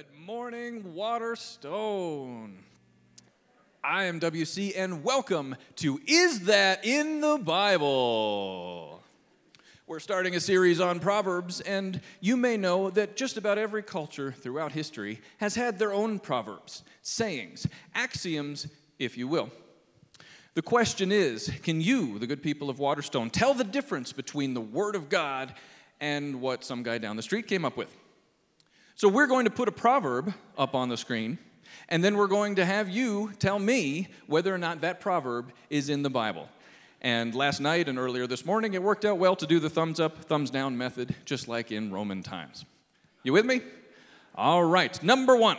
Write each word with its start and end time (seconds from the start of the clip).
Good 0.00 0.26
morning, 0.26 0.94
Waterstone. 0.94 2.56
I 3.84 4.04
am 4.04 4.18
WC, 4.18 4.72
and 4.74 5.04
welcome 5.04 5.56
to 5.76 6.00
Is 6.06 6.46
That 6.46 6.86
in 6.86 7.20
the 7.20 7.36
Bible? 7.36 9.02
We're 9.86 10.00
starting 10.00 10.34
a 10.34 10.40
series 10.40 10.80
on 10.80 11.00
Proverbs, 11.00 11.60
and 11.60 12.00
you 12.20 12.38
may 12.38 12.56
know 12.56 12.88
that 12.88 13.14
just 13.14 13.36
about 13.36 13.58
every 13.58 13.82
culture 13.82 14.32
throughout 14.32 14.72
history 14.72 15.20
has 15.36 15.54
had 15.54 15.78
their 15.78 15.92
own 15.92 16.18
proverbs, 16.18 16.82
sayings, 17.02 17.66
axioms, 17.94 18.68
if 18.98 19.18
you 19.18 19.28
will. 19.28 19.50
The 20.54 20.62
question 20.62 21.12
is 21.12 21.52
can 21.62 21.82
you, 21.82 22.18
the 22.18 22.26
good 22.26 22.42
people 22.42 22.70
of 22.70 22.78
Waterstone, 22.78 23.28
tell 23.28 23.52
the 23.52 23.64
difference 23.64 24.14
between 24.14 24.54
the 24.54 24.62
Word 24.62 24.96
of 24.96 25.10
God 25.10 25.52
and 26.00 26.40
what 26.40 26.64
some 26.64 26.82
guy 26.82 26.96
down 26.96 27.16
the 27.16 27.22
street 27.22 27.46
came 27.46 27.66
up 27.66 27.76
with? 27.76 27.94
So 29.00 29.08
we're 29.08 29.28
going 29.28 29.46
to 29.46 29.50
put 29.50 29.66
a 29.66 29.72
proverb 29.72 30.34
up 30.58 30.74
on 30.74 30.90
the 30.90 30.96
screen, 30.98 31.38
and 31.88 32.04
then 32.04 32.18
we're 32.18 32.26
going 32.26 32.56
to 32.56 32.66
have 32.66 32.90
you 32.90 33.32
tell 33.38 33.58
me 33.58 34.08
whether 34.26 34.54
or 34.54 34.58
not 34.58 34.82
that 34.82 35.00
proverb 35.00 35.52
is 35.70 35.88
in 35.88 36.02
the 36.02 36.10
Bible. 36.10 36.50
And 37.00 37.34
last 37.34 37.60
night 37.60 37.88
and 37.88 37.98
earlier 37.98 38.26
this 38.26 38.44
morning, 38.44 38.74
it 38.74 38.82
worked 38.82 39.06
out 39.06 39.16
well 39.16 39.34
to 39.36 39.46
do 39.46 39.58
the 39.58 39.70
thumbs 39.70 40.00
up, 40.00 40.26
thumbs 40.26 40.50
down 40.50 40.76
method, 40.76 41.14
just 41.24 41.48
like 41.48 41.72
in 41.72 41.90
Roman 41.90 42.22
times. 42.22 42.66
You 43.22 43.32
with 43.32 43.46
me? 43.46 43.62
All 44.34 44.62
right, 44.64 45.02
number 45.02 45.34
one 45.34 45.56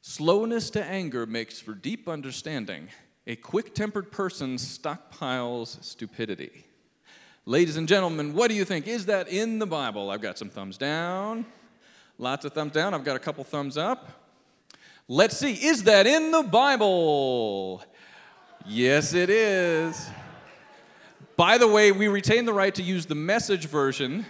slowness 0.00 0.70
to 0.70 0.84
anger 0.84 1.26
makes 1.26 1.60
for 1.60 1.74
deep 1.74 2.08
understanding. 2.08 2.88
A 3.28 3.36
quick 3.36 3.72
tempered 3.72 4.10
person 4.10 4.56
stockpiles 4.56 5.80
stupidity. 5.84 6.64
Ladies 7.46 7.76
and 7.76 7.86
gentlemen, 7.86 8.34
what 8.34 8.48
do 8.48 8.56
you 8.56 8.64
think? 8.64 8.88
Is 8.88 9.06
that 9.06 9.28
in 9.28 9.60
the 9.60 9.66
Bible? 9.66 10.10
I've 10.10 10.20
got 10.20 10.38
some 10.38 10.50
thumbs 10.50 10.76
down. 10.76 11.46
Lots 12.18 12.44
of 12.44 12.52
thumbs 12.52 12.72
down. 12.72 12.94
I've 12.94 13.04
got 13.04 13.14
a 13.14 13.20
couple 13.20 13.44
thumbs 13.44 13.76
up. 13.76 14.08
Let's 15.06 15.36
see. 15.36 15.52
Is 15.52 15.84
that 15.84 16.06
in 16.06 16.32
the 16.32 16.42
Bible? 16.42 17.82
Yes, 18.66 19.14
it 19.14 19.30
is. 19.30 20.08
By 21.36 21.56
the 21.56 21.68
way, 21.68 21.92
we 21.92 22.08
retain 22.08 22.44
the 22.44 22.52
right 22.52 22.74
to 22.74 22.82
use 22.82 23.06
the 23.06 23.14
message 23.14 23.66
version 23.66 24.26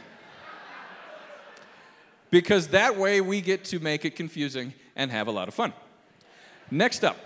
because 2.31 2.69
that 2.69 2.97
way 2.97 3.23
we 3.23 3.41
get 3.41 3.65
to 3.65 3.81
make 3.81 4.05
it 4.05 4.15
confusing 4.15 4.75
and 4.95 5.11
have 5.11 5.27
a 5.27 5.31
lot 5.31 5.49
of 5.49 5.55
fun. 5.55 5.73
Next 6.71 7.05
up 7.05 7.17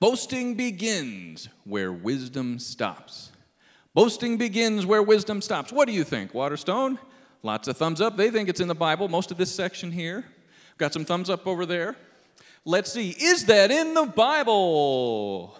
boasting 0.00 0.54
begins 0.54 1.48
where 1.64 1.90
wisdom 1.90 2.58
stops. 2.58 3.32
Boasting 3.94 4.36
begins 4.36 4.86
where 4.86 5.02
wisdom 5.02 5.40
stops. 5.40 5.72
What 5.72 5.88
do 5.88 5.92
you 5.92 6.04
think, 6.04 6.34
Waterstone? 6.34 6.98
Lots 7.42 7.68
of 7.68 7.76
thumbs 7.76 8.00
up. 8.00 8.16
They 8.16 8.30
think 8.30 8.48
it's 8.48 8.60
in 8.60 8.68
the 8.68 8.74
Bible, 8.74 9.08
most 9.08 9.30
of 9.30 9.36
this 9.36 9.54
section 9.54 9.92
here. 9.92 10.24
Got 10.76 10.92
some 10.92 11.04
thumbs 11.04 11.30
up 11.30 11.46
over 11.46 11.66
there. 11.66 11.96
Let's 12.64 12.92
see, 12.92 13.10
is 13.10 13.46
that 13.46 13.70
in 13.70 13.94
the 13.94 14.06
Bible? 14.06 15.58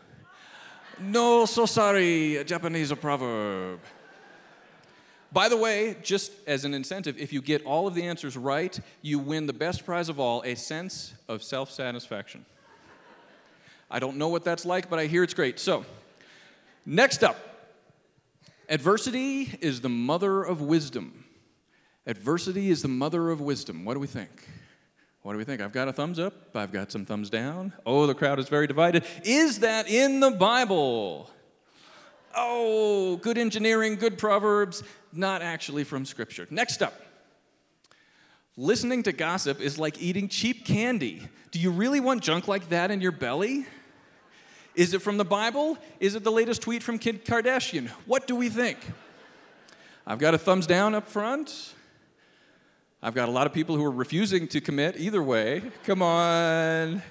No, 1.00 1.46
so 1.46 1.64
sorry, 1.64 2.36
a 2.36 2.44
Japanese 2.44 2.92
proverb. 2.92 3.80
By 5.30 5.48
the 5.48 5.56
way, 5.56 5.96
just 6.02 6.32
as 6.46 6.64
an 6.64 6.74
incentive, 6.74 7.18
if 7.18 7.32
you 7.32 7.42
get 7.42 7.64
all 7.64 7.86
of 7.86 7.94
the 7.94 8.02
answers 8.04 8.36
right, 8.36 8.78
you 9.02 9.18
win 9.18 9.46
the 9.46 9.52
best 9.52 9.84
prize 9.84 10.08
of 10.08 10.18
all 10.18 10.42
a 10.44 10.54
sense 10.54 11.14
of 11.28 11.42
self 11.42 11.70
satisfaction. 11.70 12.44
I 13.90 13.98
don't 13.98 14.16
know 14.16 14.28
what 14.28 14.44
that's 14.44 14.64
like, 14.64 14.90
but 14.90 14.98
I 14.98 15.06
hear 15.06 15.22
it's 15.22 15.34
great. 15.34 15.58
So, 15.58 15.84
next 16.84 17.22
up 17.22 17.36
adversity 18.68 19.56
is 19.60 19.80
the 19.80 19.88
mother 19.88 20.42
of 20.42 20.60
wisdom. 20.60 21.24
Adversity 22.08 22.70
is 22.70 22.80
the 22.80 22.88
mother 22.88 23.30
of 23.30 23.42
wisdom. 23.42 23.84
What 23.84 23.92
do 23.92 24.00
we 24.00 24.06
think? 24.06 24.30
What 25.20 25.32
do 25.32 25.38
we 25.38 25.44
think? 25.44 25.60
I've 25.60 25.72
got 25.72 25.88
a 25.88 25.92
thumbs 25.92 26.18
up. 26.18 26.56
I've 26.56 26.72
got 26.72 26.90
some 26.90 27.04
thumbs 27.04 27.28
down. 27.28 27.74
Oh, 27.84 28.06
the 28.06 28.14
crowd 28.14 28.38
is 28.38 28.48
very 28.48 28.66
divided. 28.66 29.04
Is 29.24 29.58
that 29.58 29.90
in 29.90 30.20
the 30.20 30.30
Bible? 30.30 31.30
Oh, 32.34 33.18
good 33.18 33.36
engineering, 33.36 33.96
good 33.96 34.16
proverbs, 34.16 34.82
not 35.12 35.42
actually 35.42 35.84
from 35.84 36.06
Scripture. 36.06 36.46
Next 36.50 36.82
up. 36.82 36.94
Listening 38.56 39.02
to 39.02 39.12
gossip 39.12 39.60
is 39.60 39.78
like 39.78 40.00
eating 40.00 40.28
cheap 40.28 40.64
candy. 40.64 41.28
Do 41.50 41.58
you 41.58 41.70
really 41.70 42.00
want 42.00 42.22
junk 42.22 42.48
like 42.48 42.70
that 42.70 42.90
in 42.90 43.02
your 43.02 43.12
belly? 43.12 43.66
Is 44.74 44.94
it 44.94 45.02
from 45.02 45.18
the 45.18 45.26
Bible? 45.26 45.76
Is 46.00 46.14
it 46.14 46.24
the 46.24 46.32
latest 46.32 46.62
tweet 46.62 46.82
from 46.82 46.98
Kim 46.98 47.18
Kardashian? 47.18 47.88
What 48.06 48.26
do 48.26 48.34
we 48.34 48.48
think? 48.48 48.78
I've 50.06 50.18
got 50.18 50.32
a 50.32 50.38
thumbs 50.38 50.66
down 50.66 50.94
up 50.94 51.06
front. 51.06 51.74
I've 53.02 53.14
got 53.14 53.28
a 53.28 53.32
lot 53.32 53.46
of 53.46 53.52
people 53.52 53.76
who 53.76 53.84
are 53.84 53.90
refusing 53.90 54.48
to 54.48 54.60
commit 54.60 54.96
either 54.98 55.22
way. 55.22 55.62
Come 55.84 56.02
on. 56.02 57.02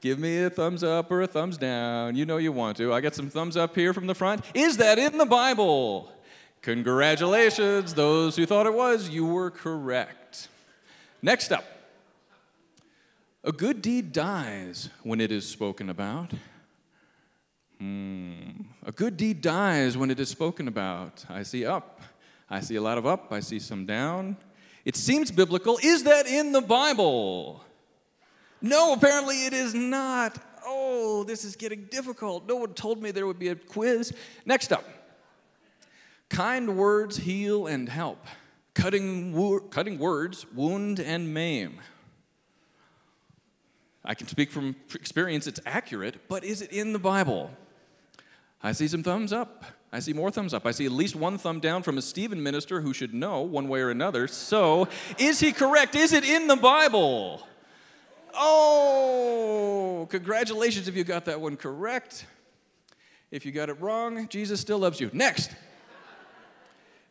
Give 0.00 0.18
me 0.18 0.42
a 0.42 0.50
thumbs 0.50 0.82
up 0.82 1.10
or 1.10 1.22
a 1.22 1.26
thumbs 1.26 1.58
down. 1.58 2.16
You 2.16 2.26
know 2.26 2.38
you 2.38 2.50
want 2.50 2.76
to. 2.78 2.92
I 2.92 3.00
got 3.00 3.14
some 3.14 3.28
thumbs 3.28 3.56
up 3.56 3.74
here 3.74 3.92
from 3.92 4.06
the 4.06 4.14
front. 4.14 4.44
Is 4.54 4.78
that 4.78 4.98
in 4.98 5.18
the 5.18 5.26
Bible? 5.26 6.10
Congratulations, 6.62 7.94
those 7.94 8.36
who 8.36 8.46
thought 8.46 8.66
it 8.66 8.74
was, 8.74 9.08
you 9.08 9.26
were 9.26 9.50
correct. 9.50 10.48
Next 11.20 11.52
up 11.52 11.64
a 13.44 13.52
good 13.52 13.82
deed 13.82 14.12
dies 14.12 14.88
when 15.02 15.20
it 15.20 15.32
is 15.32 15.48
spoken 15.48 15.90
about. 15.90 16.32
Hmm. 17.78 18.32
A 18.86 18.92
good 18.92 19.16
deed 19.16 19.40
dies 19.40 19.96
when 19.96 20.10
it 20.10 20.20
is 20.20 20.28
spoken 20.28 20.68
about. 20.68 21.24
I 21.28 21.42
see 21.42 21.66
up. 21.66 22.00
I 22.48 22.60
see 22.60 22.76
a 22.76 22.82
lot 22.82 22.98
of 22.98 23.06
up. 23.06 23.32
I 23.32 23.40
see 23.40 23.58
some 23.58 23.86
down. 23.86 24.36
It 24.84 24.96
seems 24.96 25.30
biblical. 25.30 25.78
Is 25.82 26.04
that 26.04 26.26
in 26.26 26.52
the 26.52 26.60
Bible? 26.60 27.64
No, 28.60 28.92
apparently 28.92 29.46
it 29.46 29.52
is 29.52 29.74
not. 29.74 30.38
Oh, 30.64 31.24
this 31.24 31.44
is 31.44 31.56
getting 31.56 31.84
difficult. 31.90 32.46
No 32.48 32.56
one 32.56 32.74
told 32.74 33.02
me 33.02 33.10
there 33.10 33.26
would 33.26 33.38
be 33.38 33.48
a 33.48 33.56
quiz. 33.56 34.12
Next 34.44 34.72
up 34.72 34.84
kind 36.32 36.78
words 36.78 37.18
heal 37.18 37.66
and 37.66 37.88
help, 37.88 38.26
cutting, 38.74 39.34
wo- 39.34 39.60
cutting 39.60 39.98
words 39.98 40.46
wound 40.54 40.98
and 40.98 41.32
maim. 41.32 41.78
I 44.04 44.14
can 44.14 44.26
speak 44.26 44.50
from 44.50 44.74
experience, 44.94 45.46
it's 45.46 45.60
accurate, 45.66 46.28
but 46.28 46.42
is 46.42 46.62
it 46.62 46.72
in 46.72 46.92
the 46.94 46.98
Bible? 46.98 47.50
I 48.62 48.72
see 48.72 48.88
some 48.88 49.02
thumbs 49.02 49.32
up. 49.32 49.64
I 49.92 50.00
see 50.00 50.14
more 50.14 50.30
thumbs 50.30 50.54
up. 50.54 50.66
I 50.66 50.70
see 50.70 50.86
at 50.86 50.92
least 50.92 51.14
one 51.14 51.36
thumb 51.36 51.60
down 51.60 51.82
from 51.82 51.98
a 51.98 52.02
Stephen 52.02 52.42
minister 52.42 52.80
who 52.80 52.94
should 52.94 53.12
know 53.12 53.42
one 53.42 53.68
way 53.68 53.80
or 53.80 53.90
another. 53.90 54.26
So, 54.26 54.88
is 55.18 55.38
he 55.38 55.52
correct? 55.52 55.94
Is 55.94 56.14
it 56.14 56.24
in 56.24 56.46
the 56.46 56.56
Bible? 56.56 57.46
Oh, 58.34 60.06
congratulations 60.10 60.88
if 60.88 60.96
you 60.96 61.04
got 61.04 61.26
that 61.26 61.40
one 61.42 61.58
correct. 61.58 62.24
If 63.30 63.44
you 63.44 63.52
got 63.52 63.68
it 63.68 63.80
wrong, 63.80 64.28
Jesus 64.28 64.60
still 64.60 64.78
loves 64.78 64.98
you. 64.98 65.10
Next. 65.12 65.50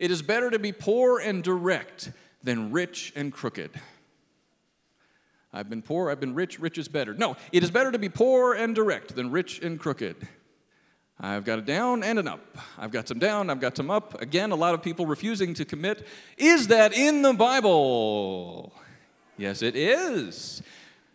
It 0.00 0.10
is 0.10 0.20
better 0.20 0.50
to 0.50 0.58
be 0.58 0.72
poor 0.72 1.20
and 1.20 1.44
direct 1.44 2.10
than 2.42 2.72
rich 2.72 3.12
and 3.14 3.32
crooked. 3.32 3.70
I've 5.52 5.70
been 5.70 5.82
poor, 5.82 6.10
I've 6.10 6.18
been 6.18 6.34
rich, 6.34 6.58
rich 6.58 6.78
is 6.78 6.88
better. 6.88 7.14
No, 7.14 7.36
it 7.52 7.62
is 7.62 7.70
better 7.70 7.92
to 7.92 7.98
be 7.98 8.08
poor 8.08 8.54
and 8.54 8.74
direct 8.74 9.14
than 9.14 9.30
rich 9.30 9.60
and 9.60 9.78
crooked. 9.78 10.16
I've 11.24 11.44
got 11.44 11.60
a 11.60 11.62
down 11.62 12.02
and 12.02 12.18
an 12.18 12.26
up. 12.26 12.58
I've 12.76 12.90
got 12.90 13.06
some 13.06 13.20
down, 13.20 13.48
I've 13.48 13.60
got 13.60 13.76
some 13.76 13.92
up. 13.92 14.20
Again, 14.20 14.50
a 14.50 14.56
lot 14.56 14.74
of 14.74 14.82
people 14.82 15.06
refusing 15.06 15.54
to 15.54 15.64
commit. 15.64 16.04
Is 16.36 16.66
that 16.66 16.92
in 16.92 17.22
the 17.22 17.32
Bible? 17.32 18.72
Yes, 19.38 19.62
it 19.62 19.76
is. 19.76 20.62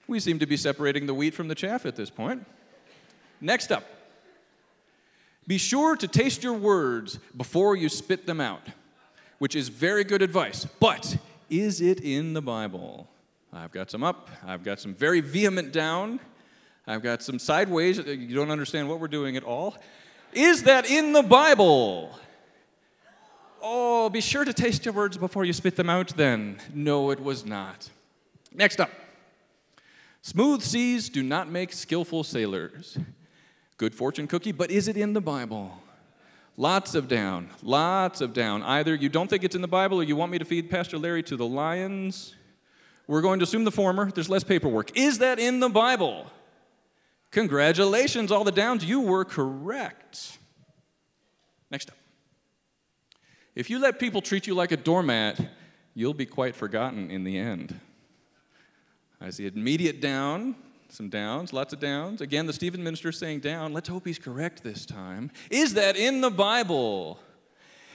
We 0.08 0.22
seem 0.22 0.40
to 0.40 0.46
be 0.46 0.56
separating 0.56 1.08
the 1.08 1.14
wheat 1.14 1.34
from 1.34 1.50
the 1.50 1.56
chaff 1.56 1.86
at 1.86 1.98
this 1.98 2.10
point. 2.10 2.46
Next 3.42 3.70
up, 3.70 3.84
be 5.46 5.58
sure 5.58 5.98
to 5.98 6.08
taste 6.08 6.42
your 6.42 6.54
words 6.54 7.20
before 7.36 7.76
you 7.76 7.90
spit 7.90 8.26
them 8.26 8.40
out, 8.40 8.62
which 9.40 9.58
is 9.58 9.68
very 9.68 10.06
good 10.06 10.22
advice. 10.22 10.66
But 10.80 11.18
is 11.50 11.82
it 11.82 12.00
in 12.00 12.32
the 12.32 12.42
Bible? 12.42 13.10
I've 13.52 13.72
got 13.72 13.92
some 13.92 14.04
up, 14.04 14.30
I've 14.46 14.64
got 14.64 14.80
some 14.80 14.94
very 14.94 15.20
vehement 15.20 15.74
down, 15.74 16.22
I've 16.88 17.04
got 17.04 17.22
some 17.22 17.38
sideways. 17.38 17.98
You 17.98 18.34
don't 18.36 18.50
understand 18.50 18.88
what 18.88 19.00
we're 19.00 19.10
doing 19.10 19.36
at 19.36 19.44
all. 19.44 19.76
Is 20.34 20.64
that 20.64 20.90
in 20.90 21.12
the 21.12 21.24
Bible? 21.24 22.18
Oh, 23.62 24.10
be 24.10 24.22
sure 24.22 24.46
to 24.46 24.54
taste 24.54 24.86
your 24.86 24.94
words 24.94 25.18
before 25.18 25.44
you 25.44 25.52
spit 25.52 25.76
them 25.76 25.90
out 25.90 26.10
then. 26.16 26.58
No, 26.74 27.12
it 27.12 27.20
was 27.20 27.46
not. 27.46 27.90
Next 28.54 28.80
up 28.80 28.90
Smooth 30.22 30.62
seas 30.62 31.10
do 31.10 31.24
not 31.24 31.50
make 31.50 31.72
skillful 31.72 32.24
sailors. 32.24 32.98
Good 33.78 33.96
fortune 33.96 34.28
cookie, 34.28 34.52
but 34.52 34.72
is 34.72 34.88
it 34.88 34.98
in 34.98 35.14
the 35.14 35.22
Bible? 35.22 35.82
Lots 36.58 36.96
of 36.96 37.08
down, 37.08 37.50
lots 37.62 38.20
of 38.20 38.34
down. 38.34 38.64
Either 38.64 38.96
you 38.96 39.10
don't 39.10 39.30
think 39.30 39.44
it's 39.44 39.56
in 39.56 39.62
the 39.62 39.68
Bible 39.68 40.00
or 40.00 40.04
you 40.04 40.16
want 40.16 40.32
me 40.32 40.40
to 40.40 40.44
feed 40.44 40.70
Pastor 40.70 40.98
Larry 40.98 41.24
to 41.24 41.38
the 41.38 41.46
lions. 41.46 42.36
We're 43.08 43.22
going 43.22 43.40
to 43.40 43.44
assume 43.44 43.64
the 43.64 43.72
former. 43.72 44.12
There's 44.12 44.30
less 44.30 44.44
paperwork. 44.44 44.98
Is 44.98 45.20
that 45.20 45.40
in 45.40 45.60
the 45.62 45.70
Bible? 45.70 46.26
Congratulations, 47.32 48.32
all 48.32 48.44
the 48.44 48.52
downs, 48.52 48.86
you 48.86 49.02
were 49.02 49.26
correct. 49.26 50.38
Next 51.70 51.90
up. 51.90 51.98
If 53.56 53.70
you 53.70 53.80
let 53.80 54.00
people 54.00 54.22
treat 54.22 54.48
you 54.48 54.54
like 54.54 54.72
a 54.72 54.78
doormat, 54.78 55.40
you'll 55.94 56.14
be 56.14 56.26
quite 56.26 56.56
forgotten 56.56 57.10
in 57.12 57.24
the 57.24 57.38
end. 57.38 57.80
I 59.20 59.32
see 59.32 59.48
immediate 59.48 60.00
down, 60.00 60.56
some 60.90 61.10
downs, 61.10 61.54
lots 61.54 61.74
of 61.74 61.80
downs. 61.80 62.22
Again, 62.22 62.46
the 62.46 62.54
Stephen 62.54 62.84
minister 62.84 63.12
saying 63.12 63.40
down. 63.40 63.74
Let's 63.74 63.90
hope 63.90 64.06
he's 64.06 64.20
correct 64.20 64.64
this 64.64 64.86
time. 64.86 65.32
Is 65.50 65.74
that 65.74 65.98
in 65.98 66.22
the 66.22 66.30
Bible? 66.30 67.20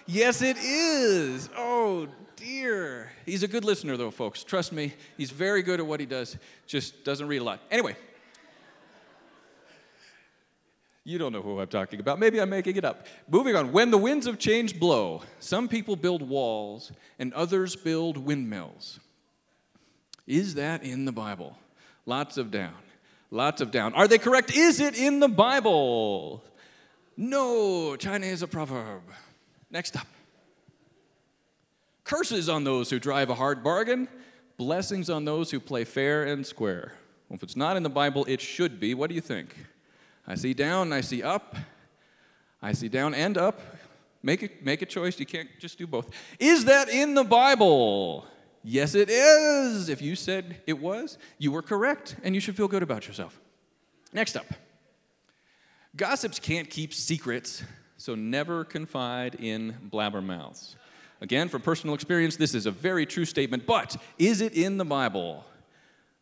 Yes, 0.06 0.42
it 0.42 0.56
is. 0.58 1.48
Oh, 1.56 2.08
dear. 2.36 3.12
He's 3.24 3.42
a 3.42 3.48
good 3.48 3.64
listener, 3.64 3.96
though, 3.96 4.10
folks. 4.10 4.42
Trust 4.42 4.72
me, 4.72 4.94
he's 5.16 5.30
very 5.30 5.62
good 5.62 5.78
at 5.78 5.86
what 5.86 6.00
he 6.00 6.06
does, 6.06 6.36
just 6.66 7.04
doesn't 7.04 7.28
read 7.28 7.40
a 7.40 7.44
lot. 7.44 7.60
Anyway, 7.70 7.96
you 11.04 11.18
don't 11.18 11.32
know 11.32 11.42
who 11.42 11.58
I'm 11.60 11.68
talking 11.68 11.98
about. 11.98 12.18
Maybe 12.18 12.40
I'm 12.40 12.50
making 12.50 12.76
it 12.76 12.84
up. 12.84 13.06
Moving 13.28 13.56
on. 13.56 13.72
When 13.72 13.90
the 13.90 13.98
winds 13.98 14.26
of 14.26 14.38
change 14.38 14.78
blow, 14.78 15.22
some 15.40 15.68
people 15.68 15.96
build 15.96 16.22
walls 16.22 16.92
and 17.18 17.32
others 17.34 17.74
build 17.74 18.16
windmills. 18.16 19.00
Is 20.26 20.54
that 20.54 20.84
in 20.84 21.04
the 21.04 21.12
Bible? 21.12 21.58
Lots 22.06 22.36
of 22.36 22.50
down. 22.50 22.74
Lots 23.30 23.60
of 23.60 23.70
down. 23.70 23.94
Are 23.94 24.06
they 24.06 24.18
correct? 24.18 24.54
Is 24.54 24.78
it 24.78 24.96
in 24.96 25.18
the 25.18 25.28
Bible? 25.28 26.44
No, 27.16 27.96
China 27.96 28.26
is 28.26 28.42
a 28.42 28.48
proverb. 28.48 29.02
Next 29.70 29.96
up. 29.96 30.06
Curses 32.04 32.48
on 32.48 32.64
those 32.64 32.90
who 32.90 32.98
drive 32.98 33.30
a 33.30 33.34
hard 33.34 33.64
bargain, 33.64 34.08
blessings 34.56 35.08
on 35.08 35.24
those 35.24 35.50
who 35.50 35.58
play 35.58 35.84
fair 35.84 36.24
and 36.24 36.46
square. 36.46 36.92
Well, 37.28 37.36
if 37.36 37.42
it's 37.42 37.56
not 37.56 37.76
in 37.76 37.82
the 37.82 37.90
Bible, 37.90 38.24
it 38.28 38.40
should 38.40 38.78
be. 38.78 38.94
What 38.94 39.08
do 39.08 39.14
you 39.14 39.20
think? 39.20 39.56
I 40.26 40.34
see 40.34 40.54
down, 40.54 40.92
I 40.92 41.00
see 41.00 41.22
up. 41.22 41.56
I 42.60 42.72
see 42.72 42.88
down 42.88 43.14
and 43.14 43.36
up. 43.36 43.60
Make 44.22 44.42
a, 44.42 44.50
make 44.62 44.82
a 44.82 44.86
choice. 44.86 45.18
You 45.18 45.26
can't 45.26 45.48
just 45.58 45.78
do 45.78 45.86
both. 45.86 46.10
Is 46.38 46.64
that 46.66 46.88
in 46.88 47.14
the 47.14 47.24
Bible? 47.24 48.24
Yes, 48.62 48.94
it 48.94 49.10
is. 49.10 49.88
If 49.88 50.00
you 50.00 50.14
said 50.14 50.60
it 50.66 50.78
was, 50.78 51.18
you 51.38 51.50
were 51.50 51.62
correct, 51.62 52.14
and 52.22 52.34
you 52.34 52.40
should 52.40 52.56
feel 52.56 52.68
good 52.68 52.84
about 52.84 53.08
yourself. 53.08 53.40
Next 54.12 54.36
up 54.36 54.46
gossips 55.96 56.38
can't 56.38 56.70
keep 56.70 56.94
secrets, 56.94 57.62
so 57.96 58.14
never 58.14 58.64
confide 58.64 59.34
in 59.36 59.76
blabbermouths. 59.92 60.76
Again, 61.20 61.48
from 61.48 61.62
personal 61.62 61.94
experience, 61.94 62.36
this 62.36 62.54
is 62.54 62.66
a 62.66 62.70
very 62.70 63.06
true 63.06 63.24
statement, 63.24 63.66
but 63.66 63.96
is 64.18 64.40
it 64.40 64.54
in 64.54 64.78
the 64.78 64.84
Bible? 64.84 65.44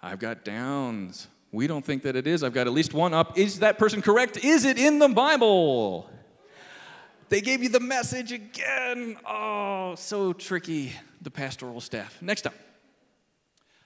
I've 0.02 0.18
got 0.18 0.44
downs. 0.44 1.28
We 1.52 1.66
don't 1.66 1.84
think 1.84 2.02
that 2.04 2.14
it 2.16 2.26
is. 2.26 2.44
I've 2.44 2.52
got 2.52 2.66
at 2.66 2.72
least 2.72 2.94
one 2.94 3.12
up. 3.12 3.36
Is 3.36 3.58
that 3.58 3.78
person 3.78 4.02
correct? 4.02 4.36
Is 4.44 4.64
it 4.64 4.78
in 4.78 4.98
the 4.98 5.08
Bible? 5.08 6.08
They 7.28 7.40
gave 7.40 7.62
you 7.62 7.68
the 7.68 7.80
message 7.80 8.32
again. 8.32 9.16
Oh, 9.26 9.94
so 9.96 10.32
tricky, 10.32 10.92
the 11.22 11.30
pastoral 11.30 11.80
staff. 11.80 12.20
Next 12.20 12.46
up. 12.46 12.54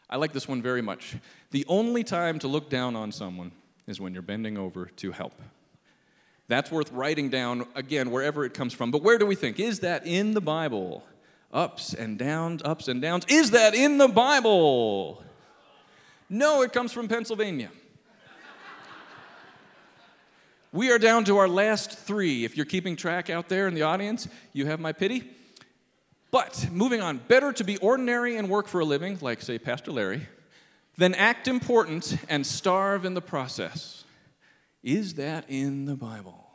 I 0.08 0.16
like 0.16 0.32
this 0.32 0.46
one 0.46 0.62
very 0.62 0.82
much. 0.82 1.16
The 1.50 1.64
only 1.68 2.04
time 2.04 2.38
to 2.40 2.48
look 2.48 2.68
down 2.70 2.96
on 2.96 3.12
someone 3.12 3.52
is 3.86 4.00
when 4.00 4.12
you're 4.12 4.22
bending 4.22 4.56
over 4.56 4.86
to 4.96 5.12
help. 5.12 5.34
That's 6.48 6.70
worth 6.70 6.92
writing 6.92 7.30
down 7.30 7.66
again, 7.74 8.10
wherever 8.10 8.44
it 8.44 8.52
comes 8.52 8.74
from. 8.74 8.90
But 8.90 9.02
where 9.02 9.18
do 9.18 9.24
we 9.24 9.34
think? 9.34 9.58
Is 9.58 9.80
that 9.80 10.06
in 10.06 10.34
the 10.34 10.40
Bible? 10.40 11.04
Ups 11.52 11.94
and 11.94 12.18
downs, 12.18 12.62
ups 12.64 12.88
and 12.88 13.00
downs. 13.00 13.24
Is 13.28 13.52
that 13.52 13.74
in 13.74 13.98
the 13.98 14.08
Bible? 14.08 15.22
No, 16.34 16.62
it 16.62 16.72
comes 16.72 16.90
from 16.90 17.06
Pennsylvania. 17.06 17.70
we 20.72 20.90
are 20.90 20.98
down 20.98 21.22
to 21.26 21.36
our 21.36 21.46
last 21.46 21.96
three. 21.96 22.44
If 22.44 22.56
you're 22.56 22.66
keeping 22.66 22.96
track 22.96 23.30
out 23.30 23.48
there 23.48 23.68
in 23.68 23.74
the 23.74 23.82
audience, 23.82 24.26
you 24.52 24.66
have 24.66 24.80
my 24.80 24.90
pity. 24.90 25.30
But 26.32 26.70
moving 26.72 27.00
on, 27.00 27.18
better 27.18 27.52
to 27.52 27.62
be 27.62 27.76
ordinary 27.76 28.36
and 28.36 28.48
work 28.50 28.66
for 28.66 28.80
a 28.80 28.84
living, 28.84 29.16
like, 29.20 29.42
say, 29.42 29.60
Pastor 29.60 29.92
Larry, 29.92 30.26
than 30.96 31.14
act 31.14 31.46
important 31.46 32.16
and 32.28 32.44
starve 32.44 33.04
in 33.04 33.14
the 33.14 33.22
process. 33.22 34.02
Is 34.82 35.14
that 35.14 35.44
in 35.46 35.84
the 35.84 35.94
Bible? 35.94 36.50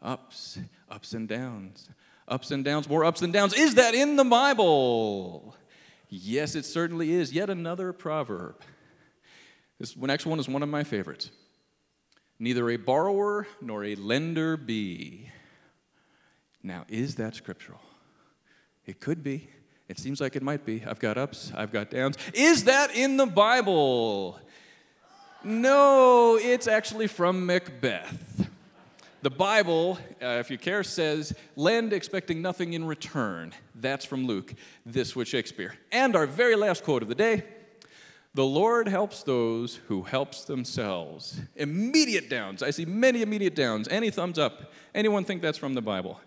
Ups, 0.00 0.56
ups 0.88 1.14
and 1.14 1.28
downs, 1.28 1.88
ups 2.28 2.52
and 2.52 2.64
downs, 2.64 2.88
more 2.88 3.04
ups 3.04 3.22
and 3.22 3.32
downs. 3.32 3.54
Is 3.54 3.74
that 3.74 3.92
in 3.92 4.14
the 4.14 4.24
Bible? 4.24 5.56
Yes, 6.08 6.54
it 6.54 6.64
certainly 6.64 7.12
is. 7.12 7.32
Yet 7.32 7.50
another 7.50 7.92
proverb. 7.92 8.54
This 9.80 9.96
next 9.96 10.26
one 10.26 10.38
is 10.38 10.46
one 10.46 10.62
of 10.62 10.68
my 10.68 10.84
favorites. 10.84 11.30
Neither 12.38 12.68
a 12.68 12.76
borrower 12.76 13.46
nor 13.62 13.82
a 13.82 13.94
lender 13.94 14.58
be. 14.58 15.30
Now, 16.62 16.84
is 16.88 17.14
that 17.14 17.34
scriptural? 17.34 17.80
It 18.84 19.00
could 19.00 19.24
be. 19.24 19.48
It 19.88 19.98
seems 19.98 20.20
like 20.20 20.36
it 20.36 20.42
might 20.42 20.66
be. 20.66 20.84
I've 20.86 21.00
got 21.00 21.16
ups, 21.16 21.50
I've 21.56 21.72
got 21.72 21.90
downs. 21.90 22.16
Is 22.34 22.64
that 22.64 22.94
in 22.94 23.16
the 23.16 23.26
Bible? 23.26 24.38
No, 25.42 26.38
it's 26.40 26.68
actually 26.68 27.06
from 27.06 27.46
Macbeth. 27.46 28.48
The 29.22 29.30
Bible, 29.30 29.98
uh, 30.22 30.38
if 30.40 30.50
you 30.50 30.58
care, 30.58 30.82
says, 30.82 31.34
lend 31.56 31.94
expecting 31.94 32.42
nothing 32.42 32.74
in 32.74 32.84
return. 32.84 33.52
That's 33.74 34.04
from 34.04 34.26
Luke. 34.26 34.54
This 34.84 35.16
was 35.16 35.28
Shakespeare. 35.28 35.74
And 35.90 36.14
our 36.14 36.26
very 36.26 36.56
last 36.56 36.84
quote 36.84 37.02
of 37.02 37.08
the 37.08 37.14
day 37.14 37.44
the 38.34 38.44
Lord 38.44 38.88
helps 38.88 39.22
those 39.24 39.76
who 39.88 40.02
helps 40.02 40.44
themselves. 40.44 41.40
Immediate 41.56 42.30
downs. 42.30 42.62
I 42.62 42.70
see 42.70 42.84
many 42.84 43.22
immediate 43.22 43.56
downs. 43.56 43.88
Any 43.88 44.10
thumbs 44.10 44.38
up? 44.38 44.72
Anyone 44.94 45.24
think 45.24 45.42
that's 45.42 45.58
from 45.58 45.74
the 45.74 45.82
Bible? 45.82 46.20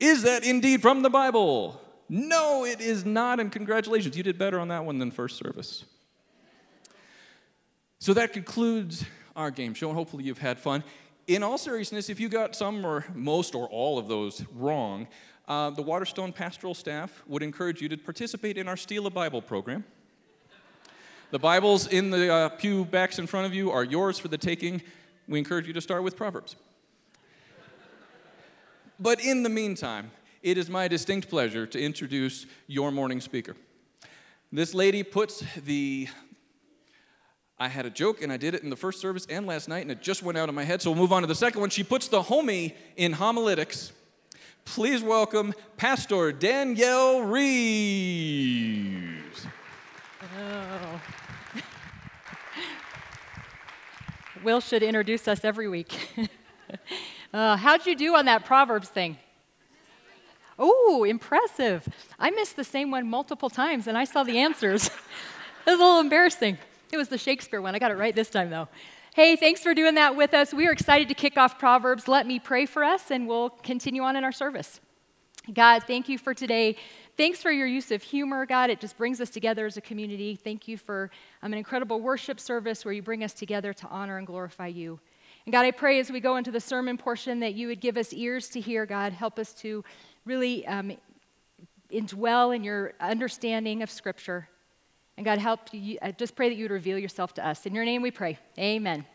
Is 0.00 0.22
that 0.22 0.44
indeed 0.44 0.80
from 0.80 1.02
the 1.02 1.10
Bible? 1.10 1.80
No, 2.08 2.64
it 2.64 2.80
is 2.80 3.04
not, 3.04 3.40
and 3.40 3.50
congratulations. 3.50 4.16
You 4.16 4.22
did 4.22 4.38
better 4.38 4.58
on 4.58 4.68
that 4.68 4.84
one 4.84 4.98
than 4.98 5.10
first 5.10 5.36
service. 5.36 5.84
So 7.98 8.14
that 8.14 8.32
concludes 8.32 9.04
our 9.34 9.50
game 9.50 9.74
show, 9.74 9.88
and 9.88 9.96
hopefully 9.96 10.24
you've 10.24 10.38
had 10.38 10.58
fun. 10.58 10.84
In 11.26 11.42
all 11.42 11.58
seriousness, 11.58 12.08
if 12.08 12.20
you 12.20 12.28
got 12.28 12.54
some 12.54 12.84
or 12.84 13.04
most 13.14 13.54
or 13.54 13.66
all 13.68 13.98
of 13.98 14.06
those 14.06 14.44
wrong, 14.54 15.08
uh, 15.48 15.70
the 15.70 15.82
Waterstone 15.82 16.32
pastoral 16.32 16.74
staff 16.74 17.22
would 17.26 17.42
encourage 17.42 17.82
you 17.82 17.88
to 17.88 17.96
participate 17.96 18.56
in 18.56 18.68
our 18.68 18.76
Steal 18.76 19.06
a 19.06 19.10
Bible 19.10 19.42
program. 19.42 19.84
The 21.32 21.40
Bibles 21.40 21.88
in 21.88 22.10
the 22.10 22.32
uh, 22.32 22.48
pew 22.50 22.84
backs 22.84 23.18
in 23.18 23.26
front 23.26 23.46
of 23.46 23.54
you 23.54 23.72
are 23.72 23.82
yours 23.82 24.16
for 24.16 24.28
the 24.28 24.38
taking. 24.38 24.80
We 25.26 25.40
encourage 25.40 25.66
you 25.66 25.72
to 25.72 25.80
start 25.80 26.04
with 26.04 26.16
Proverbs. 26.16 26.54
But 29.00 29.20
in 29.20 29.42
the 29.42 29.48
meantime, 29.48 30.12
it 30.44 30.56
is 30.56 30.70
my 30.70 30.86
distinct 30.86 31.28
pleasure 31.28 31.66
to 31.66 31.80
introduce 31.80 32.46
your 32.68 32.92
morning 32.92 33.20
speaker. 33.20 33.56
This 34.52 34.72
lady 34.72 35.02
puts 35.02 35.42
the 35.64 36.06
I 37.58 37.66
had 37.66 37.86
a 37.86 37.90
joke 37.90 38.22
and 38.22 38.32
I 38.32 38.36
did 38.36 38.54
it 38.54 38.62
in 38.62 38.70
the 38.70 38.76
first 38.76 39.00
service 39.00 39.26
and 39.28 39.48
last 39.48 39.68
night, 39.68 39.82
and 39.82 39.90
it 39.90 40.02
just 40.02 40.22
went 40.22 40.38
out 40.38 40.48
of 40.48 40.54
my 40.54 40.62
head. 40.62 40.80
So 40.80 40.92
we'll 40.92 41.00
move 41.00 41.12
on 41.12 41.22
to 41.22 41.26
the 41.26 41.34
second 41.34 41.60
one. 41.60 41.70
She 41.70 41.82
puts 41.82 42.06
the 42.06 42.22
homie 42.22 42.72
in 42.96 43.12
homiletics. 43.12 43.90
Please 44.64 45.02
welcome 45.02 45.54
Pastor 45.76 46.30
Danielle 46.30 47.22
Reeves. 47.22 49.25
Will 54.44 54.60
should 54.60 54.82
introduce 54.82 55.28
us 55.28 55.44
every 55.44 55.68
week. 55.68 55.94
uh, 57.34 57.56
how'd 57.56 57.86
you 57.86 57.96
do 57.96 58.16
on 58.16 58.26
that 58.26 58.44
Proverbs 58.44 58.88
thing? 58.88 59.16
Oh, 60.58 61.04
impressive. 61.04 61.86
I 62.18 62.30
missed 62.30 62.56
the 62.56 62.64
same 62.64 62.90
one 62.90 63.08
multiple 63.08 63.50
times 63.50 63.86
and 63.86 63.98
I 63.98 64.04
saw 64.04 64.22
the 64.22 64.38
answers. 64.38 64.86
it 64.86 64.92
was 65.66 65.74
a 65.74 65.82
little 65.82 66.00
embarrassing. 66.00 66.58
It 66.92 66.96
was 66.96 67.08
the 67.08 67.18
Shakespeare 67.18 67.60
one. 67.60 67.74
I 67.74 67.78
got 67.78 67.90
it 67.90 67.96
right 67.96 68.14
this 68.14 68.30
time, 68.30 68.50
though. 68.50 68.68
Hey, 69.14 69.36
thanks 69.36 69.62
for 69.62 69.74
doing 69.74 69.94
that 69.96 70.16
with 70.16 70.34
us. 70.34 70.52
We 70.52 70.66
are 70.66 70.72
excited 70.72 71.08
to 71.08 71.14
kick 71.14 71.36
off 71.36 71.58
Proverbs. 71.58 72.08
Let 72.08 72.26
me 72.26 72.38
pray 72.38 72.66
for 72.66 72.84
us 72.84 73.10
and 73.10 73.26
we'll 73.26 73.50
continue 73.50 74.02
on 74.02 74.16
in 74.16 74.24
our 74.24 74.32
service. 74.32 74.80
God, 75.52 75.84
thank 75.84 76.08
you 76.08 76.18
for 76.18 76.34
today. 76.34 76.76
Thanks 77.16 77.40
for 77.40 77.50
your 77.50 77.66
use 77.66 77.90
of 77.92 78.02
humor, 78.02 78.44
God. 78.44 78.68
It 78.68 78.78
just 78.78 78.98
brings 78.98 79.22
us 79.22 79.30
together 79.30 79.64
as 79.64 79.78
a 79.78 79.80
community. 79.80 80.36
Thank 80.36 80.68
you 80.68 80.76
for 80.76 81.10
um, 81.42 81.50
an 81.52 81.58
incredible 81.58 81.98
worship 81.98 82.38
service 82.38 82.84
where 82.84 82.92
you 82.92 83.00
bring 83.00 83.24
us 83.24 83.32
together 83.32 83.72
to 83.72 83.86
honor 83.88 84.18
and 84.18 84.26
glorify 84.26 84.66
you. 84.66 85.00
And 85.46 85.52
God, 85.52 85.64
I 85.64 85.70
pray 85.70 85.98
as 85.98 86.10
we 86.10 86.20
go 86.20 86.36
into 86.36 86.50
the 86.50 86.60
sermon 86.60 86.98
portion 86.98 87.40
that 87.40 87.54
you 87.54 87.68
would 87.68 87.80
give 87.80 87.96
us 87.96 88.12
ears 88.12 88.48
to 88.50 88.60
hear, 88.60 88.84
God. 88.84 89.14
Help 89.14 89.38
us 89.38 89.54
to 89.54 89.82
really 90.26 90.66
um, 90.66 90.92
indwell 91.90 92.54
in 92.54 92.62
your 92.62 92.92
understanding 93.00 93.82
of 93.82 93.90
Scripture. 93.90 94.46
And 95.16 95.24
God, 95.24 95.38
help 95.38 95.60
you. 95.72 95.98
I 96.02 96.12
just 96.12 96.36
pray 96.36 96.50
that 96.50 96.56
you 96.56 96.64
would 96.64 96.72
reveal 96.72 96.98
yourself 96.98 97.32
to 97.34 97.46
us. 97.46 97.64
In 97.64 97.74
your 97.74 97.86
name 97.86 98.02
we 98.02 98.10
pray. 98.10 98.38
Amen. 98.58 99.06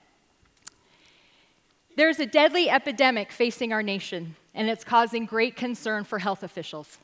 There's 1.98 2.20
a 2.20 2.26
deadly 2.26 2.68
epidemic 2.68 3.32
facing 3.32 3.72
our 3.74 3.84
nation, 3.84 4.38
and 4.56 4.70
it's 4.70 4.84
causing 4.84 5.26
great 5.26 5.56
concern 5.56 6.04
for 6.04 6.18
health 6.18 6.42
officials. 6.42 6.98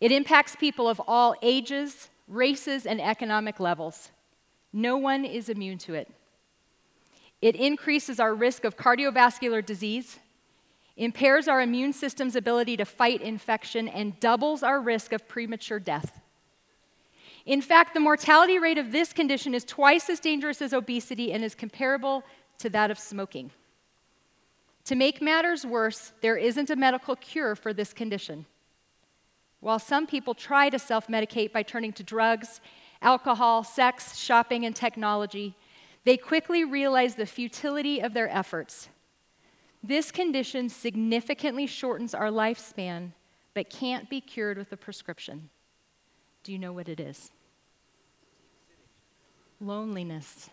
It 0.00 0.12
impacts 0.12 0.56
people 0.56 0.88
of 0.88 1.00
all 1.06 1.34
ages, 1.42 2.08
races, 2.26 2.86
and 2.86 3.00
economic 3.00 3.60
levels. 3.60 4.10
No 4.72 4.96
one 4.96 5.24
is 5.24 5.48
immune 5.48 5.78
to 5.78 5.94
it. 5.94 6.10
It 7.42 7.56
increases 7.56 8.20
our 8.20 8.34
risk 8.34 8.64
of 8.64 8.76
cardiovascular 8.76 9.64
disease, 9.64 10.18
impairs 10.96 11.48
our 11.48 11.60
immune 11.60 11.92
system's 11.92 12.36
ability 12.36 12.76
to 12.76 12.84
fight 12.84 13.22
infection, 13.22 13.88
and 13.88 14.18
doubles 14.20 14.62
our 14.62 14.80
risk 14.80 15.12
of 15.12 15.26
premature 15.26 15.78
death. 15.78 16.20
In 17.46 17.62
fact, 17.62 17.94
the 17.94 18.00
mortality 18.00 18.58
rate 18.58 18.78
of 18.78 18.92
this 18.92 19.12
condition 19.12 19.54
is 19.54 19.64
twice 19.64 20.10
as 20.10 20.20
dangerous 20.20 20.60
as 20.60 20.74
obesity 20.74 21.32
and 21.32 21.42
is 21.42 21.54
comparable 21.54 22.22
to 22.58 22.68
that 22.70 22.90
of 22.90 22.98
smoking. 22.98 23.50
To 24.84 24.94
make 24.94 25.22
matters 25.22 25.64
worse, 25.64 26.12
there 26.20 26.36
isn't 26.36 26.70
a 26.70 26.76
medical 26.76 27.16
cure 27.16 27.54
for 27.54 27.72
this 27.72 27.92
condition. 27.92 28.44
While 29.60 29.78
some 29.78 30.06
people 30.06 30.34
try 30.34 30.70
to 30.70 30.78
self 30.78 31.08
medicate 31.08 31.52
by 31.52 31.62
turning 31.62 31.92
to 31.94 32.02
drugs, 32.02 32.60
alcohol, 33.02 33.62
sex, 33.62 34.16
shopping, 34.16 34.64
and 34.64 34.74
technology, 34.74 35.54
they 36.04 36.16
quickly 36.16 36.64
realize 36.64 37.14
the 37.14 37.26
futility 37.26 38.00
of 38.00 38.14
their 38.14 38.28
efforts. 38.28 38.88
This 39.82 40.10
condition 40.10 40.68
significantly 40.68 41.66
shortens 41.66 42.14
our 42.14 42.28
lifespan, 42.28 43.12
but 43.54 43.70
can't 43.70 44.08
be 44.10 44.20
cured 44.20 44.58
with 44.58 44.72
a 44.72 44.76
prescription. 44.76 45.50
Do 46.42 46.52
you 46.52 46.58
know 46.58 46.72
what 46.72 46.88
it 46.88 47.00
is? 47.00 47.30
Loneliness. 49.60 50.50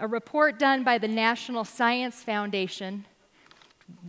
A 0.00 0.06
report 0.06 0.58
done 0.58 0.84
by 0.84 0.98
the 0.98 1.08
National 1.08 1.64
Science 1.64 2.22
Foundation, 2.22 3.04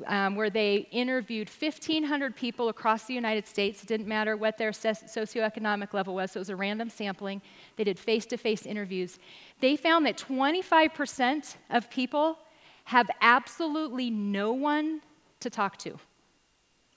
um, 0.08 0.36
where 0.36 0.50
they 0.50 0.88
interviewed 0.92 1.50
1,500 1.50 2.36
people 2.36 2.70
across 2.70 3.06
the 3.06 3.14
United 3.14 3.48
States. 3.48 3.84
It 3.84 3.88
didn't 3.88 4.08
matter 4.08 4.36
what 4.36 4.58
their 4.58 4.72
socioeconomic 4.72 5.94
level 5.94 6.16
was, 6.16 6.32
so 6.32 6.38
it 6.38 6.42
was 6.42 6.50
a 6.50 6.56
random 6.56 6.90
sampling. 6.90 7.42
They 7.76 7.84
did 7.84 7.98
face 7.98 8.26
to 8.28 8.38
face 8.38 8.66
interviews. 8.66 9.20
They 9.60 9.76
found 9.76 10.06
that 10.06 10.18
25% 10.18 11.56
of 11.70 11.90
people 11.90 12.40
have 12.86 13.10
absolutely 13.22 14.10
no 14.10 14.52
one 14.52 15.02
to 15.40 15.50
talk 15.50 15.78
to. 15.78 16.00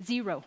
Zero. 0.03 0.45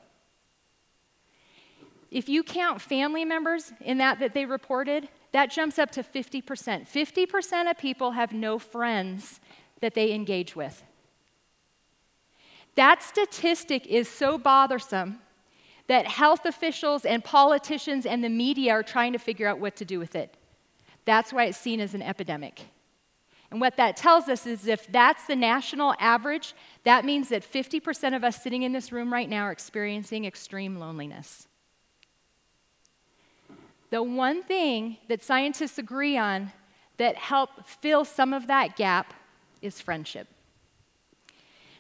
If 2.12 2.30
you 2.30 2.44
count 2.44 2.82
family 2.82 3.26
members 3.26 3.72
in 3.82 3.98
that 4.00 4.20
that 4.20 4.34
they 4.34 4.46
reported, 4.46 5.08
that 5.32 5.52
jumps 5.52 5.78
up 5.78 5.92
to 5.92 6.04
50%. 6.04 6.88
50% 6.88 7.70
of 7.70 7.78
people 7.78 8.12
have 8.12 8.32
no 8.32 8.58
friends 8.58 9.40
that 9.82 9.94
they 9.94 10.14
engage 10.14 10.56
with. 10.56 10.84
That 12.76 13.02
statistic 13.02 13.88
is 13.88 14.08
so 14.08 14.38
bothersome 14.38 15.20
that 15.88 16.08
health 16.08 16.46
officials 16.46 17.06
and 17.06 17.24
politicians 17.24 18.06
and 18.06 18.24
the 18.24 18.30
media 18.30 18.72
are 18.74 18.84
trying 18.84 19.14
to 19.14 19.20
figure 19.20 19.48
out 19.48 19.60
what 19.60 19.76
to 19.78 19.86
do 19.86 20.00
with 20.00 20.16
it. 20.16 20.36
That's 21.06 21.32
why 21.32 21.46
it's 21.46 21.58
seen 21.58 21.80
as 21.80 21.94
an 21.94 22.02
epidemic. 22.02 22.64
And 23.52 23.62
what 23.62 23.78
that 23.78 23.96
tells 23.96 24.28
us 24.28 24.48
is 24.48 24.68
if 24.68 24.92
that's 24.92 25.28
the 25.28 25.36
national 25.36 25.94
average, 26.00 26.56
that 26.84 27.06
means 27.06 27.30
that 27.30 27.50
50% 27.50 28.16
of 28.16 28.24
us 28.24 28.42
sitting 28.42 28.64
in 28.64 28.74
this 28.74 28.92
room 28.92 29.14
right 29.14 29.30
now 29.30 29.44
are 29.44 29.52
experiencing 29.52 30.26
extreme 30.26 30.78
loneliness. 30.78 31.48
The 33.92 34.02
one 34.02 34.44
thing 34.44 34.98
that 35.08 35.24
scientists 35.24 35.78
agree 35.78 36.18
on 36.18 36.52
that 36.98 37.16
help 37.16 37.66
fill 37.66 38.04
some 38.04 38.34
of 38.34 38.48
that 38.48 38.76
gap 38.76 39.14
is 39.62 39.80
friendship. 39.80 40.28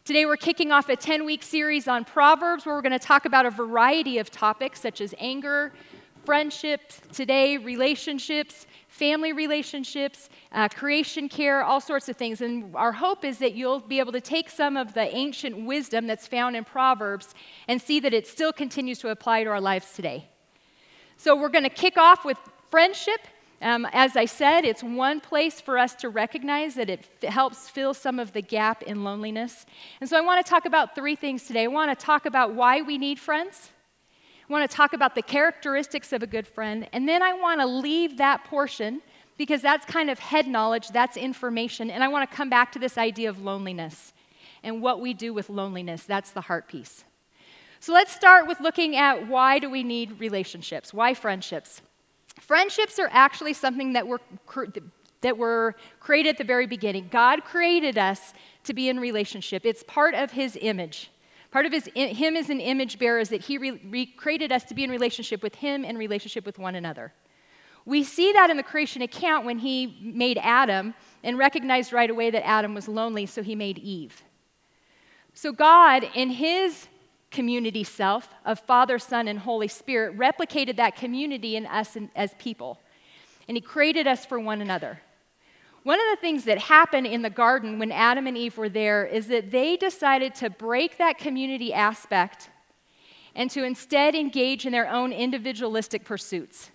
Today, 0.05 0.27
we're 0.27 0.37
kicking 0.37 0.71
off 0.71 0.87
a 0.89 0.95
10 0.95 1.25
week 1.25 1.41
series 1.41 1.87
on 1.87 2.05
Proverbs 2.05 2.63
where 2.63 2.75
we're 2.75 2.83
going 2.83 2.91
to 2.91 2.99
talk 2.99 3.25
about 3.25 3.47
a 3.47 3.49
variety 3.49 4.19
of 4.19 4.29
topics 4.29 4.79
such 4.79 5.01
as 5.01 5.15
anger, 5.17 5.73
friendship, 6.23 6.93
today, 7.11 7.57
relationships, 7.57 8.67
family 8.87 9.33
relationships, 9.33 10.29
uh, 10.51 10.69
creation 10.69 11.27
care, 11.27 11.63
all 11.63 11.81
sorts 11.81 12.07
of 12.07 12.17
things. 12.17 12.41
And 12.41 12.75
our 12.75 12.91
hope 12.91 13.25
is 13.25 13.39
that 13.39 13.55
you'll 13.55 13.79
be 13.79 13.97
able 13.97 14.11
to 14.11 14.21
take 14.21 14.51
some 14.51 14.77
of 14.77 14.93
the 14.93 15.11
ancient 15.15 15.65
wisdom 15.65 16.05
that's 16.05 16.27
found 16.27 16.55
in 16.55 16.65
Proverbs 16.65 17.33
and 17.67 17.81
see 17.81 17.99
that 18.01 18.13
it 18.13 18.27
still 18.27 18.53
continues 18.53 18.99
to 18.99 19.09
apply 19.09 19.43
to 19.43 19.49
our 19.49 19.59
lives 19.59 19.91
today. 19.93 20.29
So 21.17 21.35
we're 21.35 21.49
going 21.49 21.63
to 21.63 21.69
kick 21.71 21.97
off 21.97 22.23
with 22.23 22.37
friendship. 22.69 23.21
Um, 23.61 23.87
as 23.93 24.15
I 24.15 24.25
said, 24.25 24.65
it's 24.65 24.83
one 24.83 25.19
place 25.19 25.61
for 25.61 25.77
us 25.77 25.95
to 25.95 26.09
recognize 26.09 26.75
that 26.75 26.89
it 26.89 27.07
f- 27.23 27.33
helps 27.33 27.69
fill 27.69 27.93
some 27.93 28.19
of 28.19 28.33
the 28.33 28.41
gap 28.41 28.83
in 28.83 29.03
loneliness. 29.03 29.65
And 30.01 30.09
so 30.09 30.17
I 30.17 30.21
want 30.21 30.45
to 30.45 30.49
talk 30.49 30.65
about 30.65 30.93
three 30.93 31.15
things 31.15 31.43
today. 31.43 31.63
I 31.63 31.67
want 31.67 31.97
to 31.97 32.05
talk 32.05 32.25
about 32.25 32.53
why 32.53 32.81
we 32.81 32.97
need 32.97 33.19
friends. 33.19 33.69
I 34.47 34.53
want 34.53 34.69
to 34.69 34.75
talk 34.75 34.93
about 34.93 35.15
the 35.15 35.21
characteristics 35.21 36.13
of 36.13 36.21
a 36.21 36.27
good 36.27 36.45
friend. 36.45 36.87
And 36.93 37.07
then 37.07 37.23
I 37.23 37.33
want 37.33 37.61
to 37.61 37.65
leave 37.65 38.17
that 38.17 38.43
portion 38.43 39.01
because 39.37 39.61
that's 39.61 39.85
kind 39.85 40.09
of 40.09 40.19
head 40.19 40.47
knowledge, 40.47 40.89
that's 40.89 41.17
information. 41.17 41.89
And 41.89 42.03
I 42.03 42.07
want 42.07 42.29
to 42.29 42.35
come 42.35 42.49
back 42.49 42.71
to 42.73 42.79
this 42.79 42.97
idea 42.97 43.29
of 43.29 43.41
loneliness 43.41 44.13
and 44.63 44.81
what 44.81 45.01
we 45.01 45.13
do 45.13 45.33
with 45.33 45.49
loneliness. 45.49 46.03
That's 46.03 46.31
the 46.31 46.41
heart 46.41 46.67
piece. 46.67 47.03
So 47.79 47.93
let's 47.93 48.13
start 48.13 48.47
with 48.47 48.59
looking 48.59 48.95
at 48.95 49.27
why 49.27 49.59
do 49.59 49.69
we 49.69 49.83
need 49.83 50.19
relationships? 50.19 50.93
Why 50.93 51.13
friendships? 51.13 51.81
Friendships 52.39 52.99
are 52.99 53.09
actually 53.11 53.53
something 53.53 53.93
that 53.93 54.07
were, 54.07 54.21
that 55.21 55.37
were 55.37 55.75
created 55.99 56.29
at 56.29 56.37
the 56.37 56.43
very 56.43 56.67
beginning. 56.67 57.07
God 57.11 57.43
created 57.43 57.97
us 57.97 58.33
to 58.65 58.73
be 58.73 58.89
in 58.89 58.99
relationship. 58.99 59.65
It's 59.65 59.83
part 59.83 60.13
of 60.13 60.31
his 60.31 60.57
image. 60.61 61.11
Part 61.51 61.65
of 61.65 61.71
his, 61.71 61.89
him 61.95 62.35
as 62.35 62.49
an 62.49 62.59
image 62.59 62.99
bearer 62.99 63.19
is 63.19 63.29
that 63.29 63.41
he 63.41 63.57
re- 63.57 63.81
re- 63.89 64.05
created 64.05 64.51
us 64.51 64.65
to 64.65 64.73
be 64.73 64.83
in 64.83 64.89
relationship 64.89 65.41
with 65.41 65.55
him 65.55 65.85
and 65.85 65.97
relationship 65.97 66.45
with 66.45 66.59
one 66.59 66.75
another. 66.75 67.13
We 67.85 68.03
see 68.03 68.33
that 68.33 68.49
in 68.49 68.57
the 68.57 68.63
creation 68.63 69.03
account 69.03 69.45
when 69.45 69.59
he 69.59 69.97
made 70.01 70.37
Adam 70.41 70.93
and 71.23 71.37
recognized 71.37 71.93
right 71.93 72.09
away 72.09 72.31
that 72.31 72.45
Adam 72.45 72.73
was 72.73 72.87
lonely, 72.87 73.25
so 73.25 73.41
he 73.41 73.55
made 73.55 73.77
Eve. 73.77 74.23
So 75.33 75.51
God, 75.51 76.09
in 76.15 76.31
his 76.31 76.87
community 77.35 77.83
self 77.83 78.29
of 78.45 78.59
Father, 78.61 78.97
Son, 78.97 79.27
and 79.27 79.39
Holy 79.39 79.67
Spirit 79.67 80.17
replicated 80.17 80.77
that 80.77 80.95
community 80.95 81.57
in 81.57 81.65
us 81.65 81.97
as 82.15 82.33
people. 82.39 82.79
And 83.47 83.57
He 83.57 83.61
created 83.61 84.07
us 84.07 84.25
for 84.25 84.39
one 84.39 84.61
another. 84.61 85.01
One 85.83 85.99
of 85.99 86.05
the 86.15 86.21
things 86.21 86.45
that 86.45 86.57
happened 86.57 87.05
in 87.05 87.21
the 87.21 87.29
garden 87.29 87.77
when 87.77 87.91
Adam 87.91 88.25
and 88.25 88.37
Eve 88.37 88.57
were 88.57 88.69
there 88.69 89.05
is 89.05 89.27
that 89.27 89.51
they 89.51 89.75
decided 89.75 90.33
to 90.35 90.49
break 90.49 90.97
that 90.97 91.17
community 91.17 91.73
aspect 91.73 92.49
and 93.35 93.51
to 93.51 93.63
instead 93.63 94.15
engage 94.15 94.65
in 94.65 94.71
their 94.71 94.89
own 94.89 95.11
individualistic 95.11 96.05
pursuits. 96.05 96.71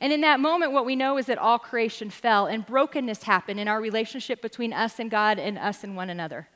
And 0.00 0.12
in 0.12 0.22
that 0.22 0.40
moment, 0.40 0.72
what 0.72 0.86
we 0.86 0.96
know 0.96 1.18
is 1.18 1.26
that 1.26 1.38
all 1.38 1.58
creation 1.58 2.08
fell 2.10 2.46
and 2.46 2.66
brokenness 2.66 3.22
happened 3.24 3.60
in 3.60 3.68
our 3.68 3.80
relationship 3.80 4.40
between 4.40 4.72
us 4.72 4.98
and 4.98 5.10
God 5.10 5.38
and 5.38 5.58
us 5.58 5.84
and 5.84 5.94
one 5.94 6.10
another. 6.10 6.48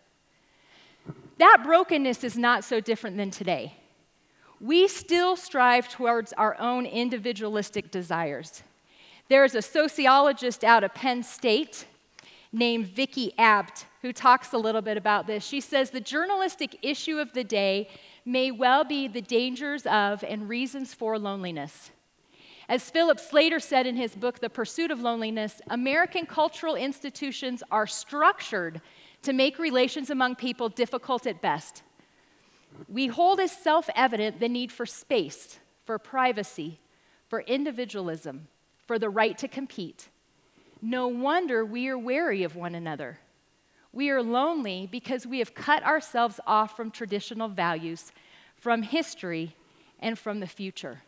That 1.38 1.62
brokenness 1.64 2.24
is 2.24 2.36
not 2.36 2.64
so 2.64 2.80
different 2.80 3.16
than 3.16 3.30
today. 3.30 3.74
We 4.60 4.88
still 4.88 5.36
strive 5.36 5.88
towards 5.88 6.32
our 6.34 6.58
own 6.58 6.86
individualistic 6.86 7.90
desires. 7.90 8.62
There's 9.28 9.54
a 9.54 9.62
sociologist 9.62 10.64
out 10.64 10.82
of 10.82 10.94
Penn 10.94 11.22
State 11.22 11.86
named 12.52 12.86
Vicki 12.86 13.34
Abt 13.36 13.86
who 14.00 14.12
talks 14.12 14.52
a 14.52 14.58
little 14.58 14.80
bit 14.80 14.96
about 14.96 15.26
this. 15.26 15.44
She 15.44 15.60
says 15.60 15.90
the 15.90 16.00
journalistic 16.00 16.78
issue 16.80 17.18
of 17.18 17.32
the 17.32 17.44
day 17.44 17.88
may 18.24 18.50
well 18.50 18.84
be 18.84 19.08
the 19.08 19.20
dangers 19.20 19.84
of 19.86 20.24
and 20.24 20.48
reasons 20.48 20.94
for 20.94 21.18
loneliness. 21.18 21.90
As 22.68 22.90
Philip 22.90 23.20
Slater 23.20 23.60
said 23.60 23.86
in 23.86 23.96
his 23.96 24.14
book, 24.14 24.40
The 24.40 24.50
Pursuit 24.50 24.90
of 24.90 25.00
Loneliness, 25.00 25.60
American 25.68 26.26
cultural 26.26 26.74
institutions 26.74 27.62
are 27.70 27.86
structured 27.86 28.80
to 29.26 29.32
make 29.32 29.58
relations 29.58 30.08
among 30.08 30.36
people 30.36 30.68
difficult 30.68 31.26
at 31.26 31.42
best. 31.42 31.82
We 32.88 33.08
hold 33.08 33.40
as 33.40 33.50
self 33.50 33.90
evident 33.96 34.38
the 34.38 34.48
need 34.48 34.70
for 34.70 34.86
space, 34.86 35.58
for 35.84 35.98
privacy, 35.98 36.78
for 37.28 37.40
individualism, 37.40 38.46
for 38.86 39.00
the 39.00 39.10
right 39.10 39.36
to 39.38 39.48
compete. 39.48 40.10
No 40.80 41.08
wonder 41.08 41.64
we 41.64 41.88
are 41.88 41.98
wary 41.98 42.44
of 42.44 42.54
one 42.54 42.76
another. 42.76 43.18
We 43.92 44.10
are 44.10 44.22
lonely 44.22 44.88
because 44.92 45.26
we 45.26 45.40
have 45.40 45.56
cut 45.56 45.82
ourselves 45.82 46.38
off 46.46 46.76
from 46.76 46.92
traditional 46.92 47.48
values, 47.48 48.12
from 48.54 48.82
history, 48.82 49.56
and 49.98 50.16
from 50.16 50.38
the 50.38 50.46
future. 50.46 51.02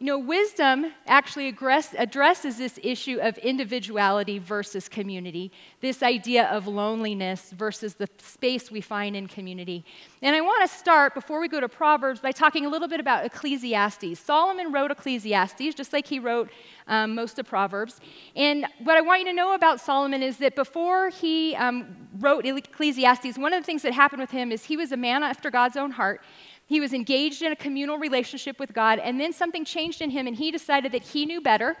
You 0.00 0.06
know, 0.06 0.18
wisdom 0.18 0.92
actually 1.06 1.46
address, 1.46 1.94
addresses 1.96 2.58
this 2.58 2.80
issue 2.82 3.20
of 3.22 3.38
individuality 3.38 4.40
versus 4.40 4.88
community, 4.88 5.52
this 5.80 6.02
idea 6.02 6.46
of 6.46 6.66
loneliness 6.66 7.52
versus 7.52 7.94
the 7.94 8.08
space 8.18 8.72
we 8.72 8.80
find 8.80 9.14
in 9.14 9.28
community. 9.28 9.84
And 10.20 10.34
I 10.34 10.40
want 10.40 10.68
to 10.68 10.76
start, 10.76 11.14
before 11.14 11.40
we 11.40 11.46
go 11.46 11.60
to 11.60 11.68
Proverbs, 11.68 12.18
by 12.18 12.32
talking 12.32 12.66
a 12.66 12.68
little 12.68 12.88
bit 12.88 12.98
about 12.98 13.24
Ecclesiastes. 13.24 14.18
Solomon 14.18 14.72
wrote 14.72 14.90
Ecclesiastes, 14.90 15.76
just 15.76 15.92
like 15.92 16.08
he 16.08 16.18
wrote 16.18 16.50
um, 16.88 17.14
most 17.14 17.38
of 17.38 17.46
Proverbs. 17.46 18.00
And 18.34 18.66
what 18.82 18.96
I 18.96 19.00
want 19.00 19.20
you 19.20 19.26
to 19.26 19.32
know 19.32 19.54
about 19.54 19.80
Solomon 19.80 20.24
is 20.24 20.38
that 20.38 20.56
before 20.56 21.10
he 21.10 21.54
um, 21.54 21.96
wrote 22.18 22.44
Ecclesiastes, 22.44 23.38
one 23.38 23.52
of 23.52 23.62
the 23.62 23.66
things 23.66 23.82
that 23.82 23.92
happened 23.92 24.20
with 24.20 24.32
him 24.32 24.50
is 24.50 24.64
he 24.64 24.76
was 24.76 24.90
a 24.90 24.96
man 24.96 25.22
after 25.22 25.52
God's 25.52 25.76
own 25.76 25.92
heart. 25.92 26.20
He 26.66 26.80
was 26.80 26.92
engaged 26.92 27.42
in 27.42 27.52
a 27.52 27.56
communal 27.56 27.98
relationship 27.98 28.58
with 28.58 28.72
God, 28.72 28.98
and 28.98 29.20
then 29.20 29.32
something 29.32 29.64
changed 29.64 30.00
in 30.00 30.10
him, 30.10 30.26
and 30.26 30.36
he 30.36 30.50
decided 30.50 30.92
that 30.92 31.02
he 31.02 31.26
knew 31.26 31.40
better 31.40 31.76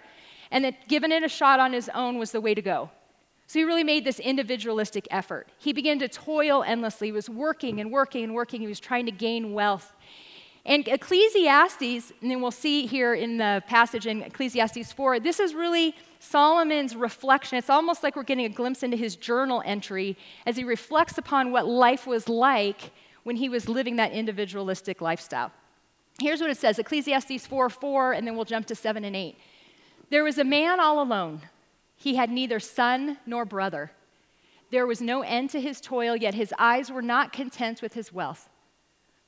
and 0.50 0.64
that 0.64 0.88
giving 0.88 1.10
it 1.10 1.22
a 1.22 1.28
shot 1.28 1.58
on 1.58 1.72
his 1.72 1.88
own 1.94 2.18
was 2.18 2.32
the 2.32 2.40
way 2.40 2.54
to 2.54 2.62
go. 2.62 2.90
So 3.46 3.58
he 3.58 3.64
really 3.64 3.84
made 3.84 4.04
this 4.04 4.20
individualistic 4.20 5.06
effort. 5.10 5.48
He 5.58 5.72
began 5.72 5.98
to 5.98 6.08
toil 6.08 6.62
endlessly. 6.62 7.08
He 7.08 7.12
was 7.12 7.28
working 7.28 7.80
and 7.80 7.90
working 7.90 8.24
and 8.24 8.34
working. 8.34 8.60
He 8.60 8.66
was 8.66 8.80
trying 8.80 9.06
to 9.06 9.12
gain 9.12 9.52
wealth. 9.52 9.92
And 10.66 10.86
Ecclesiastes, 10.88 12.12
and 12.22 12.30
then 12.30 12.40
we'll 12.40 12.50
see 12.50 12.86
here 12.86 13.12
in 13.14 13.36
the 13.36 13.62
passage 13.66 14.06
in 14.06 14.22
Ecclesiastes 14.22 14.92
4, 14.92 15.20
this 15.20 15.38
is 15.38 15.54
really 15.54 15.94
Solomon's 16.20 16.96
reflection. 16.96 17.58
It's 17.58 17.68
almost 17.68 18.02
like 18.02 18.16
we're 18.16 18.22
getting 18.22 18.46
a 18.46 18.50
glimpse 18.50 18.82
into 18.82 18.96
his 18.96 19.14
journal 19.14 19.62
entry 19.66 20.16
as 20.46 20.56
he 20.56 20.64
reflects 20.64 21.18
upon 21.18 21.52
what 21.52 21.66
life 21.66 22.06
was 22.06 22.30
like 22.30 22.92
when 23.24 23.36
he 23.36 23.48
was 23.48 23.68
living 23.68 23.96
that 23.96 24.12
individualistic 24.12 25.00
lifestyle. 25.00 25.50
Here's 26.20 26.40
what 26.40 26.50
it 26.50 26.58
says 26.58 26.78
Ecclesiastes 26.78 27.46
4 27.46 27.68
4, 27.68 28.12
and 28.12 28.26
then 28.26 28.36
we'll 28.36 28.44
jump 28.44 28.66
to 28.66 28.74
7 28.74 29.04
and 29.04 29.16
8. 29.16 29.36
There 30.10 30.24
was 30.24 30.38
a 30.38 30.44
man 30.44 30.78
all 30.78 31.02
alone. 31.02 31.40
He 31.96 32.14
had 32.14 32.30
neither 32.30 32.60
son 32.60 33.18
nor 33.26 33.44
brother. 33.44 33.90
There 34.70 34.86
was 34.86 35.00
no 35.00 35.22
end 35.22 35.50
to 35.50 35.60
his 35.60 35.80
toil, 35.80 36.16
yet 36.16 36.34
his 36.34 36.54
eyes 36.58 36.90
were 36.90 37.02
not 37.02 37.32
content 37.32 37.82
with 37.82 37.94
his 37.94 38.12
wealth. 38.12 38.48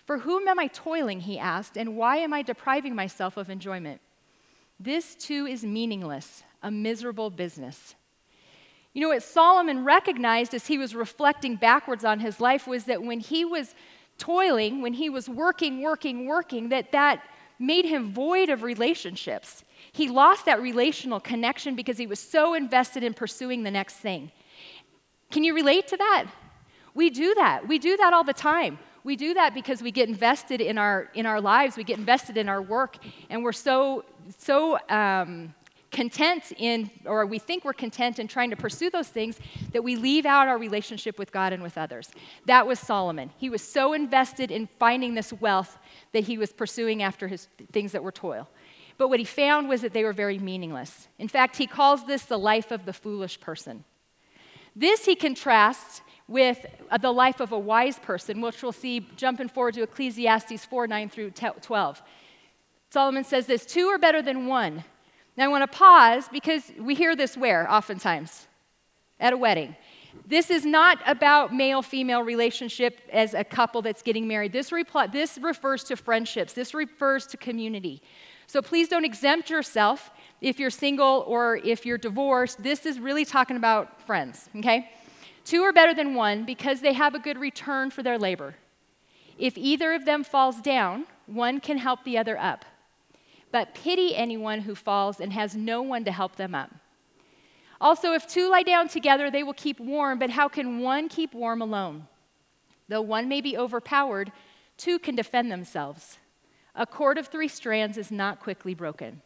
For 0.05 0.19
whom 0.19 0.47
am 0.47 0.59
I 0.59 0.69
toiling, 0.69 1.21
he 1.21 1.39
asked, 1.39 1.77
and 1.77 1.97
why 1.97 2.19
am 2.19 2.33
I 2.33 2.43
depriving 2.43 2.95
myself 2.95 3.37
of 3.37 3.51
enjoyment? 3.51 4.01
This 4.79 5.15
too 5.15 5.47
is 5.47 5.65
meaningless, 5.65 6.43
a 6.63 6.71
miserable 6.71 7.31
business. 7.31 7.95
You 8.97 9.03
know 9.03 9.09
what 9.09 9.23
Solomon 9.23 9.85
recognized 9.85 10.55
as 10.55 10.67
he 10.67 10.79
was 10.79 10.95
reflecting 10.95 11.57
backwards 11.57 12.03
on 12.03 12.19
his 12.19 12.41
life 12.41 12.67
was 12.67 12.85
that 12.85 13.03
when 13.03 13.21
he 13.21 13.45
was 13.45 13.75
toiling, 14.17 14.81
when 14.81 14.95
he 14.95 15.11
was 15.11 15.29
working, 15.29 15.83
working, 15.83 16.25
working, 16.25 16.71
that 16.71 16.93
that 16.93 17.23
made 17.59 17.85
him 17.85 18.15
void 18.15 18.49
of 18.49 18.63
relationships. 18.63 19.65
He 19.93 20.09
lost 20.09 20.47
that 20.47 20.63
relational 20.63 21.21
connection 21.21 21.77
because 21.77 21.99
he 21.99 22.07
was 22.07 22.19
so 22.19 22.55
invested 22.55 23.03
in 23.03 23.13
pursuing 23.13 23.65
the 23.65 23.71
next 23.71 23.97
thing. 23.97 24.33
Can 25.31 25.45
you 25.45 25.55
relate 25.55 25.87
to 25.89 25.99
that? 25.99 26.29
We 26.95 27.11
do 27.11 27.35
that. 27.35 27.69
We 27.69 27.79
do 27.79 27.99
that 27.99 28.15
all 28.15 28.25
the 28.25 28.33
time. 28.33 28.79
We 29.05 29.15
do 29.15 29.35
that 29.35 29.53
because 29.53 29.83
we 29.83 29.91
get 29.91 30.09
invested 30.09 30.63
in 30.63 30.79
our 30.79 31.11
in 31.13 31.27
our 31.27 31.43
lives. 31.43 31.77
We 31.77 31.85
get 31.85 31.99
invested 31.99 32.39
in 32.39 32.49
our 32.49 32.63
work, 32.63 32.97
and 33.29 33.45
we're 33.45 33.53
so 33.53 34.07
so 34.39 34.79
um, 34.89 35.55
content 35.91 36.53
in, 36.57 36.91
or 37.05 37.27
we 37.27 37.39
think 37.39 37.65
we're 37.65 37.73
content 37.73 38.19
in 38.19 38.29
trying 38.29 38.51
to 38.51 38.57
pursue 38.57 38.91
those 38.91 39.09
things 39.09 39.39
that 39.73 39.83
we 39.83 39.97
leave 39.97 40.27
out 40.27 40.49
our 40.49 40.59
relationship 40.59 41.19
with 41.19 41.33
God 41.33 41.53
and 41.53 41.63
with 41.63 41.79
others. 41.79 42.11
That 42.47 42.67
was 42.67 42.79
Solomon. 42.79 43.31
He 43.39 43.51
was 43.51 43.63
so 43.63 43.93
invested 43.93 44.51
in 44.51 44.69
finding 44.79 45.15
this 45.15 45.33
wealth 45.33 45.79
that 46.13 46.25
he 46.25 46.39
was 46.39 46.53
pursuing 46.53 47.03
after 47.03 47.29
his 47.29 47.49
things 47.73 47.93
that 47.93 48.03
were 48.03 48.13
toil. 48.13 48.49
But 48.99 49.09
what 49.09 49.19
he 49.19 49.25
found 49.25 49.69
was 49.69 49.83
that 49.83 49.93
they 49.93 50.05
were 50.05 50.13
very 50.13 50.39
meaningless. 50.39 51.09
In 51.19 51.29
fact, 51.29 51.57
he 51.57 51.67
calls 51.67 52.07
this 52.07 52.25
the 52.25 52.39
life 52.39 52.71
of 52.71 52.87
the 52.87 52.93
foolish 52.93 53.41
person. 53.41 53.85
This 54.75 55.05
he 55.05 55.15
contrasts 55.15 56.03
with 56.29 56.67
uh, 56.91 56.99
the 56.99 57.13
life 57.13 57.41
of 57.41 57.53
a 57.53 57.59
wise 57.59 57.99
person, 57.99 58.41
which 58.41 58.63
we'll 58.63 58.73
see 58.73 59.09
jumping 59.17 59.49
forward 59.49 59.75
to 59.75 59.83
Ecclesiastes 59.83 60.65
4 60.65 60.87
9 60.87 61.09
through 61.09 61.31
12. 61.31 62.03
Solomon 62.91 63.25
says 63.25 63.47
this 63.47 63.67
two 63.67 63.87
are 63.87 63.99
better 63.99 64.23
than 64.23 64.47
one. 64.47 64.85
Now 65.37 65.45
I 65.45 65.49
want 65.49 65.71
to 65.71 65.79
pause 65.79 66.29
because 66.33 66.73
we 66.79 66.95
hear 66.95 67.15
this 67.15 67.37
where 67.37 67.71
oftentimes? 67.71 68.47
At 69.21 69.33
a 69.33 69.37
wedding. 69.37 69.77
This 70.27 70.51
is 70.51 70.65
not 70.65 70.99
about 71.07 71.55
male 71.55 71.83
female 71.83 72.23
relationship 72.23 73.01
as 73.13 73.35
a 73.35 73.45
couple 73.45 73.83
that's 73.83 74.03
getting 74.03 74.27
married. 74.27 74.53
This, 74.53 74.71
repl- 74.71 75.13
this 75.13 75.39
refers 75.39 75.85
to 75.85 75.97
friendships, 75.97 76.53
this 76.53 76.75
refers 76.75 77.27
to 77.29 77.37
community. 77.37 78.03
So 78.47 78.63
please 78.63 78.89
don't 78.89 79.05
exempt 79.05 79.51
yourself 79.51 80.11
if 80.41 80.59
you're 80.59 80.71
single 80.71 81.25
or 81.27 81.57
if 81.57 81.85
you're 81.85 81.99
divorced. 81.99 82.63
This 82.63 82.87
is 82.87 82.99
really 82.99 83.25
talking 83.25 83.57
about 83.57 84.01
friends, 84.03 84.49
okay? 84.57 84.91
Two 85.45 85.63
are 85.63 85.73
better 85.73 85.95
than 85.95 86.15
one 86.15 86.45
because 86.45 86.81
they 86.81 86.93
have 86.93 87.15
a 87.15 87.19
good 87.19 87.39
return 87.39 87.91
for 87.91 88.03
their 88.03 88.19
labor. 88.19 88.55
If 89.39 89.59
either 89.59 89.93
of 89.93 90.05
them 90.05 90.25
falls 90.25 90.61
down, 90.61 91.07
one 91.27 91.61
can 91.61 91.79
help 91.79 92.05
the 92.05 92.19
other 92.19 92.39
up. 92.39 92.65
But 93.53 93.75
pity 93.75 94.15
anyone 94.15 94.61
who 94.61 94.75
falls 94.75 95.21
and 95.21 95.33
has 95.33 95.55
no 95.55 95.83
one 95.83 96.05
to 96.05 96.13
help 96.13 96.37
them 96.37 96.55
up. 96.55 96.71
Also, 97.81 98.13
if 98.13 98.27
two 98.27 98.51
lie 98.51 98.63
down 98.63 98.89
together, 98.89 99.31
they 99.31 99.43
will 99.43 99.55
keep 99.55 99.79
warm, 99.79 100.19
but 100.19 100.31
how 100.31 100.49
can 100.49 100.81
one 100.81 101.09
keep 101.09 101.35
warm 101.35 101.61
alone? 101.61 102.07
Though 102.89 103.03
one 103.03 103.29
may 103.29 103.41
be 103.41 103.57
overpowered, 103.57 104.33
two 104.77 104.99
can 104.99 105.15
defend 105.15 105.51
themselves. 105.51 106.19
A 106.75 106.87
cord 106.87 107.19
of 107.19 107.29
three 107.29 107.49
strands 107.49 107.99
is 107.99 108.11
not 108.11 108.41
quickly 108.41 108.75
broken. 108.75 109.21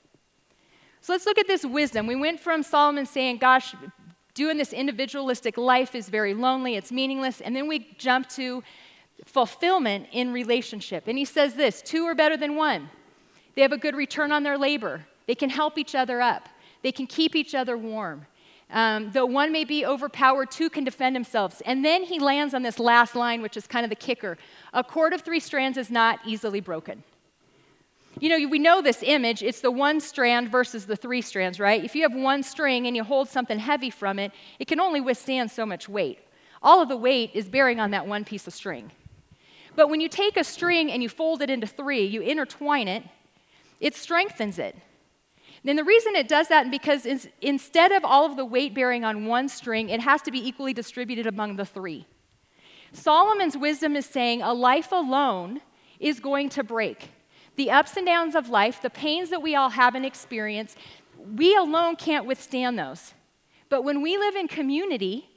So 1.00 1.12
let's 1.12 1.26
look 1.26 1.38
at 1.38 1.46
this 1.46 1.64
wisdom. 1.64 2.06
We 2.06 2.16
went 2.16 2.40
from 2.40 2.62
Solomon 2.62 3.06
saying, 3.06 3.38
Gosh, 3.38 3.74
doing 4.34 4.56
this 4.56 4.72
individualistic 4.72 5.56
life 5.56 5.94
is 5.94 6.08
very 6.08 6.34
lonely, 6.34 6.76
it's 6.76 6.92
meaningless. 6.92 7.40
And 7.40 7.54
then 7.54 7.66
we 7.66 7.94
jump 7.98 8.28
to 8.30 8.62
fulfillment 9.24 10.06
in 10.12 10.32
relationship. 10.32 11.04
And 11.06 11.18
he 11.18 11.24
says 11.24 11.54
this 11.54 11.82
two 11.82 12.04
are 12.04 12.14
better 12.14 12.36
than 12.36 12.56
one. 12.56 12.90
They 13.60 13.64
have 13.64 13.72
a 13.72 13.76
good 13.76 13.94
return 13.94 14.32
on 14.32 14.42
their 14.42 14.56
labor, 14.56 15.04
they 15.26 15.34
can 15.34 15.50
help 15.50 15.76
each 15.76 15.94
other 15.94 16.22
up, 16.22 16.48
they 16.80 16.92
can 16.92 17.06
keep 17.06 17.36
each 17.36 17.54
other 17.54 17.76
warm. 17.76 18.24
Um, 18.70 19.10
though 19.12 19.26
one 19.26 19.52
may 19.52 19.64
be 19.64 19.84
overpowered, 19.84 20.50
two 20.50 20.70
can 20.70 20.82
defend 20.82 21.14
themselves. 21.14 21.60
And 21.66 21.84
then 21.84 22.04
he 22.04 22.18
lands 22.18 22.54
on 22.54 22.62
this 22.62 22.78
last 22.78 23.14
line, 23.14 23.42
which 23.42 23.58
is 23.58 23.66
kind 23.66 23.84
of 23.84 23.90
the 23.90 23.96
kicker. 23.96 24.38
A 24.72 24.82
cord 24.82 25.12
of 25.12 25.20
three 25.20 25.40
strands 25.40 25.76
is 25.76 25.90
not 25.90 26.20
easily 26.24 26.60
broken. 26.60 27.02
You 28.18 28.30
know, 28.30 28.48
we 28.48 28.58
know 28.58 28.80
this 28.80 29.02
image. 29.02 29.42
It's 29.42 29.60
the 29.60 29.70
one 29.70 30.00
strand 30.00 30.50
versus 30.50 30.86
the 30.86 30.96
three 30.96 31.20
strands, 31.20 31.60
right? 31.60 31.84
If 31.84 31.94
you 31.94 32.00
have 32.00 32.14
one 32.14 32.42
string 32.42 32.86
and 32.86 32.96
you 32.96 33.04
hold 33.04 33.28
something 33.28 33.58
heavy 33.58 33.90
from 33.90 34.18
it, 34.18 34.32
it 34.58 34.68
can 34.68 34.80
only 34.80 35.02
withstand 35.02 35.50
so 35.50 35.66
much 35.66 35.86
weight. 35.86 36.18
All 36.62 36.80
of 36.80 36.88
the 36.88 36.96
weight 36.96 37.32
is 37.34 37.46
bearing 37.46 37.78
on 37.78 37.90
that 37.90 38.06
one 38.06 38.24
piece 38.24 38.46
of 38.46 38.54
string. 38.54 38.90
But 39.76 39.90
when 39.90 40.00
you 40.00 40.08
take 40.08 40.38
a 40.38 40.44
string 40.44 40.90
and 40.90 41.02
you 41.02 41.10
fold 41.10 41.42
it 41.42 41.50
into 41.50 41.66
three, 41.66 42.06
you 42.06 42.22
intertwine 42.22 42.88
it, 42.88 43.02
it 43.80 43.96
strengthens 43.96 44.58
it. 44.58 44.76
And 45.64 45.78
the 45.78 45.84
reason 45.84 46.16
it 46.16 46.28
does 46.28 46.48
that 46.48 46.66
is 46.66 46.70
because 46.70 47.26
instead 47.40 47.92
of 47.92 48.04
all 48.04 48.24
of 48.24 48.36
the 48.36 48.44
weight 48.44 48.74
bearing 48.74 49.04
on 49.04 49.26
one 49.26 49.48
string, 49.48 49.90
it 49.90 50.00
has 50.00 50.22
to 50.22 50.30
be 50.30 50.46
equally 50.46 50.72
distributed 50.72 51.26
among 51.26 51.56
the 51.56 51.66
three. 51.66 52.06
Solomon's 52.92 53.56
wisdom 53.56 53.94
is 53.94 54.06
saying 54.06 54.42
a 54.42 54.52
life 54.52 54.90
alone 54.90 55.60
is 55.98 56.18
going 56.18 56.48
to 56.50 56.64
break. 56.64 57.10
The 57.56 57.70
ups 57.70 57.96
and 57.96 58.06
downs 58.06 58.34
of 58.34 58.48
life, 58.48 58.80
the 58.80 58.90
pains 58.90 59.30
that 59.30 59.42
we 59.42 59.54
all 59.54 59.70
have 59.70 59.94
and 59.94 60.06
experience, 60.06 60.76
we 61.36 61.54
alone 61.54 61.96
can't 61.96 62.24
withstand 62.24 62.78
those. 62.78 63.12
But 63.68 63.82
when 63.84 64.00
we 64.02 64.16
live 64.16 64.34
in 64.34 64.48
community, 64.48 65.28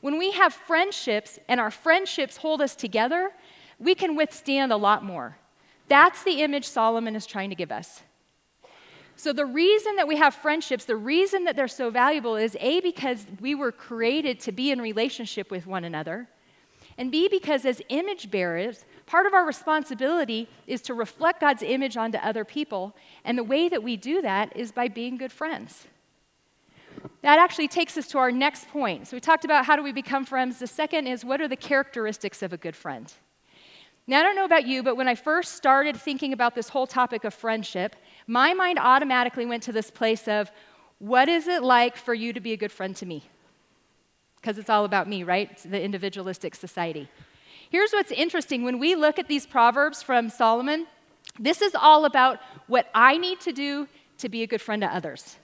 when 0.00 0.18
we 0.18 0.32
have 0.32 0.52
friendships 0.52 1.38
and 1.48 1.60
our 1.60 1.70
friendships 1.70 2.36
hold 2.38 2.60
us 2.60 2.74
together, 2.74 3.30
we 3.78 3.94
can 3.94 4.16
withstand 4.16 4.72
a 4.72 4.76
lot 4.76 5.04
more. 5.04 5.38
That's 5.88 6.22
the 6.22 6.42
image 6.42 6.66
Solomon 6.66 7.16
is 7.16 7.26
trying 7.26 7.50
to 7.50 7.56
give 7.56 7.72
us. 7.72 8.02
So, 9.16 9.32
the 9.32 9.46
reason 9.46 9.96
that 9.96 10.06
we 10.06 10.16
have 10.16 10.32
friendships, 10.32 10.84
the 10.84 10.94
reason 10.94 11.42
that 11.44 11.56
they're 11.56 11.66
so 11.66 11.90
valuable 11.90 12.36
is 12.36 12.56
A, 12.60 12.80
because 12.80 13.26
we 13.40 13.52
were 13.52 13.72
created 13.72 14.38
to 14.40 14.52
be 14.52 14.70
in 14.70 14.80
relationship 14.80 15.50
with 15.50 15.66
one 15.66 15.82
another, 15.82 16.28
and 16.96 17.10
B, 17.10 17.28
because 17.28 17.64
as 17.64 17.82
image 17.88 18.30
bearers, 18.30 18.84
part 19.06 19.26
of 19.26 19.34
our 19.34 19.44
responsibility 19.44 20.48
is 20.68 20.80
to 20.82 20.94
reflect 20.94 21.40
God's 21.40 21.64
image 21.64 21.96
onto 21.96 22.18
other 22.18 22.44
people, 22.44 22.94
and 23.24 23.36
the 23.36 23.42
way 23.42 23.68
that 23.68 23.82
we 23.82 23.96
do 23.96 24.22
that 24.22 24.56
is 24.56 24.70
by 24.70 24.86
being 24.86 25.16
good 25.16 25.32
friends. 25.32 25.88
That 27.22 27.40
actually 27.40 27.68
takes 27.68 27.96
us 27.96 28.06
to 28.08 28.18
our 28.18 28.30
next 28.30 28.68
point. 28.68 29.08
So, 29.08 29.16
we 29.16 29.20
talked 29.20 29.44
about 29.44 29.64
how 29.64 29.74
do 29.74 29.82
we 29.82 29.90
become 29.90 30.26
friends. 30.26 30.60
The 30.60 30.68
second 30.68 31.08
is 31.08 31.24
what 31.24 31.40
are 31.40 31.48
the 31.48 31.56
characteristics 31.56 32.40
of 32.40 32.52
a 32.52 32.56
good 32.56 32.76
friend? 32.76 33.12
Now, 34.08 34.20
I 34.20 34.22
don't 34.22 34.36
know 34.36 34.46
about 34.46 34.66
you, 34.66 34.82
but 34.82 34.96
when 34.96 35.06
I 35.06 35.14
first 35.14 35.54
started 35.54 35.94
thinking 35.94 36.32
about 36.32 36.54
this 36.54 36.70
whole 36.70 36.86
topic 36.86 37.24
of 37.24 37.34
friendship, 37.34 37.94
my 38.26 38.54
mind 38.54 38.78
automatically 38.78 39.44
went 39.44 39.62
to 39.64 39.72
this 39.72 39.90
place 39.90 40.26
of 40.26 40.50
what 40.98 41.28
is 41.28 41.46
it 41.46 41.62
like 41.62 41.94
for 41.94 42.14
you 42.14 42.32
to 42.32 42.40
be 42.40 42.54
a 42.54 42.56
good 42.56 42.72
friend 42.72 42.96
to 42.96 43.04
me? 43.04 43.22
Because 44.36 44.56
it's 44.56 44.70
all 44.70 44.86
about 44.86 45.08
me, 45.08 45.24
right? 45.24 45.50
It's 45.52 45.64
the 45.64 45.80
individualistic 45.80 46.54
society. 46.54 47.10
Here's 47.68 47.92
what's 47.92 48.10
interesting 48.10 48.64
when 48.64 48.78
we 48.78 48.94
look 48.94 49.18
at 49.18 49.28
these 49.28 49.44
proverbs 49.44 50.02
from 50.02 50.30
Solomon, 50.30 50.86
this 51.38 51.60
is 51.60 51.74
all 51.74 52.06
about 52.06 52.38
what 52.66 52.88
I 52.94 53.18
need 53.18 53.40
to 53.40 53.52
do 53.52 53.88
to 54.18 54.30
be 54.30 54.42
a 54.42 54.46
good 54.46 54.62
friend 54.62 54.80
to 54.80 54.88
others. 54.88 55.36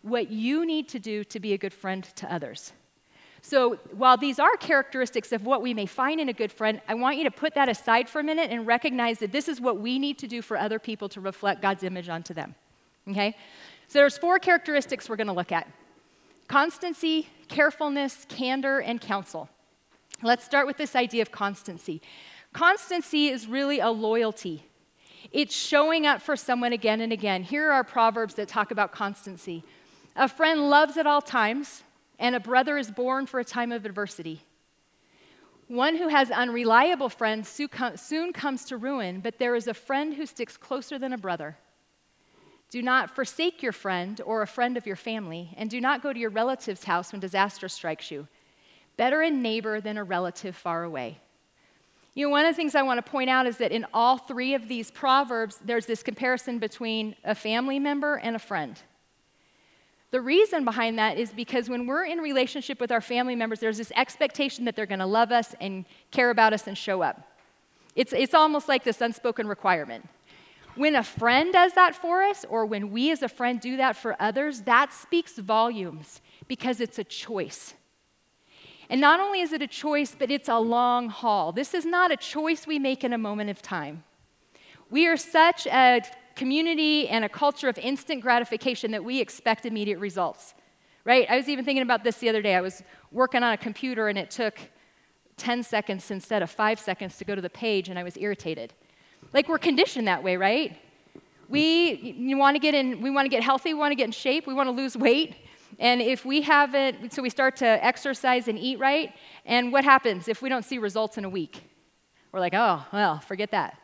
What 0.00 0.30
you 0.30 0.64
need 0.64 0.88
to 0.88 0.98
do 0.98 1.22
to 1.24 1.38
be 1.38 1.52
a 1.52 1.58
good 1.58 1.74
friend 1.74 2.02
to 2.16 2.32
others. 2.32 2.72
So, 3.48 3.78
while 3.92 4.16
these 4.16 4.40
are 4.40 4.56
characteristics 4.56 5.30
of 5.30 5.46
what 5.46 5.62
we 5.62 5.72
may 5.72 5.86
find 5.86 6.20
in 6.20 6.28
a 6.28 6.32
good 6.32 6.50
friend, 6.50 6.80
I 6.88 6.94
want 6.94 7.16
you 7.16 7.22
to 7.22 7.30
put 7.30 7.54
that 7.54 7.68
aside 7.68 8.08
for 8.08 8.18
a 8.18 8.24
minute 8.24 8.50
and 8.50 8.66
recognize 8.66 9.20
that 9.20 9.30
this 9.30 9.46
is 9.46 9.60
what 9.60 9.78
we 9.78 10.00
need 10.00 10.18
to 10.18 10.26
do 10.26 10.42
for 10.42 10.56
other 10.56 10.80
people 10.80 11.08
to 11.10 11.20
reflect 11.20 11.62
God's 11.62 11.84
image 11.84 12.08
onto 12.08 12.34
them. 12.34 12.56
Okay? 13.08 13.36
So, 13.86 14.00
there's 14.00 14.18
four 14.18 14.40
characteristics 14.40 15.08
we're 15.08 15.14
going 15.14 15.28
to 15.28 15.32
look 15.32 15.52
at 15.52 15.68
constancy, 16.48 17.28
carefulness, 17.46 18.26
candor, 18.28 18.80
and 18.80 19.00
counsel. 19.00 19.48
Let's 20.24 20.44
start 20.44 20.66
with 20.66 20.76
this 20.76 20.96
idea 20.96 21.22
of 21.22 21.30
constancy. 21.30 22.02
Constancy 22.52 23.28
is 23.28 23.46
really 23.46 23.78
a 23.78 23.90
loyalty. 23.90 24.64
It's 25.30 25.54
showing 25.54 26.04
up 26.04 26.20
for 26.20 26.34
someone 26.34 26.72
again 26.72 27.00
and 27.00 27.12
again. 27.12 27.44
Here 27.44 27.70
are 27.70 27.84
proverbs 27.84 28.34
that 28.34 28.48
talk 28.48 28.72
about 28.72 28.90
constancy. 28.90 29.62
A 30.16 30.26
friend 30.26 30.68
loves 30.68 30.96
at 30.96 31.06
all 31.06 31.22
times, 31.22 31.84
and 32.18 32.34
a 32.34 32.40
brother 32.40 32.78
is 32.78 32.90
born 32.90 33.26
for 33.26 33.40
a 33.40 33.44
time 33.44 33.72
of 33.72 33.84
adversity. 33.84 34.42
One 35.68 35.96
who 35.96 36.08
has 36.08 36.30
unreliable 36.30 37.08
friends 37.08 37.48
soon 37.96 38.32
comes 38.32 38.64
to 38.66 38.76
ruin, 38.76 39.20
but 39.20 39.38
there 39.38 39.56
is 39.56 39.66
a 39.66 39.74
friend 39.74 40.14
who 40.14 40.24
sticks 40.24 40.56
closer 40.56 40.98
than 40.98 41.12
a 41.12 41.18
brother. 41.18 41.56
Do 42.70 42.82
not 42.82 43.14
forsake 43.14 43.62
your 43.62 43.72
friend 43.72 44.20
or 44.24 44.42
a 44.42 44.46
friend 44.46 44.76
of 44.76 44.86
your 44.86 44.96
family, 44.96 45.54
and 45.56 45.68
do 45.68 45.80
not 45.80 46.02
go 46.02 46.12
to 46.12 46.18
your 46.18 46.30
relative's 46.30 46.84
house 46.84 47.12
when 47.12 47.20
disaster 47.20 47.68
strikes 47.68 48.10
you. 48.10 48.28
Better 48.96 49.22
a 49.22 49.30
neighbor 49.30 49.80
than 49.80 49.96
a 49.96 50.04
relative 50.04 50.56
far 50.56 50.84
away. 50.84 51.20
You 52.14 52.26
know, 52.26 52.30
one 52.30 52.46
of 52.46 52.52
the 52.52 52.56
things 52.56 52.74
I 52.74 52.82
want 52.82 53.04
to 53.04 53.10
point 53.10 53.28
out 53.28 53.46
is 53.46 53.58
that 53.58 53.72
in 53.72 53.86
all 53.92 54.16
three 54.16 54.54
of 54.54 54.68
these 54.68 54.90
proverbs, 54.90 55.58
there's 55.64 55.86
this 55.86 56.02
comparison 56.02 56.58
between 56.58 57.14
a 57.24 57.34
family 57.34 57.78
member 57.78 58.14
and 58.16 58.34
a 58.34 58.38
friend. 58.38 58.80
The 60.10 60.20
reason 60.20 60.64
behind 60.64 60.98
that 60.98 61.18
is 61.18 61.32
because 61.32 61.68
when 61.68 61.86
we're 61.86 62.04
in 62.04 62.18
relationship 62.18 62.80
with 62.80 62.92
our 62.92 63.00
family 63.00 63.34
members, 63.34 63.60
there's 63.60 63.78
this 63.78 63.92
expectation 63.96 64.64
that 64.64 64.76
they're 64.76 64.86
going 64.86 65.00
to 65.00 65.06
love 65.06 65.32
us 65.32 65.54
and 65.60 65.84
care 66.10 66.30
about 66.30 66.52
us 66.52 66.66
and 66.66 66.78
show 66.78 67.02
up. 67.02 67.20
It's, 67.96 68.12
it's 68.12 68.34
almost 68.34 68.68
like 68.68 68.84
this 68.84 69.00
unspoken 69.00 69.48
requirement. 69.48 70.08
When 70.76 70.94
a 70.94 71.02
friend 71.02 71.52
does 71.52 71.72
that 71.72 71.94
for 71.94 72.22
us, 72.22 72.44
or 72.48 72.66
when 72.66 72.90
we 72.90 73.10
as 73.10 73.22
a 73.22 73.28
friend 73.28 73.58
do 73.58 73.78
that 73.78 73.96
for 73.96 74.14
others, 74.20 74.62
that 74.62 74.92
speaks 74.92 75.38
volumes 75.38 76.20
because 76.46 76.80
it's 76.80 76.98
a 76.98 77.04
choice. 77.04 77.74
And 78.88 79.00
not 79.00 79.18
only 79.18 79.40
is 79.40 79.52
it 79.52 79.62
a 79.62 79.66
choice, 79.66 80.14
but 80.16 80.30
it's 80.30 80.48
a 80.48 80.58
long 80.58 81.08
haul. 81.08 81.50
This 81.50 81.74
is 81.74 81.84
not 81.84 82.12
a 82.12 82.16
choice 82.16 82.66
we 82.66 82.78
make 82.78 83.02
in 83.02 83.12
a 83.12 83.18
moment 83.18 83.50
of 83.50 83.62
time. 83.62 84.04
We 84.90 85.06
are 85.08 85.16
such 85.16 85.66
a 85.66 86.02
community 86.36 87.08
and 87.08 87.24
a 87.24 87.28
culture 87.28 87.68
of 87.68 87.76
instant 87.78 88.20
gratification 88.22 88.92
that 88.92 89.02
we 89.02 89.20
expect 89.20 89.66
immediate 89.66 89.98
results, 89.98 90.54
right? 91.04 91.26
I 91.28 91.36
was 91.36 91.48
even 91.48 91.64
thinking 91.64 91.82
about 91.82 92.04
this 92.04 92.18
the 92.18 92.28
other 92.28 92.42
day. 92.42 92.54
I 92.54 92.60
was 92.60 92.82
working 93.10 93.42
on 93.42 93.52
a 93.52 93.56
computer 93.56 94.08
and 94.08 94.16
it 94.16 94.30
took 94.30 94.58
10 95.38 95.62
seconds 95.62 96.10
instead 96.10 96.42
of 96.42 96.50
five 96.50 96.78
seconds 96.78 97.18
to 97.18 97.24
go 97.24 97.34
to 97.34 97.40
the 97.40 97.50
page, 97.50 97.88
and 97.88 97.98
I 97.98 98.02
was 98.02 98.16
irritated. 98.16 98.72
Like 99.32 99.48
we're 99.48 99.58
conditioned 99.58 100.06
that 100.06 100.22
way, 100.22 100.36
right? 100.36 100.78
We 101.48 102.34
want 102.36 102.54
to 102.54 102.58
get 102.58 102.74
in, 102.74 103.00
we 103.00 103.10
want 103.10 103.26
to 103.26 103.28
get 103.28 103.42
healthy, 103.42 103.74
we 103.74 103.80
want 103.80 103.92
to 103.92 103.96
get 103.96 104.04
in 104.04 104.12
shape, 104.12 104.46
we 104.46 104.54
want 104.54 104.68
to 104.68 104.72
lose 104.72 104.96
weight. 104.96 105.36
And 105.78 106.00
if 106.00 106.24
we 106.24 106.40
haven't, 106.42 107.12
so 107.12 107.20
we 107.22 107.30
start 107.30 107.56
to 107.56 107.84
exercise 107.84 108.48
and 108.48 108.58
eat 108.58 108.78
right, 108.78 109.12
and 109.44 109.72
what 109.72 109.84
happens 109.84 110.28
if 110.28 110.40
we 110.42 110.48
don't 110.48 110.64
see 110.64 110.78
results 110.78 111.18
in 111.18 111.24
a 111.24 111.28
week? 111.28 111.62
We're 112.32 112.40
like, 112.40 112.54
oh, 112.54 112.84
well, 112.92 113.20
forget 113.20 113.50
that. 113.50 113.78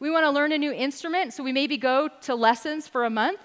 We 0.00 0.10
want 0.10 0.24
to 0.24 0.30
learn 0.30 0.52
a 0.52 0.58
new 0.58 0.72
instrument, 0.72 1.32
so 1.32 1.42
we 1.42 1.52
maybe 1.52 1.76
go 1.76 2.08
to 2.22 2.34
lessons 2.34 2.88
for 2.88 3.04
a 3.04 3.10
month, 3.10 3.40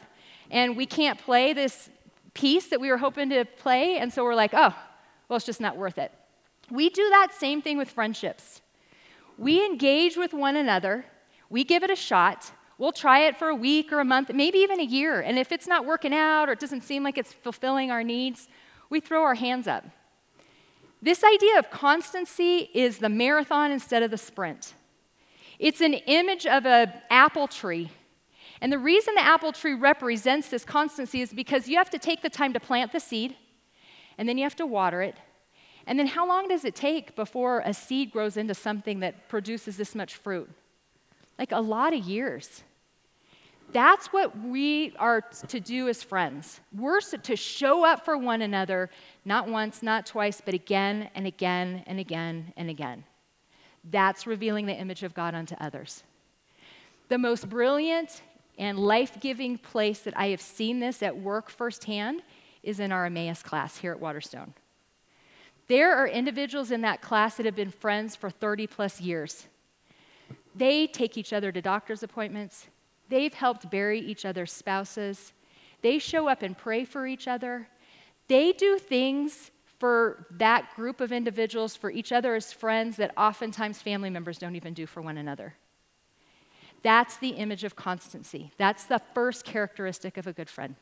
and 0.49 0.75
we 0.75 0.85
can't 0.85 1.19
play 1.19 1.53
this 1.53 1.89
piece 2.33 2.67
that 2.67 2.81
we 2.81 2.89
were 2.89 2.97
hoping 2.97 3.29
to 3.29 3.45
play, 3.45 3.97
and 3.97 4.11
so 4.11 4.23
we're 4.23 4.35
like, 4.35 4.53
oh, 4.53 4.75
well, 5.27 5.37
it's 5.37 5.45
just 5.45 5.61
not 5.61 5.77
worth 5.77 5.97
it. 5.97 6.11
We 6.71 6.89
do 6.89 7.07
that 7.09 7.33
same 7.33 7.61
thing 7.61 7.77
with 7.77 7.89
friendships. 7.89 8.61
We 9.37 9.65
engage 9.65 10.17
with 10.17 10.33
one 10.33 10.55
another, 10.55 11.05
we 11.49 11.63
give 11.63 11.83
it 11.83 11.89
a 11.89 11.95
shot, 11.95 12.51
we'll 12.77 12.91
try 12.91 13.19
it 13.19 13.37
for 13.37 13.49
a 13.49 13.55
week 13.55 13.91
or 13.93 13.99
a 13.99 14.05
month, 14.05 14.31
maybe 14.33 14.59
even 14.59 14.79
a 14.79 14.83
year, 14.83 15.21
and 15.21 15.37
if 15.37 15.51
it's 15.51 15.67
not 15.67 15.85
working 15.85 16.13
out 16.13 16.49
or 16.49 16.53
it 16.53 16.59
doesn't 16.59 16.81
seem 16.81 17.03
like 17.03 17.17
it's 17.17 17.31
fulfilling 17.31 17.91
our 17.91 18.03
needs, 18.03 18.47
we 18.89 18.99
throw 18.99 19.23
our 19.23 19.35
hands 19.35 19.67
up. 19.67 19.85
This 21.01 21.23
idea 21.23 21.57
of 21.59 21.69
constancy 21.71 22.69
is 22.73 22.97
the 22.97 23.07
marathon 23.07 23.71
instead 23.71 24.03
of 24.03 24.11
the 24.11 24.17
sprint. 24.17 24.73
It's 25.59 25.81
an 25.81 25.93
image 25.93 26.45
of 26.45 26.65
an 26.65 26.91
apple 27.09 27.47
tree. 27.47 27.91
And 28.61 28.71
the 28.71 28.79
reason 28.79 29.15
the 29.15 29.21
apple 29.21 29.51
tree 29.51 29.73
represents 29.73 30.49
this 30.49 30.65
constancy 30.65 31.21
is 31.21 31.33
because 31.33 31.67
you 31.67 31.77
have 31.77 31.89
to 31.91 31.99
take 31.99 32.21
the 32.21 32.29
time 32.29 32.53
to 32.53 32.59
plant 32.59 32.91
the 32.91 32.99
seed, 32.99 33.35
and 34.17 34.27
then 34.27 34.37
you 34.37 34.43
have 34.43 34.55
to 34.57 34.65
water 34.65 35.01
it. 35.01 35.17
And 35.85 35.97
then 35.97 36.07
how 36.07 36.27
long 36.27 36.47
does 36.47 36.65
it 36.65 36.75
take 36.75 37.15
before 37.15 37.61
a 37.65 37.73
seed 37.73 38.11
grows 38.11 38.37
into 38.37 38.53
something 38.53 38.99
that 38.99 39.27
produces 39.27 39.75
this 39.75 39.95
much 39.95 40.15
fruit? 40.15 40.49
Like 41.37 41.51
a 41.51 41.59
lot 41.59 41.93
of 41.93 42.03
years. 42.03 42.63
That's 43.71 44.07
what 44.07 44.37
we 44.37 44.93
are 44.97 45.21
to 45.47 45.59
do 45.59 45.87
as 45.87 46.03
friends. 46.03 46.59
We're 46.75 47.01
to 47.01 47.35
show 47.35 47.85
up 47.85 48.03
for 48.03 48.17
one 48.17 48.41
another, 48.41 48.89
not 49.25 49.47
once, 49.47 49.83
not 49.83 50.05
twice, 50.05 50.41
but 50.43 50.53
again 50.53 51.09
and 51.15 51.27
again 51.27 51.83
and 51.85 51.99
again 51.99 52.53
and 52.57 52.69
again. 52.69 53.03
That's 53.83 54.27
revealing 54.27 54.65
the 54.65 54.73
image 54.73 55.03
of 55.03 55.13
God 55.13 55.35
unto 55.35 55.55
others. 55.55 56.03
The 57.07 57.17
most 57.17 57.49
brilliant 57.49 58.21
and 58.57 58.77
life 58.77 59.19
giving 59.19 59.57
place 59.57 59.99
that 60.01 60.17
I 60.17 60.27
have 60.27 60.41
seen 60.41 60.79
this 60.79 61.01
at 61.01 61.17
work 61.17 61.49
firsthand 61.49 62.21
is 62.61 62.79
in 62.79 62.91
our 62.91 63.05
Emmaus 63.05 63.41
class 63.41 63.77
here 63.77 63.91
at 63.91 63.99
Waterstone. 63.99 64.53
There 65.67 65.95
are 65.95 66.07
individuals 66.07 66.71
in 66.71 66.81
that 66.81 67.01
class 67.01 67.35
that 67.35 67.45
have 67.45 67.55
been 67.55 67.71
friends 67.71 68.15
for 68.15 68.29
30 68.29 68.67
plus 68.67 68.99
years. 68.99 69.47
They 70.55 70.87
take 70.87 71.17
each 71.17 71.31
other 71.31 71.51
to 71.51 71.61
doctor's 71.61 72.03
appointments, 72.03 72.67
they've 73.07 73.33
helped 73.33 73.69
bury 73.69 73.99
each 73.99 74.25
other's 74.25 74.51
spouses, 74.51 75.31
they 75.81 75.99
show 75.99 76.27
up 76.27 76.41
and 76.41 76.57
pray 76.57 76.83
for 76.83 77.07
each 77.07 77.27
other. 77.27 77.67
They 78.27 78.51
do 78.51 78.77
things 78.77 79.51
for 79.79 80.27
that 80.31 80.75
group 80.75 80.99
of 80.99 81.11
individuals, 81.11 81.75
for 81.75 81.89
each 81.89 82.11
other 82.11 82.35
as 82.35 82.51
friends, 82.51 82.97
that 82.97 83.13
oftentimes 83.17 83.81
family 83.81 84.09
members 84.09 84.37
don't 84.37 84.55
even 84.55 84.73
do 84.73 84.85
for 84.85 85.01
one 85.01 85.17
another. 85.17 85.55
That's 86.83 87.17
the 87.17 87.29
image 87.29 87.63
of 87.63 87.75
constancy. 87.75 88.51
That's 88.57 88.85
the 88.85 89.01
first 89.13 89.45
characteristic 89.45 90.17
of 90.17 90.27
a 90.27 90.33
good 90.33 90.49
friend. 90.49 90.75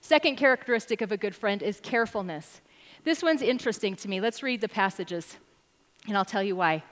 Second 0.00 0.36
characteristic 0.36 1.02
of 1.02 1.12
a 1.12 1.16
good 1.16 1.34
friend 1.34 1.62
is 1.62 1.80
carefulness. 1.80 2.62
This 3.04 3.22
one's 3.22 3.42
interesting 3.42 3.94
to 3.96 4.08
me. 4.08 4.20
Let's 4.20 4.42
read 4.42 4.60
the 4.60 4.68
passages, 4.68 5.36
and 6.06 6.16
I'll 6.16 6.24
tell 6.24 6.42
you 6.42 6.56
why. 6.56 6.82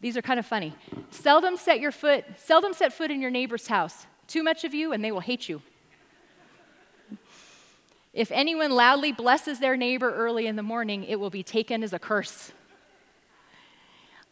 These 0.00 0.16
are 0.16 0.22
kind 0.22 0.38
of 0.38 0.46
funny. 0.46 0.74
Seldom 1.10 1.56
set 1.56 1.80
your 1.80 1.92
foot, 1.92 2.24
seldom 2.36 2.72
set 2.72 2.92
foot 2.92 3.10
in 3.10 3.20
your 3.20 3.30
neighbor's 3.30 3.66
house. 3.66 4.06
Too 4.26 4.42
much 4.42 4.64
of 4.64 4.72
you, 4.72 4.92
and 4.92 5.04
they 5.04 5.12
will 5.12 5.20
hate 5.20 5.48
you. 5.48 5.62
If 8.12 8.32
anyone 8.32 8.72
loudly 8.72 9.12
blesses 9.12 9.60
their 9.60 9.76
neighbor 9.76 10.12
early 10.12 10.46
in 10.46 10.56
the 10.56 10.62
morning, 10.62 11.04
it 11.04 11.20
will 11.20 11.30
be 11.30 11.42
taken 11.42 11.82
as 11.82 11.92
a 11.92 11.98
curse. 11.98 12.52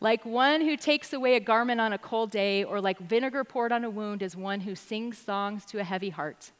Like 0.00 0.24
one 0.24 0.60
who 0.60 0.76
takes 0.76 1.12
away 1.12 1.34
a 1.34 1.40
garment 1.40 1.80
on 1.80 1.92
a 1.92 1.98
cold 1.98 2.30
day, 2.30 2.64
or 2.64 2.80
like 2.80 2.98
vinegar 2.98 3.44
poured 3.44 3.72
on 3.72 3.84
a 3.84 3.90
wound, 3.90 4.22
is 4.22 4.36
one 4.36 4.60
who 4.60 4.74
sings 4.74 5.18
songs 5.18 5.64
to 5.66 5.78
a 5.78 5.84
heavy 5.84 6.10
heart. 6.10 6.52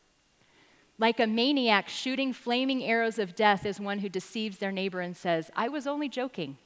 Like 0.99 1.21
a 1.21 1.27
maniac 1.27 1.89
shooting 1.89 2.33
flaming 2.33 2.83
arrows 2.85 3.19
of 3.19 3.37
death 3.37 3.65
is 3.65 3.79
one 3.79 4.01
who 4.01 4.09
deceives 4.09 4.59
their 4.59 4.73
neighbor 4.73 5.01
and 5.01 5.17
says, 5.17 5.51
I 5.55 5.69
was 5.69 5.87
only 5.87 6.09
joking. 6.09 6.57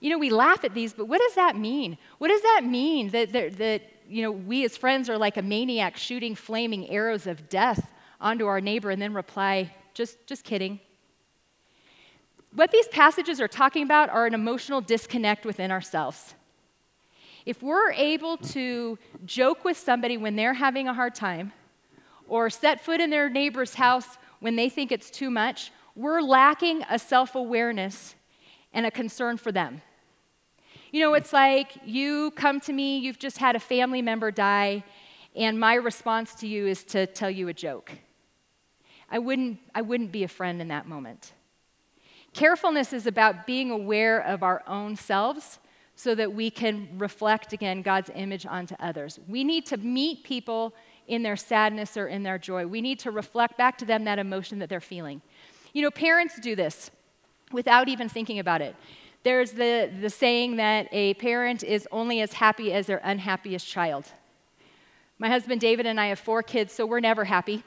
You 0.00 0.10
know, 0.10 0.18
we 0.18 0.30
laugh 0.30 0.64
at 0.64 0.74
these, 0.74 0.92
but 0.92 1.06
what 1.06 1.20
does 1.20 1.34
that 1.34 1.56
mean? 1.56 1.98
What 2.18 2.28
does 2.28 2.42
that 2.42 2.62
mean 2.64 3.10
that, 3.10 3.32
that, 3.32 3.58
that 3.58 3.82
you 4.08 4.22
know, 4.22 4.32
we 4.32 4.64
as 4.64 4.76
friends 4.76 5.08
are 5.08 5.18
like 5.18 5.36
a 5.36 5.42
maniac 5.42 5.96
shooting 5.96 6.34
flaming 6.34 6.88
arrows 6.90 7.26
of 7.26 7.48
death 7.48 7.92
onto 8.20 8.46
our 8.46 8.60
neighbor 8.60 8.90
and 8.90 9.00
then 9.00 9.14
reply, 9.14 9.72
just, 9.94 10.26
just 10.26 10.44
kidding. 10.44 10.80
What 12.54 12.70
these 12.70 12.88
passages 12.88 13.40
are 13.40 13.48
talking 13.48 13.82
about 13.82 14.08
are 14.08 14.26
an 14.26 14.34
emotional 14.34 14.80
disconnect 14.80 15.44
within 15.44 15.70
ourselves. 15.70 16.34
If 17.44 17.62
we're 17.62 17.92
able 17.92 18.38
to 18.38 18.98
joke 19.24 19.64
with 19.64 19.76
somebody 19.76 20.16
when 20.16 20.36
they're 20.36 20.54
having 20.54 20.88
a 20.88 20.94
hard 20.94 21.14
time, 21.14 21.52
or 22.28 22.50
set 22.50 22.80
foot 22.80 23.00
in 23.00 23.10
their 23.10 23.28
neighbor's 23.28 23.74
house 23.74 24.18
when 24.40 24.56
they 24.56 24.68
think 24.68 24.90
it's 24.90 25.10
too 25.10 25.30
much, 25.30 25.70
we're 25.94 26.20
lacking 26.20 26.82
a 26.90 26.98
self 26.98 27.34
awareness 27.34 28.14
and 28.72 28.84
a 28.84 28.90
concern 28.90 29.36
for 29.36 29.52
them. 29.52 29.80
You 30.92 31.00
know, 31.00 31.14
it's 31.14 31.32
like 31.32 31.72
you 31.84 32.32
come 32.32 32.60
to 32.60 32.72
me, 32.72 32.98
you've 32.98 33.18
just 33.18 33.38
had 33.38 33.56
a 33.56 33.60
family 33.60 34.02
member 34.02 34.30
die, 34.30 34.84
and 35.34 35.58
my 35.58 35.74
response 35.74 36.34
to 36.36 36.46
you 36.46 36.66
is 36.66 36.84
to 36.84 37.06
tell 37.06 37.30
you 37.30 37.48
a 37.48 37.54
joke. 37.54 37.92
I 39.10 39.18
wouldn't, 39.18 39.58
I 39.74 39.82
wouldn't 39.82 40.12
be 40.12 40.24
a 40.24 40.28
friend 40.28 40.60
in 40.60 40.68
that 40.68 40.86
moment. 40.86 41.32
Carefulness 42.32 42.92
is 42.92 43.06
about 43.06 43.46
being 43.46 43.70
aware 43.70 44.20
of 44.20 44.42
our 44.42 44.62
own 44.66 44.96
selves 44.96 45.58
so 45.94 46.14
that 46.14 46.32
we 46.34 46.50
can 46.50 46.88
reflect 46.98 47.52
again 47.52 47.80
God's 47.82 48.10
image 48.14 48.44
onto 48.44 48.74
others. 48.78 49.18
We 49.26 49.42
need 49.42 49.64
to 49.66 49.78
meet 49.78 50.24
people 50.24 50.74
in 51.08 51.22
their 51.22 51.36
sadness 51.36 51.96
or 51.96 52.08
in 52.08 52.22
their 52.22 52.38
joy. 52.38 52.66
We 52.66 52.82
need 52.82 52.98
to 53.00 53.10
reflect 53.10 53.56
back 53.56 53.78
to 53.78 53.84
them 53.84 54.04
that 54.04 54.18
emotion 54.18 54.58
that 54.58 54.68
they're 54.68 54.80
feeling. 54.80 55.22
You 55.72 55.82
know, 55.82 55.90
parents 55.90 56.38
do 56.40 56.54
this 56.54 56.90
without 57.52 57.88
even 57.88 58.08
thinking 58.08 58.38
about 58.38 58.60
it. 58.60 58.76
There's 59.22 59.52
the, 59.52 59.90
the 60.00 60.10
saying 60.10 60.56
that 60.56 60.88
a 60.92 61.14
parent 61.14 61.64
is 61.64 61.88
only 61.90 62.20
as 62.20 62.34
happy 62.34 62.72
as 62.72 62.86
their 62.86 63.00
unhappiest 63.02 63.66
child. 63.66 64.06
My 65.18 65.28
husband 65.28 65.60
David 65.60 65.86
and 65.86 65.98
I 65.98 66.08
have 66.08 66.18
four 66.18 66.42
kids, 66.42 66.72
so 66.72 66.84
we're 66.84 67.00
never 67.00 67.24
happy. 67.24 67.64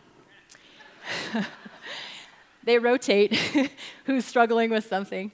they 2.63 2.77
rotate 2.79 3.35
who's 4.05 4.25
struggling 4.25 4.69
with 4.69 4.85
something. 4.85 5.31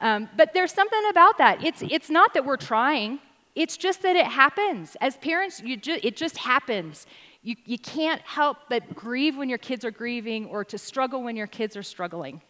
Um, 0.00 0.28
but 0.36 0.52
there's 0.52 0.72
something 0.72 1.02
about 1.10 1.38
that. 1.38 1.64
It's, 1.64 1.82
it's 1.82 2.10
not 2.10 2.34
that 2.34 2.44
we're 2.44 2.56
trying, 2.56 3.20
it's 3.54 3.76
just 3.76 4.02
that 4.02 4.16
it 4.16 4.26
happens. 4.26 4.96
As 5.00 5.16
parents, 5.16 5.60
ju- 5.60 5.98
it 6.02 6.16
just 6.16 6.36
happens. 6.36 7.06
You, 7.42 7.56
you 7.64 7.78
can't 7.78 8.20
help 8.22 8.58
but 8.68 8.94
grieve 8.94 9.36
when 9.36 9.48
your 9.48 9.58
kids 9.58 9.84
are 9.84 9.90
grieving 9.90 10.46
or 10.46 10.64
to 10.64 10.76
struggle 10.76 11.22
when 11.22 11.36
your 11.36 11.46
kids 11.46 11.76
are 11.76 11.82
struggling. 11.82 12.42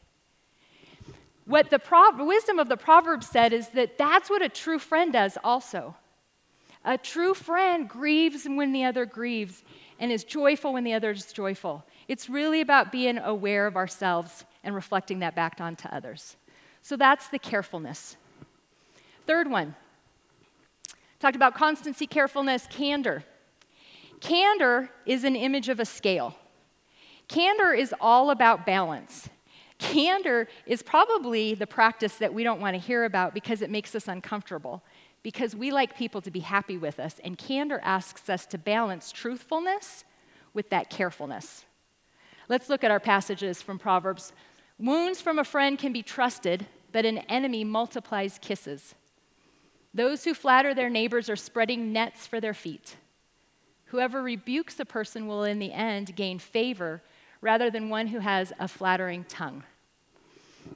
What 1.44 1.70
the 1.70 1.78
pro- 1.78 2.24
wisdom 2.24 2.58
of 2.58 2.68
the 2.68 2.76
Proverbs 2.76 3.28
said 3.28 3.52
is 3.52 3.68
that 3.68 3.98
that's 3.98 4.28
what 4.28 4.42
a 4.42 4.48
true 4.48 4.80
friend 4.80 5.12
does 5.12 5.38
also. 5.44 5.94
A 6.84 6.98
true 6.98 7.34
friend 7.34 7.88
grieves 7.88 8.46
when 8.48 8.72
the 8.72 8.84
other 8.84 9.06
grieves 9.06 9.62
and 10.00 10.10
is 10.10 10.24
joyful 10.24 10.72
when 10.72 10.84
the 10.84 10.94
other 10.94 11.12
is 11.12 11.32
joyful. 11.32 11.84
It's 12.08 12.28
really 12.30 12.60
about 12.60 12.92
being 12.92 13.18
aware 13.18 13.66
of 13.66 13.76
ourselves 13.76 14.44
and 14.62 14.74
reflecting 14.74 15.18
that 15.20 15.34
back 15.34 15.60
onto 15.60 15.88
others. 15.88 16.36
So 16.82 16.96
that's 16.96 17.28
the 17.28 17.38
carefulness. 17.38 18.16
Third 19.26 19.50
one 19.50 19.74
talked 21.18 21.36
about 21.36 21.54
constancy, 21.54 22.06
carefulness, 22.06 22.66
candor. 22.70 23.24
Candor 24.20 24.90
is 25.04 25.24
an 25.24 25.36
image 25.36 25.68
of 25.68 25.80
a 25.80 25.84
scale. 25.84 26.36
Candor 27.28 27.72
is 27.72 27.94
all 28.00 28.30
about 28.30 28.64
balance. 28.64 29.28
Candor 29.78 30.48
is 30.64 30.82
probably 30.82 31.54
the 31.54 31.66
practice 31.66 32.16
that 32.16 32.32
we 32.32 32.42
don't 32.44 32.60
want 32.60 32.74
to 32.74 32.80
hear 32.80 33.04
about 33.04 33.34
because 33.34 33.60
it 33.60 33.70
makes 33.70 33.94
us 33.94 34.08
uncomfortable, 34.08 34.82
because 35.22 35.54
we 35.54 35.70
like 35.70 35.96
people 35.96 36.20
to 36.22 36.30
be 36.30 36.40
happy 36.40 36.78
with 36.78 36.98
us. 36.98 37.20
And 37.22 37.36
candor 37.36 37.80
asks 37.82 38.30
us 38.30 38.46
to 38.46 38.58
balance 38.58 39.12
truthfulness 39.12 40.04
with 40.54 40.70
that 40.70 40.88
carefulness. 40.88 41.65
Let's 42.48 42.68
look 42.68 42.84
at 42.84 42.92
our 42.92 43.00
passages 43.00 43.60
from 43.60 43.78
Proverbs. 43.78 44.32
Wounds 44.78 45.20
from 45.20 45.38
a 45.38 45.44
friend 45.44 45.78
can 45.78 45.92
be 45.92 46.02
trusted, 46.02 46.66
but 46.92 47.04
an 47.04 47.18
enemy 47.28 47.64
multiplies 47.64 48.38
kisses. 48.40 48.94
Those 49.92 50.24
who 50.24 50.32
flatter 50.32 50.72
their 50.72 50.90
neighbors 50.90 51.28
are 51.28 51.36
spreading 51.36 51.92
nets 51.92 52.26
for 52.26 52.40
their 52.40 52.54
feet. 52.54 52.96
Whoever 53.86 54.22
rebukes 54.22 54.78
a 54.78 54.84
person 54.84 55.26
will, 55.26 55.42
in 55.42 55.58
the 55.58 55.72
end, 55.72 56.14
gain 56.14 56.38
favor 56.38 57.02
rather 57.40 57.70
than 57.70 57.88
one 57.88 58.08
who 58.08 58.20
has 58.20 58.52
a 58.60 58.68
flattering 58.68 59.24
tongue. 59.24 59.64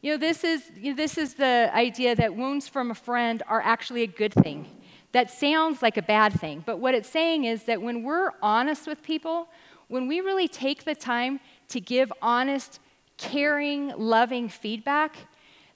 You 0.02 0.12
know, 0.12 0.18
this 0.18 0.42
is, 0.42 0.70
you 0.76 0.90
know, 0.90 0.96
this 0.96 1.18
is 1.18 1.34
the 1.34 1.70
idea 1.72 2.16
that 2.16 2.34
wounds 2.34 2.66
from 2.66 2.90
a 2.90 2.94
friend 2.94 3.42
are 3.46 3.60
actually 3.60 4.02
a 4.02 4.08
good 4.08 4.32
thing. 4.32 4.66
That 5.12 5.30
sounds 5.30 5.82
like 5.82 5.96
a 5.96 6.02
bad 6.02 6.32
thing, 6.40 6.62
but 6.64 6.78
what 6.78 6.94
it's 6.94 7.08
saying 7.08 7.44
is 7.44 7.64
that 7.64 7.82
when 7.82 8.02
we're 8.02 8.30
honest 8.42 8.86
with 8.86 9.02
people, 9.02 9.48
when 9.88 10.06
we 10.06 10.20
really 10.20 10.46
take 10.46 10.84
the 10.84 10.94
time 10.94 11.40
to 11.70 11.80
give 11.80 12.12
honest, 12.22 12.80
caring, 13.16 13.88
loving 13.96 14.48
feedback, 14.48 15.16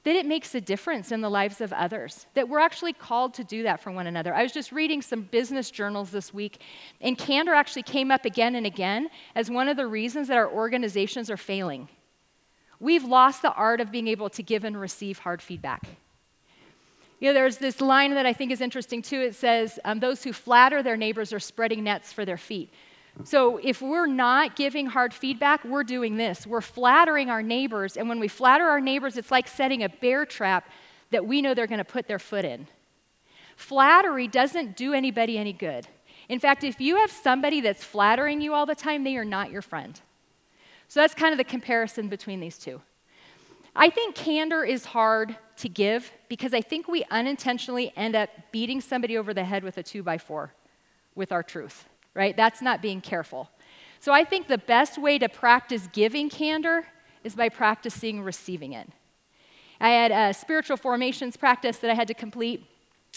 that 0.04 0.14
it 0.14 0.26
makes 0.26 0.54
a 0.54 0.60
difference 0.60 1.12
in 1.12 1.22
the 1.22 1.30
lives 1.30 1.62
of 1.62 1.72
others, 1.72 2.26
that 2.34 2.48
we're 2.48 2.58
actually 2.58 2.92
called 2.92 3.32
to 3.34 3.42
do 3.42 3.62
that 3.62 3.80
for 3.80 3.90
one 3.90 4.06
another. 4.06 4.34
I 4.34 4.42
was 4.42 4.52
just 4.52 4.70
reading 4.70 5.00
some 5.00 5.22
business 5.22 5.70
journals 5.70 6.10
this 6.10 6.32
week, 6.32 6.60
and 7.00 7.16
candor 7.16 7.54
actually 7.54 7.84
came 7.84 8.10
up 8.10 8.26
again 8.26 8.54
and 8.54 8.66
again 8.66 9.08
as 9.34 9.50
one 9.50 9.68
of 9.68 9.78
the 9.78 9.86
reasons 9.86 10.28
that 10.28 10.36
our 10.36 10.50
organizations 10.50 11.30
are 11.30 11.38
failing. 11.38 11.88
We've 12.80 13.04
lost 13.04 13.40
the 13.40 13.52
art 13.52 13.80
of 13.80 13.90
being 13.90 14.08
able 14.08 14.28
to 14.30 14.42
give 14.42 14.64
and 14.64 14.78
receive 14.78 15.20
hard 15.20 15.40
feedback. 15.40 15.88
You 17.18 17.30
know, 17.30 17.34
there's 17.34 17.56
this 17.56 17.80
line 17.80 18.12
that 18.14 18.26
I 18.26 18.34
think 18.34 18.52
is 18.52 18.60
interesting 18.60 19.00
too. 19.00 19.20
It 19.20 19.34
says, 19.34 19.78
um, 19.86 20.00
Those 20.00 20.22
who 20.22 20.34
flatter 20.34 20.82
their 20.82 20.98
neighbors 20.98 21.32
are 21.32 21.40
spreading 21.40 21.84
nets 21.84 22.12
for 22.12 22.26
their 22.26 22.36
feet. 22.36 22.70
So 23.22 23.58
if 23.58 23.80
we're 23.80 24.06
not 24.06 24.56
giving 24.56 24.86
hard 24.86 25.14
feedback, 25.14 25.64
we're 25.64 25.84
doing 25.84 26.16
this. 26.16 26.46
We're 26.46 26.60
flattering 26.60 27.30
our 27.30 27.42
neighbors. 27.42 27.96
And 27.96 28.08
when 28.08 28.18
we 28.18 28.26
flatter 28.26 28.64
our 28.64 28.80
neighbors, 28.80 29.16
it's 29.16 29.30
like 29.30 29.46
setting 29.46 29.84
a 29.84 29.88
bear 29.88 30.26
trap 30.26 30.68
that 31.10 31.24
we 31.24 31.40
know 31.40 31.54
they're 31.54 31.68
going 31.68 31.78
to 31.78 31.84
put 31.84 32.08
their 32.08 32.18
foot 32.18 32.44
in. 32.44 32.66
Flattery 33.56 34.26
doesn't 34.26 34.76
do 34.76 34.92
anybody 34.92 35.38
any 35.38 35.52
good. 35.52 35.86
In 36.28 36.40
fact, 36.40 36.64
if 36.64 36.80
you 36.80 36.96
have 36.96 37.10
somebody 37.10 37.60
that's 37.60 37.84
flattering 37.84 38.40
you 38.40 38.52
all 38.52 38.66
the 38.66 38.74
time, 38.74 39.04
they 39.04 39.16
are 39.16 39.24
not 39.24 39.50
your 39.52 39.62
friend. 39.62 40.00
So 40.88 41.00
that's 41.00 41.14
kind 41.14 41.32
of 41.32 41.38
the 41.38 41.44
comparison 41.44 42.08
between 42.08 42.40
these 42.40 42.58
two. 42.58 42.80
I 43.76 43.90
think 43.90 44.14
candor 44.14 44.64
is 44.64 44.84
hard 44.84 45.36
to 45.58 45.68
give 45.68 46.10
because 46.28 46.52
I 46.52 46.60
think 46.60 46.88
we 46.88 47.04
unintentionally 47.10 47.92
end 47.96 48.16
up 48.16 48.30
beating 48.50 48.80
somebody 48.80 49.16
over 49.16 49.32
the 49.32 49.44
head 49.44 49.62
with 49.62 49.78
a 49.78 49.82
two 49.82 50.02
by 50.02 50.18
four 50.18 50.52
with 51.14 51.30
our 51.30 51.42
truth 51.42 51.88
right? 52.14 52.36
That's 52.36 52.62
not 52.62 52.80
being 52.80 53.00
careful. 53.00 53.50
So 54.00 54.12
I 54.12 54.24
think 54.24 54.48
the 54.48 54.58
best 54.58 54.98
way 54.98 55.18
to 55.18 55.28
practice 55.28 55.88
giving 55.92 56.28
candor 56.28 56.86
is 57.24 57.34
by 57.34 57.48
practicing 57.48 58.22
receiving 58.22 58.72
it. 58.74 58.88
I 59.80 59.88
had 59.88 60.12
a 60.12 60.34
spiritual 60.34 60.76
formations 60.76 61.36
practice 61.36 61.78
that 61.78 61.90
I 61.90 61.94
had 61.94 62.08
to 62.08 62.14
complete, 62.14 62.64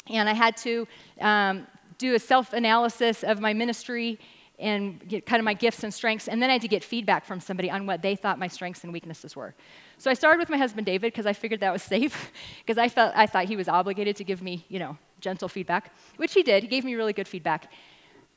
and 0.10 0.27
I 0.27 0.33
had 0.33 0.57
to 0.57 0.88
um, 1.21 1.67
do 1.97 2.15
a 2.15 2.19
self 2.19 2.53
analysis 2.53 3.23
of 3.23 3.39
my 3.39 3.53
ministry 3.53 4.19
and 4.60 5.07
get 5.07 5.25
kind 5.25 5.39
of 5.39 5.45
my 5.45 5.53
gifts 5.53 5.83
and 5.83 5.93
strengths, 5.93 6.27
and 6.27 6.41
then 6.41 6.49
I 6.49 6.53
had 6.53 6.63
to 6.63 6.67
get 6.67 6.83
feedback 6.83 7.25
from 7.25 7.39
somebody 7.39 7.69
on 7.69 7.86
what 7.86 8.01
they 8.01 8.15
thought 8.15 8.39
my 8.39 8.47
strengths 8.47 8.83
and 8.83 8.91
weaknesses 8.91 9.36
were. 9.36 9.53
So 9.99 10.10
I 10.10 10.15
started 10.15 10.39
with 10.39 10.49
my 10.49 10.57
husband 10.57 10.86
David 10.86 11.13
because 11.13 11.27
I 11.27 11.33
figured 11.33 11.60
that 11.60 11.71
was 11.71 11.83
safe, 11.83 12.31
because 12.65 12.79
I 12.79 12.89
felt 12.89 13.13
I 13.15 13.27
thought 13.27 13.45
he 13.45 13.55
was 13.55 13.67
obligated 13.67 14.15
to 14.15 14.23
give 14.23 14.41
me, 14.41 14.65
you 14.67 14.79
know, 14.79 14.97
gentle 15.19 15.47
feedback, 15.47 15.93
which 16.15 16.33
he 16.33 16.43
did. 16.43 16.63
He 16.63 16.69
gave 16.69 16.83
me 16.83 16.95
really 16.95 17.13
good 17.13 17.27
feedback. 17.27 17.71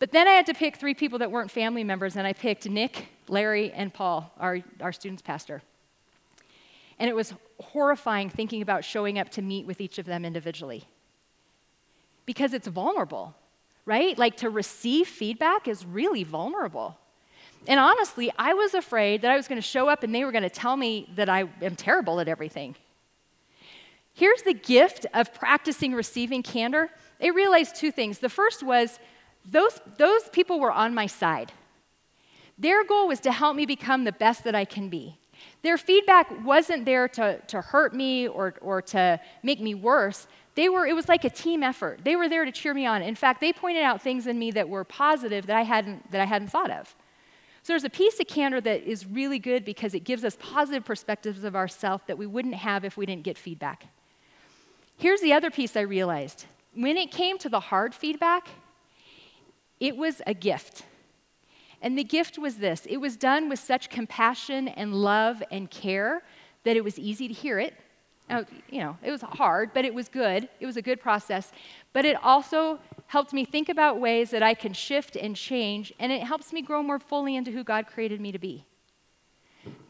But 0.01 0.13
then 0.13 0.27
I 0.27 0.33
had 0.33 0.47
to 0.47 0.55
pick 0.55 0.77
three 0.77 0.95
people 0.95 1.19
that 1.21 1.31
weren't 1.31 1.51
family 1.51 1.85
members, 1.85 2.17
and 2.17 2.27
I 2.27 2.33
picked 2.33 2.69
Nick, 2.69 3.09
Larry, 3.29 3.71
and 3.71 3.93
Paul, 3.93 4.33
our, 4.41 4.59
our 4.81 4.93
student's 4.93 5.23
pastor. 5.23 5.63
And 6.99 7.09
it 7.09 7.15
was 7.15 7.35
horrifying 7.61 8.31
thinking 8.31 8.63
about 8.63 8.85
showing 8.85 9.19
up 9.19 9.29
to 9.31 9.43
meet 9.43 9.67
with 9.67 9.81
each 9.81 9.99
of 9.99 10.07
them 10.07 10.25
individually. 10.25 10.85
Because 12.25 12.55
it's 12.55 12.67
vulnerable, 12.67 13.35
right? 13.85 14.17
Like 14.17 14.39
to 14.39 14.49
receive 14.49 15.07
feedback 15.07 15.69
is 15.69 15.85
really 15.85 16.25
vulnerable. 16.25 16.97
And 17.69 17.79
honestly, 17.79 18.33
I 18.39 18.55
was 18.55 18.73
afraid 18.73 19.21
that 19.21 19.31
I 19.31 19.37
was 19.37 19.49
going 19.49 19.61
to 19.61 19.67
show 19.67 19.89
up 19.89 20.03
and 20.03 20.15
they 20.15 20.25
were 20.25 20.33
going 20.33 20.45
to 20.45 20.51
tell 20.51 20.79
me 20.79 21.11
that 21.17 21.29
I 21.29 21.45
am 21.61 21.77
terrible 21.77 22.21
at 22.21 22.29
everything. 22.29 22.75
Here's 24.15 24.43
the 24.43 24.55
gift 24.55 25.05
of 25.13 25.35
practicing 25.35 25.93
receiving 25.93 26.43
candor. 26.43 26.89
I 27.23 27.29
realized 27.29 27.77
two 27.77 27.93
things. 27.93 28.19
The 28.19 28.31
first 28.31 28.63
was 28.63 28.99
those, 29.44 29.81
those 29.98 30.29
people 30.31 30.61
were 30.61 30.72
on 30.72 30.94
my 30.94 31.07
side. 31.07 31.53
Their 32.59 32.85
goal 32.85 33.09
was 33.09 33.20
to 33.20 33.33
help 33.33 33.57
me 33.57 33.66
become 33.66 34.05
the 34.05 34.12
best 34.12 34.44
that 34.44 34.55
I 34.55 34.64
can 34.64 34.88
be. 34.88 35.18
Their 35.62 35.79
feedback 35.79 36.44
wasn't 36.44 36.85
there 36.85 37.09
to, 37.09 37.40
to 37.48 37.61
hurt 37.61 37.94
me 37.94 38.29
or, 38.29 38.55
or 38.61 38.83
to 38.83 39.20
make 39.42 39.61
me 39.61 39.74
worse. 39.74 40.26
They 40.55 40.68
were, 40.68 40.87
it 40.87 40.94
was 40.94 41.09
like 41.09 41.24
a 41.24 41.31
team 41.31 41.62
effort. 41.62 42.00
They 42.05 42.16
were 42.16 42.29
there 42.29 42.44
to 42.44 42.53
cheer 42.53 42.74
me 42.74 42.87
on. 42.87 43.03
In 43.03 43.14
fact, 43.14 43.40
they 43.40 43.53
pointed 43.53 43.83
out 43.83 44.03
things 44.03 44.26
in 44.26 44.38
me 44.38 44.50
that 44.53 44.68
were 44.68 44.85
positive 44.85 45.46
that 45.46 45.57
I 45.57 45.62
hadn't, 45.62 46.11
that 46.11 46.20
I 46.20 46.26
hadn't 46.26 46.48
thought 46.48 46.70
of. 46.70 46.94
So 47.62 47.72
there's 47.72 47.85
a 47.85 47.90
piece 47.90 48.18
of 48.20 48.26
candor 48.26 48.61
that 48.62 48.83
is 48.83 49.07
really 49.07 49.38
good 49.38 49.64
because 49.64 49.94
it 49.94 50.00
gives 50.00 50.24
us 50.24 50.37
positive 50.40 50.85
perspectives 50.85 51.44
of 51.44 51.55
ourselves 51.55 52.05
that 52.07 52.16
we 52.16 52.26
wouldn't 52.26 52.55
have 52.55 52.85
if 52.85 52.96
we 52.96 53.05
didn't 53.05 53.22
get 53.22 53.37
feedback. 53.37 53.87
Here's 54.96 55.20
the 55.20 55.33
other 55.33 55.50
piece 55.50 55.76
I 55.76 55.83
realized. 55.83 56.46
When 56.74 56.96
it 56.96 57.11
came 57.11 57.38
to 57.38 57.48
the 57.48 57.61
hard 57.61 57.94
feedback, 57.94 58.48
it 59.81 59.97
was 59.97 60.21
a 60.27 60.35
gift. 60.35 60.85
And 61.83 61.97
the 61.97 62.05
gift 62.05 62.38
was 62.38 62.57
this 62.57 62.87
it 62.87 62.99
was 62.99 63.16
done 63.16 63.49
with 63.49 63.59
such 63.59 63.88
compassion 63.88 64.69
and 64.69 64.95
love 64.95 65.43
and 65.51 65.71
care 65.71 66.23
that 66.64 66.77
it 66.77 66.85
was 66.85 66.99
easy 66.99 67.27
to 67.27 67.35
hear 67.35 67.59
it. 67.59 67.75
Now, 68.29 68.45
you 68.71 68.79
know, 68.79 68.97
it 69.03 69.11
was 69.11 69.23
hard, 69.23 69.71
but 69.75 69.85
it 69.85 69.93
was 69.93 70.09
good. 70.09 70.49
It 70.61 70.66
was 70.66 70.77
a 70.77 70.83
good 70.83 71.01
process. 71.01 71.51
But 71.93 72.05
it 72.05 72.16
also 72.23 72.79
helped 73.09 73.33
me 73.33 73.45
think 73.45 73.69
about 73.69 73.99
ways 73.99 74.31
that 74.31 74.43
I 74.43 74.55
can 74.55 74.73
shift 74.73 75.16
and 75.16 75.35
change, 75.35 75.93
and 75.99 76.12
it 76.12 76.23
helps 76.23 76.53
me 76.53 76.62
grow 76.62 76.81
more 76.81 77.01
fully 77.01 77.35
into 77.35 77.51
who 77.51 77.64
God 77.64 77.88
created 77.88 78.21
me 78.21 78.31
to 78.31 78.38
be. 78.38 78.66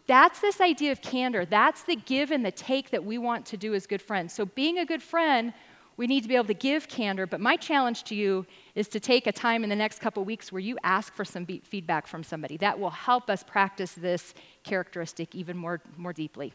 That's 0.07 0.41
this 0.41 0.59
idea 0.59 0.91
of 0.91 1.03
candor. 1.03 1.45
That's 1.45 1.83
the 1.83 1.97
give 1.97 2.31
and 2.31 2.45
the 2.45 2.51
take 2.51 2.91
that 2.91 3.05
we 3.05 3.19
want 3.19 3.45
to 3.47 3.59
do 3.59 3.75
as 3.75 3.87
good 3.87 4.01
friends. 4.01 4.33
So, 4.33 4.47
being 4.47 4.79
a 4.79 4.87
good 4.87 5.03
friend 5.03 5.53
we 6.01 6.07
need 6.07 6.23
to 6.23 6.29
be 6.29 6.35
able 6.35 6.47
to 6.47 6.55
give 6.55 6.89
candor, 6.89 7.27
but 7.27 7.43
my 7.43 7.57
challenge 7.57 8.05
to 8.05 8.15
you 8.15 8.47
is 8.75 8.89
to 8.89 9.01
take 9.01 9.27
a 9.27 9.33
time 9.33 9.65
in 9.65 9.71
the 9.71 9.77
next 9.77 10.01
couple 10.01 10.25
weeks 10.25 10.53
where 10.53 10.61
you 10.61 10.77
ask 10.83 11.13
for 11.15 11.25
some 11.25 11.45
be- 11.45 11.63
feedback 11.65 12.07
from 12.07 12.23
somebody. 12.23 12.57
That 12.57 12.79
will 12.79 12.91
help 12.91 13.29
us 13.29 13.43
practice 13.43 13.93
this 13.93 14.35
characteristic 14.63 15.35
even 15.35 15.57
more, 15.57 15.81
more 15.97 16.13
deeply. 16.13 16.53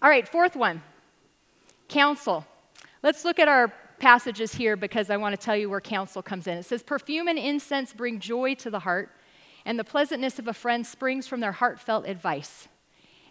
All 0.00 0.08
right, 0.08 0.26
fourth 0.26 0.56
one 0.56 0.82
counsel. 1.88 2.46
Let's 3.02 3.24
look 3.24 3.38
at 3.38 3.48
our 3.48 3.72
passages 3.98 4.54
here 4.54 4.76
because 4.76 5.10
I 5.10 5.16
want 5.16 5.38
to 5.38 5.44
tell 5.44 5.56
you 5.56 5.68
where 5.68 5.80
counsel 5.80 6.22
comes 6.22 6.46
in. 6.46 6.56
It 6.56 6.64
says, 6.64 6.82
Perfume 6.82 7.28
and 7.28 7.38
incense 7.38 7.92
bring 7.92 8.18
joy 8.18 8.54
to 8.56 8.70
the 8.70 8.78
heart, 8.78 9.10
and 9.64 9.78
the 9.78 9.84
pleasantness 9.84 10.38
of 10.38 10.48
a 10.48 10.54
friend 10.54 10.86
springs 10.86 11.28
from 11.28 11.40
their 11.40 11.52
heartfelt 11.52 12.06
advice. 12.06 12.66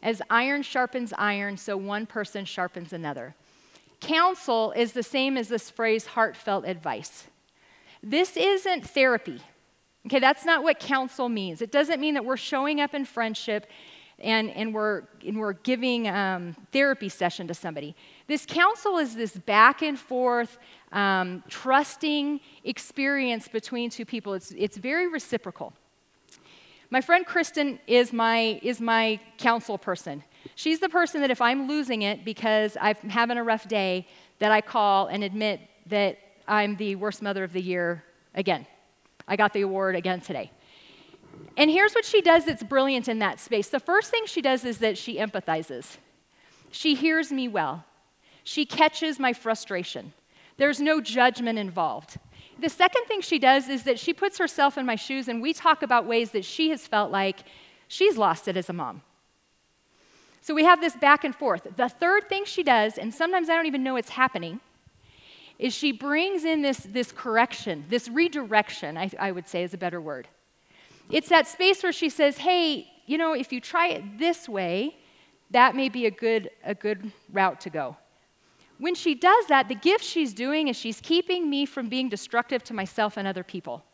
As 0.04 0.22
iron 0.30 0.62
sharpens 0.62 1.14
iron, 1.18 1.58
so 1.58 1.76
one 1.76 2.06
person 2.06 2.46
sharpens 2.46 2.94
another. 2.94 3.36
Counsel 4.00 4.72
is 4.72 4.94
the 4.94 5.04
same 5.04 5.38
as 5.38 5.48
this 5.48 5.70
phrase, 5.70 6.06
heartfelt 6.06 6.66
advice. 6.66 7.28
This 8.04 8.36
isn't 8.36 8.88
therapy. 8.88 9.42
Okay, 10.08 10.20
that's 10.20 10.46
not 10.46 10.64
what 10.64 10.80
counsel 10.80 11.30
means. 11.30 11.62
It 11.62 11.72
doesn't 11.72 12.00
mean 12.00 12.16
that 12.16 12.26
we're 12.26 12.38
showing 12.38 12.82
up 12.82 12.94
in 12.94 13.06
friendship 13.06 13.68
and, 14.18 14.50
and, 14.52 14.74
we're, 14.74 15.04
and 15.26 15.38
we're 15.38 15.54
giving 15.54 16.08
um, 16.08 16.56
therapy 16.72 17.10
session 17.10 17.48
to 17.48 17.54
somebody. 17.54 17.96
This 18.28 18.46
counsel 18.46 18.98
is 18.98 19.16
this 19.16 19.36
back 19.36 19.82
and 19.82 19.98
forth, 19.98 20.58
um, 20.92 21.44
trusting 21.50 22.40
experience 22.64 23.48
between 23.48 23.90
two 23.90 24.06
people. 24.06 24.34
It's, 24.34 24.52
it's 24.52 24.78
very 24.78 25.08
reciprocal. 25.08 25.74
My 26.90 27.02
friend 27.02 27.26
Kristen 27.26 27.80
is 27.88 28.12
my, 28.12 28.60
is 28.62 28.82
my 28.82 29.20
counsel 29.38 29.78
person. 29.78 30.24
She's 30.56 30.80
the 30.80 30.90
person 30.90 31.22
that 31.22 31.32
if 31.32 31.42
I'm 31.42 31.68
losing 31.68 32.02
it 32.02 32.26
because 32.26 32.76
I'm 32.82 32.96
having 33.10 33.38
a 33.38 33.44
rough 33.44 33.68
day, 33.68 34.08
that 34.40 34.52
I 34.52 34.62
call 34.62 35.08
and 35.08 35.24
admit 35.24 35.62
that 35.88 36.18
I'm 36.52 36.76
the 36.76 36.98
worst 36.98 37.22
mother 37.22 37.46
of 37.46 37.54
the 37.54 37.62
year 37.62 38.04
again. 38.36 38.68
I 39.26 39.38
got 39.38 39.54
the 39.54 39.62
award 39.62 39.96
again 39.96 40.20
today. 40.20 40.52
And 41.56 41.72
here's 41.72 41.94
what 41.94 42.04
she 42.04 42.20
does 42.20 42.44
that's 42.44 42.62
brilliant 42.62 43.08
in 43.08 43.20
that 43.20 43.40
space. 43.40 43.70
The 43.70 43.80
first 43.80 44.12
thing 44.12 44.24
she 44.26 44.42
does 44.42 44.66
is 44.66 44.80
that 44.80 44.98
she 44.98 45.16
empathizes. 45.16 45.96
She 46.70 46.94
hears 46.94 47.32
me 47.32 47.48
well. 47.48 47.86
She 48.44 48.66
catches 48.66 49.18
my 49.18 49.32
frustration. 49.32 50.12
There's 50.58 50.82
no 50.82 51.00
judgment 51.00 51.58
involved. 51.58 52.18
The 52.60 52.68
second 52.68 53.06
thing 53.06 53.22
she 53.22 53.40
does 53.40 53.70
is 53.70 53.84
that 53.84 53.98
she 53.98 54.12
puts 54.12 54.38
herself 54.38 54.78
in 54.78 54.86
my 54.86 54.98
shoes 54.98 55.30
and 55.30 55.42
we 55.42 55.54
talk 55.54 55.82
about 55.82 56.06
ways 56.06 56.32
that 56.32 56.44
she 56.44 56.70
has 56.72 56.86
felt 56.86 57.12
like 57.12 57.46
she's 57.88 58.18
lost 58.18 58.50
it 58.50 58.58
as 58.58 58.70
a 58.70 58.74
mom. 58.74 59.04
So 60.42 60.54
we 60.54 60.66
have 60.66 60.82
this 60.82 60.98
back 60.98 61.24
and 61.24 61.34
forth. 61.34 61.66
The 61.78 61.88
third 61.88 62.28
thing 62.28 62.44
she 62.44 62.62
does, 62.62 62.98
and 62.98 63.14
sometimes 63.14 63.50
I 63.50 63.56
don't 63.56 63.68
even 63.68 63.84
know 63.84 63.96
it's 63.96 64.10
happening, 64.10 64.60
is 65.62 65.76
she 65.76 65.92
brings 65.92 66.44
in 66.44 66.64
this, 66.64 66.80
this 66.80 67.12
correction, 67.12 67.86
this 67.88 68.10
redirection, 68.10 68.98
I, 68.98 69.12
I 69.20 69.32
would 69.32 69.48
say 69.48 69.62
is 69.62 69.76
a 69.76 69.78
better 69.78 70.02
word. 70.02 70.28
It's 71.12 71.30
that 71.30 71.48
space 71.48 71.84
where 71.84 71.92
she 71.92 72.10
says, 72.10 72.40
hey, 72.40 72.88
you 73.06 73.20
know, 73.20 73.34
if 73.34 73.54
you 73.54 73.62
try 73.62 73.90
it 73.90 74.18
this 74.18 74.50
way, 74.50 74.98
that 75.52 75.76
may 75.76 75.88
be 75.88 76.08
a 76.08 76.12
good, 76.12 76.50
a 76.66 76.74
good 76.74 77.12
route 77.32 77.62
to 77.62 77.70
go. 77.70 77.96
When 78.80 78.96
she 78.96 79.14
does 79.14 79.46
that, 79.50 79.68
the 79.68 79.76
gift 79.76 80.04
she's 80.04 80.34
doing 80.34 80.68
is 80.68 80.76
she's 80.76 81.00
keeping 81.00 81.48
me 81.48 81.68
from 81.68 81.90
being 81.90 82.10
destructive 82.10 82.64
to 82.64 82.74
myself 82.74 83.16
and 83.16 83.28
other 83.28 83.44
people. 83.44 83.86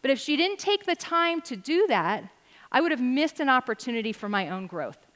But 0.00 0.10
if 0.12 0.18
she 0.18 0.34
didn't 0.34 0.60
take 0.60 0.86
the 0.86 0.96
time 0.96 1.42
to 1.42 1.56
do 1.56 1.86
that, 1.88 2.24
I 2.72 2.80
would 2.80 2.90
have 2.90 3.02
missed 3.02 3.38
an 3.38 3.50
opportunity 3.50 4.14
for 4.14 4.30
my 4.30 4.48
own 4.48 4.66
growth. 4.66 5.06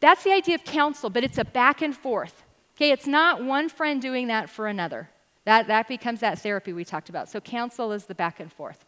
That's 0.00 0.24
the 0.24 0.32
idea 0.32 0.56
of 0.56 0.64
counsel, 0.64 1.08
but 1.08 1.22
it's 1.22 1.38
a 1.38 1.44
back 1.44 1.82
and 1.82 1.96
forth. 1.96 2.42
Okay, 2.76 2.90
it's 2.90 3.06
not 3.06 3.42
one 3.42 3.68
friend 3.68 4.02
doing 4.02 4.28
that 4.28 4.50
for 4.50 4.68
another. 4.68 5.08
That, 5.44 5.66
that 5.68 5.88
becomes 5.88 6.20
that 6.20 6.38
therapy 6.40 6.72
we 6.72 6.84
talked 6.84 7.08
about. 7.08 7.28
So, 7.28 7.40
counsel 7.40 7.92
is 7.92 8.04
the 8.04 8.14
back 8.14 8.40
and 8.40 8.52
forth. 8.52 8.84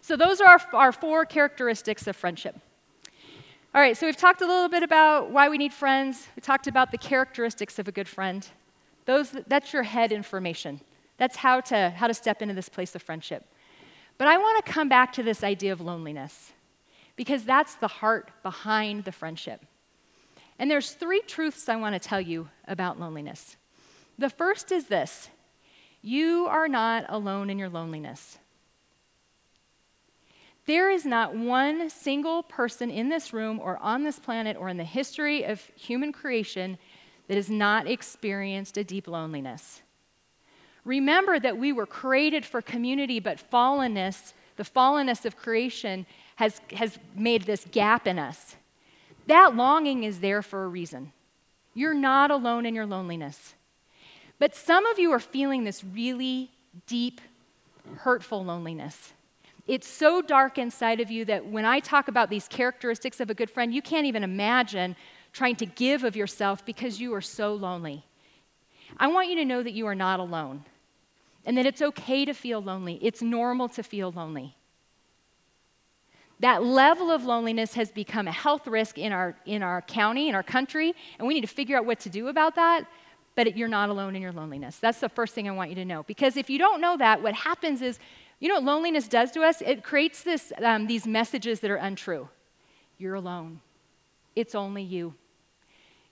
So, 0.00 0.16
those 0.16 0.40
are 0.40 0.46
our, 0.46 0.60
our 0.72 0.92
four 0.92 1.26
characteristics 1.26 2.06
of 2.06 2.16
friendship. 2.16 2.56
All 3.74 3.82
right, 3.82 3.94
so 3.94 4.06
we've 4.06 4.16
talked 4.16 4.40
a 4.40 4.46
little 4.46 4.70
bit 4.70 4.82
about 4.82 5.30
why 5.30 5.50
we 5.50 5.58
need 5.58 5.74
friends. 5.74 6.28
We 6.34 6.40
talked 6.40 6.66
about 6.66 6.90
the 6.90 6.96
characteristics 6.96 7.78
of 7.78 7.86
a 7.86 7.92
good 7.92 8.08
friend. 8.08 8.46
Those, 9.04 9.36
that's 9.46 9.74
your 9.74 9.82
head 9.82 10.10
information. 10.10 10.80
That's 11.18 11.36
how 11.36 11.60
to, 11.62 11.90
how 11.90 12.06
to 12.06 12.14
step 12.14 12.40
into 12.40 12.54
this 12.54 12.70
place 12.70 12.94
of 12.94 13.02
friendship. 13.02 13.44
But 14.16 14.28
I 14.28 14.38
want 14.38 14.64
to 14.64 14.72
come 14.72 14.88
back 14.88 15.12
to 15.14 15.22
this 15.22 15.44
idea 15.44 15.72
of 15.72 15.82
loneliness 15.82 16.52
because 17.14 17.44
that's 17.44 17.74
the 17.74 17.88
heart 17.88 18.30
behind 18.42 19.04
the 19.04 19.12
friendship. 19.12 19.64
And 20.58 20.70
there's 20.70 20.92
three 20.92 21.20
truths 21.20 21.68
I 21.68 21.76
want 21.76 21.94
to 21.94 22.08
tell 22.08 22.20
you 22.20 22.48
about 22.66 22.98
loneliness. 22.98 23.56
The 24.18 24.30
first 24.30 24.72
is 24.72 24.86
this 24.86 25.28
you 26.02 26.46
are 26.48 26.68
not 26.68 27.06
alone 27.08 27.50
in 27.50 27.58
your 27.58 27.68
loneliness. 27.68 28.38
There 30.66 30.90
is 30.90 31.06
not 31.06 31.34
one 31.34 31.88
single 31.88 32.42
person 32.42 32.90
in 32.90 33.08
this 33.08 33.32
room 33.32 33.58
or 33.58 33.78
on 33.78 34.04
this 34.04 34.18
planet 34.18 34.56
or 34.58 34.68
in 34.68 34.76
the 34.76 34.84
history 34.84 35.44
of 35.44 35.62
human 35.74 36.12
creation 36.12 36.76
that 37.26 37.36
has 37.36 37.48
not 37.48 37.86
experienced 37.86 38.76
a 38.76 38.84
deep 38.84 39.08
loneliness. 39.08 39.80
Remember 40.84 41.38
that 41.38 41.56
we 41.56 41.72
were 41.72 41.86
created 41.86 42.44
for 42.44 42.60
community, 42.60 43.18
but 43.18 43.42
fallenness, 43.50 44.34
the 44.56 44.62
fallenness 44.62 45.24
of 45.24 45.36
creation, 45.36 46.04
has, 46.36 46.60
has 46.72 46.98
made 47.14 47.42
this 47.42 47.66
gap 47.70 48.06
in 48.06 48.18
us. 48.18 48.56
That 49.28 49.54
longing 49.54 50.04
is 50.04 50.20
there 50.20 50.40
for 50.40 50.64
a 50.64 50.68
reason. 50.68 51.12
You're 51.74 51.94
not 51.94 52.30
alone 52.30 52.64
in 52.64 52.74
your 52.74 52.86
loneliness. 52.86 53.54
But 54.38 54.54
some 54.54 54.86
of 54.86 54.98
you 54.98 55.12
are 55.12 55.20
feeling 55.20 55.64
this 55.64 55.84
really 55.84 56.50
deep, 56.86 57.20
hurtful 57.98 58.42
loneliness. 58.42 59.12
It's 59.66 59.86
so 59.86 60.22
dark 60.22 60.56
inside 60.56 61.00
of 61.00 61.10
you 61.10 61.26
that 61.26 61.44
when 61.44 61.66
I 61.66 61.80
talk 61.80 62.08
about 62.08 62.30
these 62.30 62.48
characteristics 62.48 63.20
of 63.20 63.28
a 63.28 63.34
good 63.34 63.50
friend, 63.50 63.74
you 63.74 63.82
can't 63.82 64.06
even 64.06 64.24
imagine 64.24 64.96
trying 65.34 65.56
to 65.56 65.66
give 65.66 66.04
of 66.04 66.16
yourself 66.16 66.64
because 66.64 66.98
you 66.98 67.12
are 67.14 67.20
so 67.20 67.52
lonely. 67.52 68.06
I 68.96 69.08
want 69.08 69.28
you 69.28 69.36
to 69.36 69.44
know 69.44 69.62
that 69.62 69.72
you 69.72 69.86
are 69.86 69.94
not 69.94 70.20
alone 70.20 70.64
and 71.44 71.58
that 71.58 71.66
it's 71.66 71.82
okay 71.82 72.24
to 72.24 72.32
feel 72.32 72.62
lonely. 72.62 72.98
It's 73.02 73.20
normal 73.20 73.68
to 73.70 73.82
feel 73.82 74.10
lonely. 74.10 74.56
That 76.40 76.62
level 76.62 77.10
of 77.10 77.24
loneliness 77.24 77.74
has 77.74 77.90
become 77.90 78.28
a 78.28 78.32
health 78.32 78.66
risk 78.66 78.96
in 78.96 79.12
our, 79.12 79.34
in 79.44 79.62
our 79.62 79.82
county, 79.82 80.28
in 80.28 80.34
our 80.34 80.42
country, 80.42 80.94
and 81.18 81.26
we 81.26 81.34
need 81.34 81.40
to 81.40 81.48
figure 81.48 81.76
out 81.76 81.84
what 81.84 81.98
to 82.00 82.10
do 82.10 82.28
about 82.28 82.54
that. 82.54 82.86
But 83.34 83.56
you're 83.56 83.68
not 83.68 83.88
alone 83.88 84.16
in 84.16 84.22
your 84.22 84.32
loneliness. 84.32 84.78
That's 84.78 85.00
the 85.00 85.08
first 85.08 85.34
thing 85.34 85.48
I 85.48 85.52
want 85.52 85.70
you 85.70 85.76
to 85.76 85.84
know. 85.84 86.02
Because 86.04 86.36
if 86.36 86.48
you 86.48 86.58
don't 86.58 86.80
know 86.80 86.96
that, 86.96 87.22
what 87.22 87.34
happens 87.34 87.82
is, 87.82 87.98
you 88.40 88.48
know 88.48 88.54
what 88.54 88.64
loneliness 88.64 89.08
does 89.08 89.30
to 89.32 89.42
us? 89.42 89.60
It 89.60 89.82
creates 89.82 90.22
this, 90.22 90.52
um, 90.62 90.86
these 90.86 91.06
messages 91.06 91.60
that 91.60 91.70
are 91.70 91.76
untrue. 91.76 92.28
You're 92.98 93.14
alone. 93.14 93.60
It's 94.36 94.54
only 94.54 94.82
you. 94.82 95.14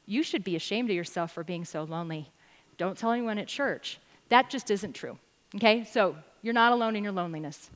You 0.06 0.22
should 0.22 0.44
be 0.44 0.56
ashamed 0.56 0.90
of 0.90 0.96
yourself 0.96 1.32
for 1.32 1.44
being 1.44 1.64
so 1.64 1.84
lonely. 1.84 2.30
Don't 2.78 2.96
tell 2.96 3.12
anyone 3.12 3.38
at 3.38 3.48
church. 3.48 3.98
That 4.28 4.50
just 4.50 4.70
isn't 4.70 4.94
true. 4.94 5.18
Okay? 5.54 5.84
So 5.84 6.16
you're 6.42 6.54
not 6.54 6.72
alone 6.72 6.96
in 6.96 7.04
your 7.04 7.12
loneliness. 7.12 7.70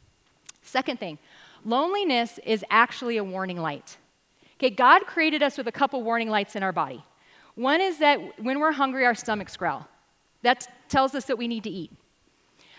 Second 0.62 1.00
thing, 1.00 1.18
Loneliness 1.64 2.38
is 2.44 2.64
actually 2.70 3.16
a 3.16 3.24
warning 3.24 3.58
light. 3.58 3.98
Okay, 4.54 4.70
God 4.70 5.06
created 5.06 5.42
us 5.42 5.56
with 5.56 5.68
a 5.68 5.72
couple 5.72 6.02
warning 6.02 6.28
lights 6.28 6.56
in 6.56 6.62
our 6.62 6.72
body. 6.72 7.02
One 7.54 7.80
is 7.80 7.98
that 7.98 8.42
when 8.42 8.60
we're 8.60 8.72
hungry, 8.72 9.04
our 9.04 9.14
stomachs 9.14 9.56
growl. 9.56 9.88
That 10.42 10.66
tells 10.88 11.14
us 11.14 11.26
that 11.26 11.36
we 11.36 11.48
need 11.48 11.64
to 11.64 11.70
eat. 11.70 11.92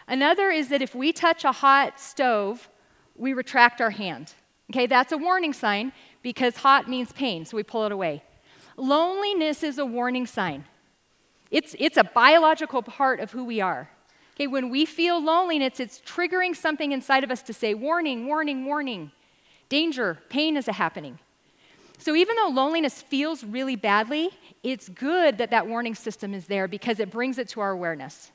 Another 0.07 0.49
is 0.49 0.69
that 0.69 0.81
if 0.81 0.95
we 0.95 1.13
touch 1.13 1.43
a 1.43 1.51
hot 1.51 1.99
stove, 1.99 2.69
we 3.15 3.33
retract 3.33 3.81
our 3.81 3.91
hand. 3.91 4.33
Okay, 4.71 4.87
that's 4.87 5.11
a 5.11 5.17
warning 5.17 5.53
sign 5.53 5.91
because 6.21 6.57
hot 6.57 6.89
means 6.89 7.11
pain, 7.11 7.45
so 7.45 7.57
we 7.57 7.63
pull 7.63 7.85
it 7.85 7.91
away. 7.91 8.23
Loneliness 8.77 9.63
is 9.63 9.77
a 9.77 9.85
warning 9.85 10.25
sign. 10.25 10.65
It's, 11.51 11.75
it's 11.77 11.97
a 11.97 12.03
biological 12.03 12.81
part 12.81 13.19
of 13.19 13.31
who 13.31 13.43
we 13.43 13.59
are. 13.59 13.89
When 14.47 14.69
we 14.69 14.85
feel 14.85 15.23
loneliness, 15.23 15.79
it's 15.79 15.99
triggering 16.01 16.55
something 16.55 16.91
inside 16.91 17.23
of 17.23 17.31
us 17.31 17.41
to 17.43 17.53
say, 17.53 17.73
warning, 17.73 18.27
warning, 18.27 18.65
warning. 18.65 19.11
Danger, 19.69 20.19
pain 20.29 20.57
is 20.57 20.65
happening. 20.65 21.19
So 21.97 22.15
even 22.15 22.35
though 22.35 22.49
loneliness 22.49 23.01
feels 23.01 23.43
really 23.43 23.75
badly, 23.75 24.31
it's 24.63 24.89
good 24.89 25.37
that 25.37 25.51
that 25.51 25.67
warning 25.67 25.95
system 25.95 26.33
is 26.33 26.47
there 26.47 26.67
because 26.67 26.99
it 26.99 27.11
brings 27.11 27.37
it 27.37 27.47
to 27.49 27.61
our 27.61 27.71
awareness. 27.71 28.31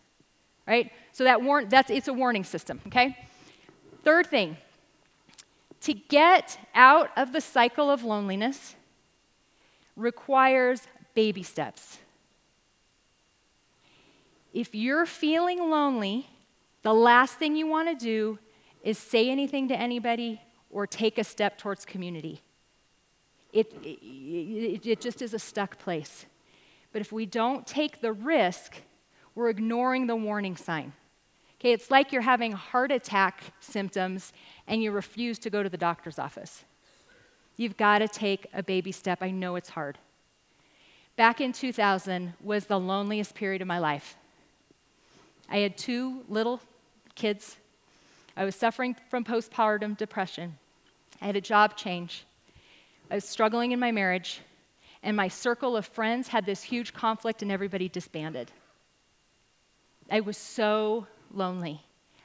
Right? 0.66 0.92
So 1.12 1.24
that 1.24 1.42
war- 1.42 1.64
that's 1.64 1.90
it's 1.90 2.08
a 2.08 2.12
warning 2.12 2.44
system, 2.44 2.80
okay? 2.86 3.16
Third 4.04 4.26
thing, 4.28 4.56
to 5.80 5.94
get 5.94 6.58
out 6.74 7.10
of 7.16 7.32
the 7.32 7.40
cycle 7.40 7.90
of 7.90 8.04
loneliness 8.04 8.74
requires 9.96 10.86
baby 11.14 11.42
steps. 11.42 11.98
If 14.56 14.74
you're 14.74 15.04
feeling 15.04 15.68
lonely, 15.68 16.30
the 16.80 16.94
last 16.94 17.34
thing 17.34 17.56
you 17.56 17.66
want 17.66 17.90
to 17.90 17.94
do 17.94 18.38
is 18.82 18.96
say 18.96 19.28
anything 19.28 19.68
to 19.68 19.78
anybody 19.78 20.40
or 20.70 20.86
take 20.86 21.18
a 21.18 21.24
step 21.24 21.58
towards 21.58 21.84
community. 21.84 22.40
It, 23.52 23.70
it, 23.82 24.86
it, 24.86 25.00
just 25.02 25.20
is 25.20 25.34
a 25.34 25.38
stuck 25.38 25.78
place. 25.78 26.24
But 26.90 27.02
if 27.02 27.12
we 27.12 27.26
don't 27.26 27.66
take 27.66 28.00
the 28.00 28.14
risk, 28.14 28.76
we're 29.34 29.50
ignoring 29.50 30.06
the 30.06 30.16
warning 30.16 30.56
sign. 30.56 30.94
Okay, 31.60 31.72
it's 31.72 31.90
like 31.90 32.10
you're 32.10 32.22
having 32.22 32.52
heart 32.52 32.90
attack 32.90 33.42
symptoms 33.60 34.32
and 34.66 34.82
you 34.82 34.90
refuse 34.90 35.38
to 35.40 35.50
go 35.50 35.62
to 35.62 35.68
the 35.68 35.76
doctor's 35.76 36.18
office. 36.18 36.64
You've 37.58 37.76
got 37.76 37.98
to 37.98 38.08
take 38.08 38.46
a 38.54 38.62
baby 38.62 38.90
step. 38.90 39.18
I 39.20 39.32
know 39.32 39.56
it's 39.56 39.68
hard. 39.68 39.98
Back 41.16 41.42
in 41.42 41.52
2000 41.52 42.32
was 42.42 42.64
the 42.64 42.80
loneliest 42.80 43.34
period 43.34 43.60
of 43.60 43.68
my 43.68 43.78
life. 43.78 44.16
I 45.48 45.58
had 45.58 45.76
two 45.76 46.24
little 46.28 46.60
kids. 47.14 47.56
I 48.36 48.44
was 48.44 48.54
suffering 48.54 48.96
from 49.08 49.24
postpartum 49.24 49.96
depression. 49.96 50.56
I 51.20 51.26
had 51.26 51.36
a 51.36 51.40
job 51.40 51.76
change. 51.76 52.24
I 53.10 53.14
was 53.14 53.24
struggling 53.24 53.72
in 53.72 53.80
my 53.80 53.92
marriage. 53.92 54.40
And 55.02 55.16
my 55.16 55.28
circle 55.28 55.76
of 55.76 55.86
friends 55.86 56.28
had 56.28 56.44
this 56.44 56.62
huge 56.62 56.92
conflict, 56.92 57.42
and 57.42 57.52
everybody 57.52 57.88
disbanded. 57.88 58.50
I 60.10 60.20
was 60.20 60.36
so 60.36 61.06
lonely. 61.32 61.80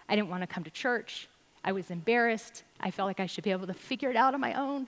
I 0.09 0.15
didn't 0.15 0.29
want 0.29 0.41
to 0.41 0.47
come 0.47 0.63
to 0.63 0.71
church. 0.71 1.27
I 1.63 1.71
was 1.71 1.91
embarrassed. 1.91 2.63
I 2.79 2.89
felt 2.89 3.07
like 3.07 3.19
I 3.19 3.27
should 3.27 3.43
be 3.43 3.51
able 3.51 3.67
to 3.67 3.73
figure 3.73 4.09
it 4.09 4.15
out 4.15 4.33
on 4.33 4.41
my 4.41 4.53
own. 4.55 4.87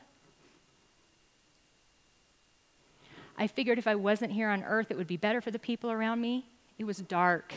I 3.37 3.47
figured 3.47 3.77
if 3.77 3.87
I 3.87 3.95
wasn't 3.95 4.31
here 4.31 4.49
on 4.49 4.63
earth, 4.63 4.91
it 4.91 4.97
would 4.97 5.07
be 5.07 5.17
better 5.17 5.41
for 5.41 5.51
the 5.51 5.59
people 5.59 5.91
around 5.91 6.21
me. 6.21 6.45
It 6.77 6.85
was 6.85 6.97
dark. 6.97 7.53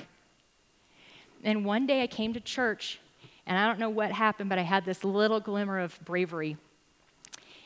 And 1.45 1.65
one 1.65 1.87
day 1.87 2.03
I 2.03 2.07
came 2.07 2.33
to 2.35 2.41
church 2.41 3.01
And 3.47 3.57
I 3.57 3.67
don't 3.67 3.79
know 3.79 3.91
what 3.91 4.11
happened, 4.11 4.49
but 4.49 4.59
I 4.59 4.63
had 4.63 4.85
this 4.85 5.05
little 5.05 5.39
glimmer 5.39 5.79
of 5.79 5.99
bravery. 6.05 6.57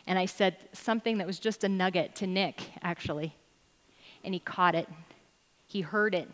And 0.07 0.19
I 0.19 0.27
said 0.27 0.57
something 0.73 1.19
that 1.19 1.27
was 1.27 1.39
just 1.39 1.65
a 1.65 1.69
nugget 1.69 2.15
to 2.17 2.27
Nick, 2.27 2.71
actually. 2.83 3.35
And 4.23 4.35
he 4.35 4.41
caught 4.41 4.75
it, 4.75 4.89
he 5.67 5.81
heard 5.81 6.15
it. 6.15 6.29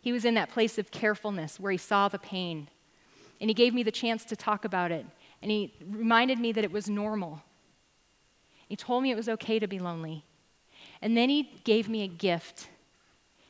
He 0.00 0.12
was 0.12 0.24
in 0.24 0.34
that 0.34 0.50
place 0.50 0.78
of 0.78 0.90
carefulness 0.90 1.58
where 1.58 1.72
he 1.72 1.78
saw 1.78 2.08
the 2.08 2.18
pain. 2.18 2.68
And 3.40 3.48
he 3.48 3.54
gave 3.54 3.74
me 3.74 3.82
the 3.82 3.90
chance 3.90 4.24
to 4.26 4.36
talk 4.36 4.64
about 4.64 4.92
it. 4.92 5.06
And 5.42 5.50
he 5.50 5.72
reminded 5.88 6.38
me 6.38 6.52
that 6.52 6.64
it 6.64 6.72
was 6.72 6.88
normal. 6.88 7.42
He 8.68 8.76
told 8.76 9.02
me 9.02 9.10
it 9.10 9.16
was 9.16 9.28
okay 9.28 9.58
to 9.58 9.66
be 9.66 9.78
lonely. 9.78 10.24
And 11.00 11.16
then 11.16 11.28
he 11.28 11.60
gave 11.64 11.88
me 11.88 12.02
a 12.02 12.08
gift. 12.08 12.68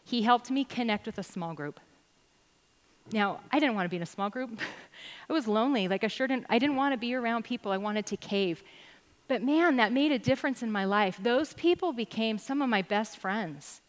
He 0.05 0.23
helped 0.23 0.51
me 0.51 0.65
connect 0.65 1.07
with 1.07 1.19
a 1.19 1.23
small 1.23 1.53
group. 1.53 1.81
Now, 3.13 3.41
I 3.53 3.59
didn't 3.61 3.75
want 3.75 3.87
to 3.87 3.91
be 3.91 3.97
in 3.97 4.03
a 4.03 4.07
small 4.07 4.31
group. 4.31 4.59
I 5.31 5.33
was 5.33 5.47
lonely. 5.47 5.89
Like 5.89 6.05
I 6.05 6.09
sure 6.09 6.27
didn't 6.27 6.47
I 6.49 6.59
didn't 6.59 6.77
want 6.77 6.93
to 6.93 6.99
be 6.99 7.15
around 7.15 7.45
people. 7.45 7.73
I 7.73 7.77
wanted 7.77 8.07
to 8.07 8.17
cave. 8.17 8.63
But 9.29 9.43
man, 9.43 9.77
that 9.77 9.93
made 9.93 10.13
a 10.13 10.19
difference 10.19 10.63
in 10.63 10.71
my 10.71 10.85
life. 10.85 11.19
Those 11.21 11.53
people 11.55 11.93
became 11.93 12.39
some 12.39 12.63
of 12.63 12.69
my 12.69 12.83
best 12.83 13.19
friends. 13.19 13.81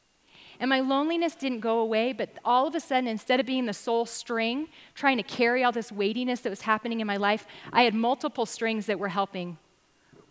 And 0.60 0.70
my 0.70 0.80
loneliness 0.80 1.36
didn't 1.36 1.60
go 1.60 1.80
away, 1.80 2.14
but 2.14 2.30
all 2.44 2.68
of 2.68 2.74
a 2.74 2.80
sudden, 2.80 3.08
instead 3.08 3.40
of 3.40 3.46
being 3.46 3.68
the 3.68 3.74
sole 3.74 4.08
string, 4.08 4.68
trying 4.96 5.18
to 5.18 5.24
carry 5.24 5.64
all 5.64 5.72
this 5.72 5.92
weightiness 5.92 6.42
that 6.42 6.50
was 6.50 6.62
happening 6.62 7.00
in 7.00 7.06
my 7.06 7.18
life, 7.18 7.46
I 7.72 7.84
had 7.84 7.94
multiple 7.94 8.48
strings 8.48 8.88
that 8.88 8.98
were 8.98 9.10
helping 9.10 9.60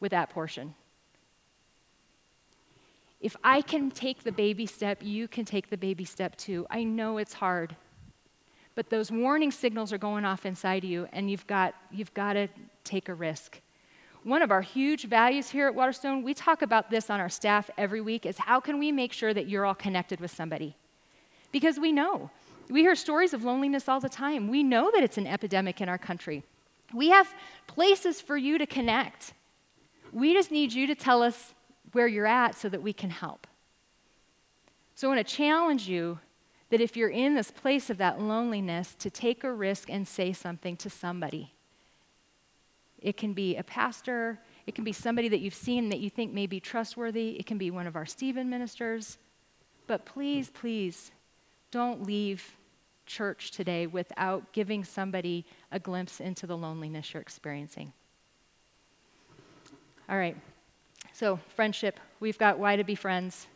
with 0.01 0.11
that 0.11 0.30
portion. 0.30 0.74
If 3.20 3.37
I 3.45 3.62
can 3.62 3.91
take 3.93 4.24
the 4.24 4.32
baby 4.32 4.66
step, 4.66 4.99
you 5.01 5.28
can 5.28 5.45
take 5.45 5.70
the 5.70 5.76
baby 5.76 6.05
step 6.05 6.37
too. 6.37 6.66
I 6.70 6.82
know 6.82 7.18
it's 7.18 7.34
hard, 7.34 7.76
but 8.77 8.91
those 8.91 9.11
warning 9.11 9.51
signals 9.51 9.93
are 9.93 9.99
going 9.99 10.24
off 10.24 10.47
inside 10.47 10.85
you, 10.85 11.09
and 11.12 11.29
you've 11.31 11.47
got, 11.47 11.74
you've 11.91 12.14
got 12.14 12.35
to 12.35 12.47
take 12.85 13.09
a 13.09 13.14
risk. 13.14 13.61
One 14.22 14.43
of 14.43 14.51
our 14.51 14.61
huge 14.61 15.07
values 15.07 15.51
here 15.51 15.66
at 15.66 15.74
Waterstone, 15.74 16.22
we 16.22 16.35
talk 16.35 16.61
about 16.61 16.91
this 16.91 17.09
on 17.09 17.18
our 17.18 17.31
staff 17.31 17.70
every 17.79 18.01
week, 18.01 18.27
is 18.27 18.37
how 18.39 18.61
can 18.61 18.79
we 18.79 18.93
make 18.93 19.12
sure 19.12 19.33
that 19.33 19.49
you're 19.49 19.64
all 19.64 19.74
connected 19.74 20.20
with 20.20 20.31
somebody? 20.31 20.77
Because 21.53 21.81
we 21.81 21.91
know. 21.91 22.31
We 22.68 22.83
hear 22.83 22.95
stories 22.95 23.33
of 23.33 23.45
loneliness 23.45 23.89
all 23.89 24.01
the 24.01 24.09
time. 24.09 24.49
We 24.49 24.62
know 24.62 24.91
that 24.93 25.03
it's 25.03 25.16
an 25.16 25.27
epidemic 25.27 25.81
in 25.81 25.89
our 25.89 25.99
country. 25.99 26.43
We 26.93 27.09
have 27.11 27.33
places 27.66 28.20
for 28.20 28.37
you 28.37 28.59
to 28.59 28.66
connect. 28.66 29.33
We 30.12 30.35
just 30.35 30.51
need 30.51 30.72
you 30.72 30.87
to 30.89 30.95
tell 30.95 31.22
us 31.22 31.55
where 31.93 32.07
you're 32.07 32.27
at 32.27 32.57
so 32.57 32.68
that 32.68 32.83
we 32.83 32.93
can 32.93 33.11
help. 33.11 33.47
So 34.97 35.09
I 35.09 35.14
want 35.14 35.27
to 35.27 35.35
challenge 35.35 35.89
you 35.89 36.18
that 36.70 36.80
if 36.80 36.96
you're 36.96 37.08
in 37.08 37.34
this 37.34 37.50
place 37.50 37.90
of 37.90 37.98
that 37.98 38.20
loneliness, 38.20 38.94
to 38.98 39.10
take 39.10 39.44
a 39.44 39.52
risk 39.52 39.88
and 39.88 40.06
say 40.06 40.32
something 40.32 40.76
to 40.78 40.90
somebody. 40.90 41.52
It 42.98 43.16
can 43.16 43.34
be 43.34 43.56
a 43.56 43.62
pastor, 43.62 44.40
it 44.66 44.74
can 44.74 44.82
be 44.82 44.92
somebody 44.92 45.28
that 45.28 45.38
you've 45.38 45.54
seen 45.54 45.90
that 45.90 46.00
you 46.00 46.10
think 46.10 46.32
may 46.32 46.46
be 46.46 46.58
trustworthy, 46.58 47.38
it 47.38 47.46
can 47.46 47.58
be 47.58 47.70
one 47.70 47.86
of 47.86 47.94
our 47.94 48.06
Stephen 48.06 48.50
ministers. 48.50 49.18
But 49.86 50.04
please, 50.04 50.50
please, 50.50 51.12
don't 51.70 52.04
leave 52.04 52.56
church 53.06 53.52
today 53.52 53.86
without 53.86 54.52
giving 54.52 54.82
somebody 54.82 55.44
a 55.70 55.78
glimpse 55.78 56.20
into 56.20 56.46
the 56.46 56.56
loneliness 56.56 57.14
you're 57.14 57.20
experiencing. 57.20 57.92
All 60.08 60.16
right, 60.16 60.36
so 61.12 61.38
friendship, 61.54 62.00
we've 62.18 62.38
got 62.38 62.58
why 62.58 62.76
to 62.76 62.84
be 62.84 62.96
friends. 62.96 63.46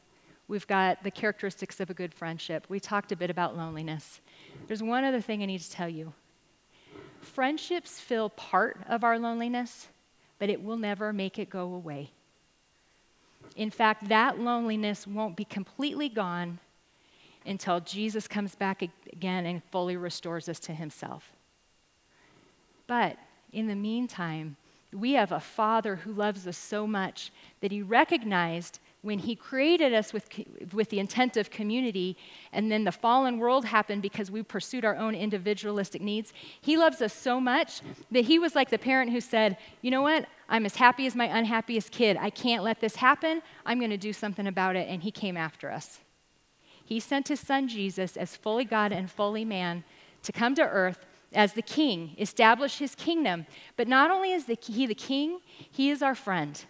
We've 0.50 0.66
got 0.66 1.04
the 1.04 1.12
characteristics 1.12 1.78
of 1.78 1.90
a 1.90 1.94
good 1.94 2.12
friendship. 2.12 2.66
We 2.68 2.80
talked 2.80 3.12
a 3.12 3.16
bit 3.16 3.30
about 3.30 3.56
loneliness. 3.56 4.20
There's 4.66 4.82
one 4.82 5.04
other 5.04 5.20
thing 5.20 5.44
I 5.44 5.46
need 5.46 5.60
to 5.60 5.70
tell 5.70 5.88
you 5.88 6.12
Friendships 7.20 8.00
fill 8.00 8.30
part 8.30 8.80
of 8.88 9.04
our 9.04 9.16
loneliness, 9.16 9.86
but 10.40 10.50
it 10.50 10.60
will 10.60 10.76
never 10.76 11.12
make 11.12 11.38
it 11.38 11.50
go 11.50 11.72
away. 11.72 12.10
In 13.54 13.70
fact, 13.70 14.08
that 14.08 14.40
loneliness 14.40 15.06
won't 15.06 15.36
be 15.36 15.44
completely 15.44 16.08
gone 16.08 16.58
until 17.46 17.78
Jesus 17.78 18.26
comes 18.26 18.56
back 18.56 18.82
again 19.12 19.46
and 19.46 19.62
fully 19.70 19.96
restores 19.96 20.48
us 20.48 20.58
to 20.60 20.74
himself. 20.74 21.30
But 22.88 23.16
in 23.52 23.68
the 23.68 23.76
meantime, 23.76 24.56
we 24.92 25.12
have 25.12 25.30
a 25.30 25.38
Father 25.38 25.94
who 25.94 26.12
loves 26.12 26.48
us 26.48 26.58
so 26.58 26.88
much 26.88 27.30
that 27.60 27.70
he 27.70 27.82
recognized 27.82 28.80
when 29.02 29.18
he 29.18 29.34
created 29.34 29.94
us 29.94 30.12
with, 30.12 30.28
with 30.72 30.90
the 30.90 30.98
intent 30.98 31.36
of 31.36 31.50
community, 31.50 32.16
and 32.52 32.70
then 32.70 32.84
the 32.84 32.92
fallen 32.92 33.38
world 33.38 33.64
happened 33.64 34.02
because 34.02 34.30
we 34.30 34.42
pursued 34.42 34.84
our 34.84 34.96
own 34.96 35.14
individualistic 35.14 36.02
needs, 36.02 36.32
he 36.60 36.76
loves 36.76 37.00
us 37.00 37.14
so 37.14 37.40
much 37.40 37.80
that 38.10 38.24
he 38.24 38.38
was 38.38 38.54
like 38.54 38.68
the 38.68 38.78
parent 38.78 39.10
who 39.10 39.20
said, 39.20 39.56
You 39.80 39.90
know 39.90 40.02
what? 40.02 40.26
I'm 40.48 40.66
as 40.66 40.76
happy 40.76 41.06
as 41.06 41.16
my 41.16 41.26
unhappiest 41.26 41.90
kid. 41.92 42.18
I 42.20 42.28
can't 42.30 42.62
let 42.62 42.80
this 42.80 42.96
happen. 42.96 43.40
I'm 43.64 43.78
going 43.78 43.90
to 43.90 43.96
do 43.96 44.12
something 44.12 44.46
about 44.46 44.76
it. 44.76 44.88
And 44.88 45.02
he 45.02 45.10
came 45.10 45.36
after 45.36 45.70
us. 45.70 46.00
He 46.84 47.00
sent 47.00 47.28
his 47.28 47.40
son 47.40 47.68
Jesus 47.68 48.16
as 48.16 48.36
fully 48.36 48.64
God 48.64 48.92
and 48.92 49.10
fully 49.10 49.44
man 49.44 49.84
to 50.24 50.32
come 50.32 50.54
to 50.56 50.62
earth 50.62 51.06
as 51.32 51.52
the 51.52 51.62
king, 51.62 52.16
establish 52.18 52.78
his 52.78 52.94
kingdom. 52.94 53.46
But 53.76 53.88
not 53.88 54.10
only 54.10 54.32
is 54.32 54.46
the, 54.46 54.58
he 54.60 54.86
the 54.86 54.94
king, 54.94 55.38
he 55.70 55.90
is 55.90 56.02
our 56.02 56.16
friend. 56.16 56.62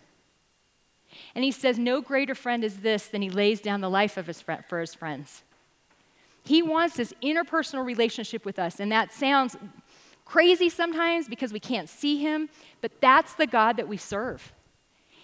And 1.34 1.44
he 1.44 1.50
says, 1.50 1.78
No 1.78 2.00
greater 2.00 2.34
friend 2.34 2.64
is 2.64 2.78
this 2.78 3.06
than 3.06 3.22
he 3.22 3.30
lays 3.30 3.60
down 3.60 3.80
the 3.80 3.90
life 3.90 4.16
of 4.16 4.26
his 4.26 4.40
for 4.40 4.80
his 4.80 4.94
friends. 4.94 5.42
He 6.44 6.62
wants 6.62 6.96
this 6.96 7.12
interpersonal 7.22 7.84
relationship 7.84 8.44
with 8.44 8.58
us, 8.58 8.80
and 8.80 8.90
that 8.92 9.12
sounds 9.12 9.56
crazy 10.24 10.68
sometimes 10.68 11.28
because 11.28 11.52
we 11.52 11.60
can't 11.60 11.88
see 11.88 12.18
him, 12.18 12.48
but 12.80 13.00
that's 13.00 13.34
the 13.34 13.46
God 13.46 13.76
that 13.76 13.88
we 13.88 13.96
serve. 13.96 14.52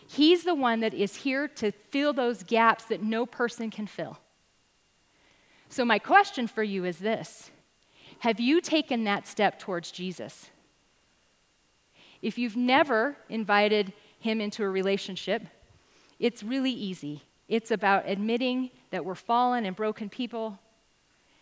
He's 0.09 0.45
the 0.45 0.55
one 0.55 0.81
that 0.81 0.95
is 0.95 1.17
here 1.17 1.49
to 1.49 1.73
fill 1.73 2.13
those 2.13 2.43
gaps 2.43 2.85
that 2.85 3.03
no 3.03 3.27
person 3.27 3.71
can 3.71 3.87
fill. 3.87 4.19
So, 5.69 5.85
my 5.85 5.99
question 5.99 6.47
for 6.47 6.63
you 6.63 6.85
is 6.85 6.99
this 6.99 7.51
Have 8.21 8.41
you 8.41 8.61
taken 8.61 9.05
that 9.05 9.27
step 9.27 9.59
towards 9.59 9.91
Jesus? 9.91 10.51
If 12.23 12.39
you've 12.39 12.57
never 12.57 13.17
invited 13.29 13.93
him 14.19 14.41
into 14.41 14.65
a 14.65 14.69
relationship, 14.69 15.43
it's 16.19 16.43
really 16.43 16.71
easy. 16.71 17.23
It's 17.49 17.71
about 17.71 18.05
admitting 18.07 18.71
that 18.91 19.05
we're 19.05 19.15
fallen 19.15 19.65
and 19.65 19.77
broken 19.77 20.09
people. 20.09 20.59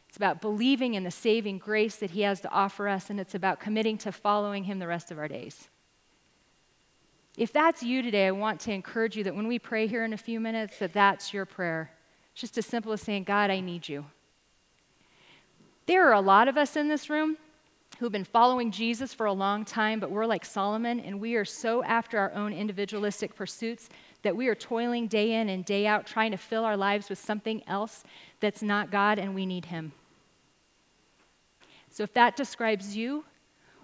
It's 0.08 0.16
about 0.16 0.40
believing 0.40 0.94
in 0.94 1.04
the 1.04 1.10
saving 1.10 1.58
grace 1.58 1.96
that 1.96 2.10
He 2.10 2.22
has 2.22 2.40
to 2.42 2.50
offer 2.50 2.88
us, 2.88 3.10
and 3.10 3.18
it's 3.18 3.34
about 3.34 3.60
committing 3.60 3.98
to 3.98 4.12
following 4.12 4.64
Him 4.64 4.78
the 4.78 4.86
rest 4.86 5.10
of 5.10 5.18
our 5.18 5.28
days. 5.28 5.68
If 7.36 7.52
that's 7.52 7.82
you 7.82 8.02
today, 8.02 8.28
I 8.28 8.30
want 8.30 8.60
to 8.60 8.72
encourage 8.72 9.16
you 9.16 9.24
that 9.24 9.34
when 9.34 9.48
we 9.48 9.58
pray 9.58 9.86
here 9.86 10.04
in 10.04 10.12
a 10.12 10.18
few 10.18 10.38
minutes, 10.38 10.78
that 10.78 10.92
that's 10.92 11.32
your 11.32 11.44
prayer. 11.44 11.90
It's 12.32 12.42
just 12.42 12.58
as 12.58 12.66
simple 12.66 12.92
as 12.92 13.00
saying, 13.00 13.24
God, 13.24 13.50
I 13.50 13.60
need 13.60 13.88
you. 13.88 14.04
There 15.86 16.08
are 16.08 16.14
a 16.14 16.20
lot 16.20 16.48
of 16.48 16.56
us 16.56 16.76
in 16.76 16.88
this 16.88 17.10
room 17.10 17.36
who've 17.98 18.12
been 18.12 18.24
following 18.24 18.70
Jesus 18.70 19.12
for 19.12 19.26
a 19.26 19.32
long 19.32 19.64
time, 19.64 20.00
but 20.00 20.10
we're 20.10 20.26
like 20.26 20.44
Solomon, 20.44 21.00
and 21.00 21.20
we 21.20 21.34
are 21.34 21.44
so 21.44 21.82
after 21.84 22.18
our 22.18 22.32
own 22.34 22.52
individualistic 22.52 23.34
pursuits 23.34 23.88
that 24.24 24.36
we 24.36 24.48
are 24.48 24.54
toiling 24.54 25.06
day 25.06 25.34
in 25.34 25.48
and 25.48 25.64
day 25.64 25.86
out 25.86 26.06
trying 26.06 26.32
to 26.32 26.36
fill 26.36 26.64
our 26.64 26.76
lives 26.76 27.08
with 27.08 27.18
something 27.18 27.62
else 27.68 28.02
that's 28.40 28.62
not 28.62 28.90
God 28.90 29.18
and 29.18 29.34
we 29.34 29.46
need 29.46 29.66
Him. 29.66 29.92
So 31.90 32.02
if 32.02 32.12
that 32.14 32.36
describes 32.36 32.96
you, 32.96 33.24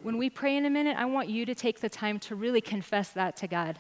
when 0.03 0.19
we 0.19 0.29
pray 0.29 0.57
in 0.57 0.65
a 0.65 0.71
minute, 0.71 0.97
I 0.99 1.05
want 1.05 1.29
you 1.29 1.47
to 1.47 1.55
take 1.55 1.81
the 1.81 1.89
time 1.89 2.19
to 2.21 2.35
really 2.35 2.61
confess 2.61 3.11
that 3.11 3.37
to 3.37 3.47
God 3.47 3.79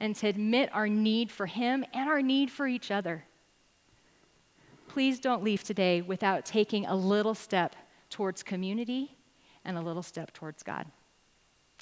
and 0.00 0.16
to 0.16 0.26
admit 0.26 0.70
our 0.72 0.88
need 0.88 1.30
for 1.30 1.46
Him 1.46 1.84
and 1.94 2.08
our 2.08 2.20
need 2.20 2.50
for 2.50 2.66
each 2.66 2.90
other. 2.90 3.24
Please 4.88 5.20
don't 5.20 5.42
leave 5.42 5.62
today 5.62 6.02
without 6.02 6.44
taking 6.44 6.86
a 6.86 6.96
little 6.96 7.34
step 7.34 7.76
towards 8.10 8.42
community 8.42 9.16
and 9.64 9.76
a 9.76 9.82
little 9.82 10.02
step 10.02 10.32
towards 10.32 10.62
God. 10.62 10.86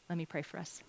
Let 0.08 0.18
me 0.18 0.26
pray 0.26 0.42
for 0.42 0.58
us. 0.58 0.82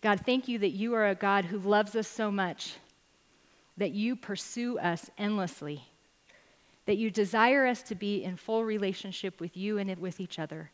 God, 0.00 0.20
thank 0.24 0.46
you 0.46 0.58
that 0.60 0.70
you 0.70 0.94
are 0.94 1.08
a 1.08 1.14
God 1.14 1.46
who 1.46 1.58
loves 1.58 1.96
us 1.96 2.06
so 2.06 2.30
much, 2.30 2.74
that 3.76 3.92
you 3.92 4.14
pursue 4.14 4.78
us 4.78 5.10
endlessly, 5.18 5.84
that 6.86 6.96
you 6.96 7.10
desire 7.10 7.66
us 7.66 7.82
to 7.82 7.94
be 7.94 8.22
in 8.22 8.36
full 8.36 8.64
relationship 8.64 9.40
with 9.40 9.56
you 9.56 9.78
and 9.78 9.96
with 9.98 10.20
each 10.20 10.38
other. 10.38 10.70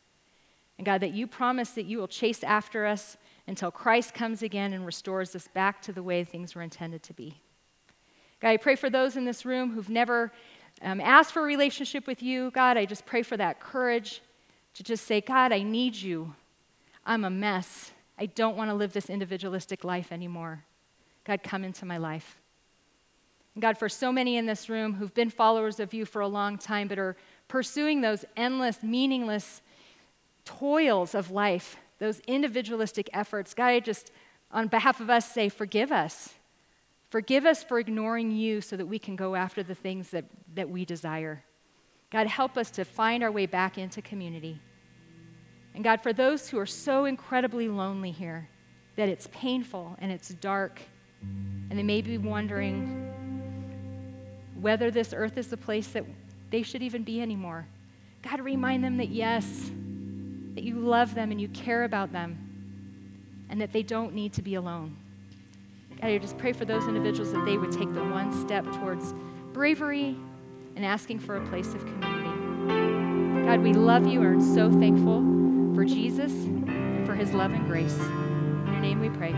And 0.76 0.84
God, 0.84 1.00
that 1.00 1.14
you 1.14 1.26
promise 1.26 1.70
that 1.70 1.86
you 1.86 1.98
will 1.98 2.08
chase 2.08 2.42
after 2.42 2.84
us 2.84 3.16
until 3.46 3.70
Christ 3.70 4.12
comes 4.12 4.42
again 4.42 4.72
and 4.72 4.84
restores 4.84 5.34
us 5.34 5.48
back 5.48 5.80
to 5.82 5.92
the 5.92 6.02
way 6.02 6.24
things 6.24 6.54
were 6.54 6.62
intended 6.62 7.02
to 7.04 7.12
be. 7.12 7.40
God, 8.40 8.50
I 8.50 8.56
pray 8.56 8.74
for 8.74 8.90
those 8.90 9.16
in 9.16 9.24
this 9.24 9.44
room 9.44 9.70
who've 9.70 9.88
never 9.88 10.32
um, 10.82 11.00
asked 11.00 11.32
for 11.32 11.40
a 11.40 11.46
relationship 11.46 12.06
with 12.06 12.22
you. 12.22 12.50
God, 12.50 12.76
I 12.76 12.84
just 12.84 13.06
pray 13.06 13.22
for 13.22 13.36
that 13.36 13.60
courage 13.60 14.20
to 14.74 14.82
just 14.82 15.06
say, 15.06 15.20
God, 15.20 15.52
I 15.52 15.62
need 15.62 15.94
you. 15.94 16.34
I'm 17.06 17.24
a 17.24 17.30
mess. 17.30 17.92
I 18.18 18.26
don't 18.26 18.56
want 18.56 18.70
to 18.70 18.74
live 18.74 18.92
this 18.92 19.10
individualistic 19.10 19.84
life 19.84 20.12
anymore. 20.12 20.64
God, 21.24 21.42
come 21.42 21.64
into 21.64 21.84
my 21.84 21.96
life. 21.96 22.38
And 23.54 23.62
God, 23.62 23.78
for 23.78 23.88
so 23.88 24.12
many 24.12 24.36
in 24.36 24.46
this 24.46 24.68
room 24.68 24.94
who've 24.94 25.14
been 25.14 25.30
followers 25.30 25.80
of 25.80 25.94
you 25.94 26.04
for 26.04 26.20
a 26.20 26.28
long 26.28 26.58
time 26.58 26.88
but 26.88 26.98
are 26.98 27.16
pursuing 27.48 28.00
those 28.00 28.24
endless, 28.36 28.82
meaningless 28.82 29.62
toils 30.44 31.14
of 31.14 31.30
life, 31.30 31.76
those 31.98 32.20
individualistic 32.20 33.08
efforts. 33.12 33.54
God, 33.54 33.66
I 33.66 33.80
just, 33.80 34.10
on 34.50 34.68
behalf 34.68 35.00
of 35.00 35.08
us, 35.08 35.30
say, 35.32 35.48
forgive 35.48 35.92
us. 35.92 36.34
Forgive 37.10 37.46
us 37.46 37.62
for 37.62 37.78
ignoring 37.78 38.32
you 38.32 38.60
so 38.60 38.76
that 38.76 38.86
we 38.86 38.98
can 38.98 39.14
go 39.14 39.36
after 39.36 39.62
the 39.62 39.74
things 39.74 40.10
that, 40.10 40.24
that 40.54 40.68
we 40.68 40.84
desire. 40.84 41.44
God, 42.10 42.26
help 42.26 42.56
us 42.56 42.70
to 42.72 42.84
find 42.84 43.22
our 43.22 43.30
way 43.30 43.46
back 43.46 43.78
into 43.78 44.02
community. 44.02 44.60
And 45.74 45.82
God, 45.82 46.02
for 46.02 46.12
those 46.12 46.48
who 46.48 46.58
are 46.58 46.66
so 46.66 47.04
incredibly 47.04 47.68
lonely 47.68 48.12
here, 48.12 48.48
that 48.96 49.08
it's 49.08 49.28
painful 49.32 49.96
and 49.98 50.12
it's 50.12 50.28
dark, 50.28 50.80
and 51.20 51.78
they 51.78 51.82
may 51.82 52.00
be 52.00 52.16
wondering 52.16 53.10
whether 54.60 54.90
this 54.90 55.12
earth 55.12 55.36
is 55.36 55.48
the 55.48 55.56
place 55.56 55.88
that 55.88 56.04
they 56.50 56.62
should 56.62 56.82
even 56.82 57.02
be 57.02 57.20
anymore. 57.20 57.66
God, 58.22 58.40
remind 58.40 58.84
them 58.84 58.96
that 58.98 59.08
yes, 59.08 59.70
that 60.54 60.62
you 60.62 60.76
love 60.76 61.14
them 61.14 61.32
and 61.32 61.40
you 61.40 61.48
care 61.48 61.84
about 61.84 62.12
them, 62.12 62.38
and 63.50 63.60
that 63.60 63.72
they 63.72 63.82
don't 63.82 64.14
need 64.14 64.32
to 64.34 64.42
be 64.42 64.54
alone. 64.54 64.96
God, 66.00 66.06
I 66.06 66.18
just 66.18 66.38
pray 66.38 66.52
for 66.52 66.64
those 66.64 66.86
individuals 66.86 67.32
that 67.32 67.44
they 67.44 67.56
would 67.56 67.72
take 67.72 67.92
the 67.92 68.04
one 68.04 68.32
step 68.46 68.64
towards 68.74 69.12
bravery 69.52 70.16
and 70.76 70.84
asking 70.84 71.18
for 71.18 71.36
a 71.36 71.46
place 71.48 71.74
of 71.74 71.84
community. 71.84 73.46
God, 73.46 73.60
we 73.60 73.72
love 73.72 74.06
you 74.06 74.22
and 74.22 74.40
are 74.40 74.54
so 74.54 74.70
thankful 74.70 75.43
for 75.74 75.84
Jesus 75.84 76.32
and 76.32 77.06
for 77.06 77.14
his 77.14 77.32
love 77.32 77.52
and 77.52 77.66
grace. 77.66 77.98
In 77.98 78.72
your 78.72 78.80
name 78.80 79.00
we 79.00 79.08
pray. 79.08 79.34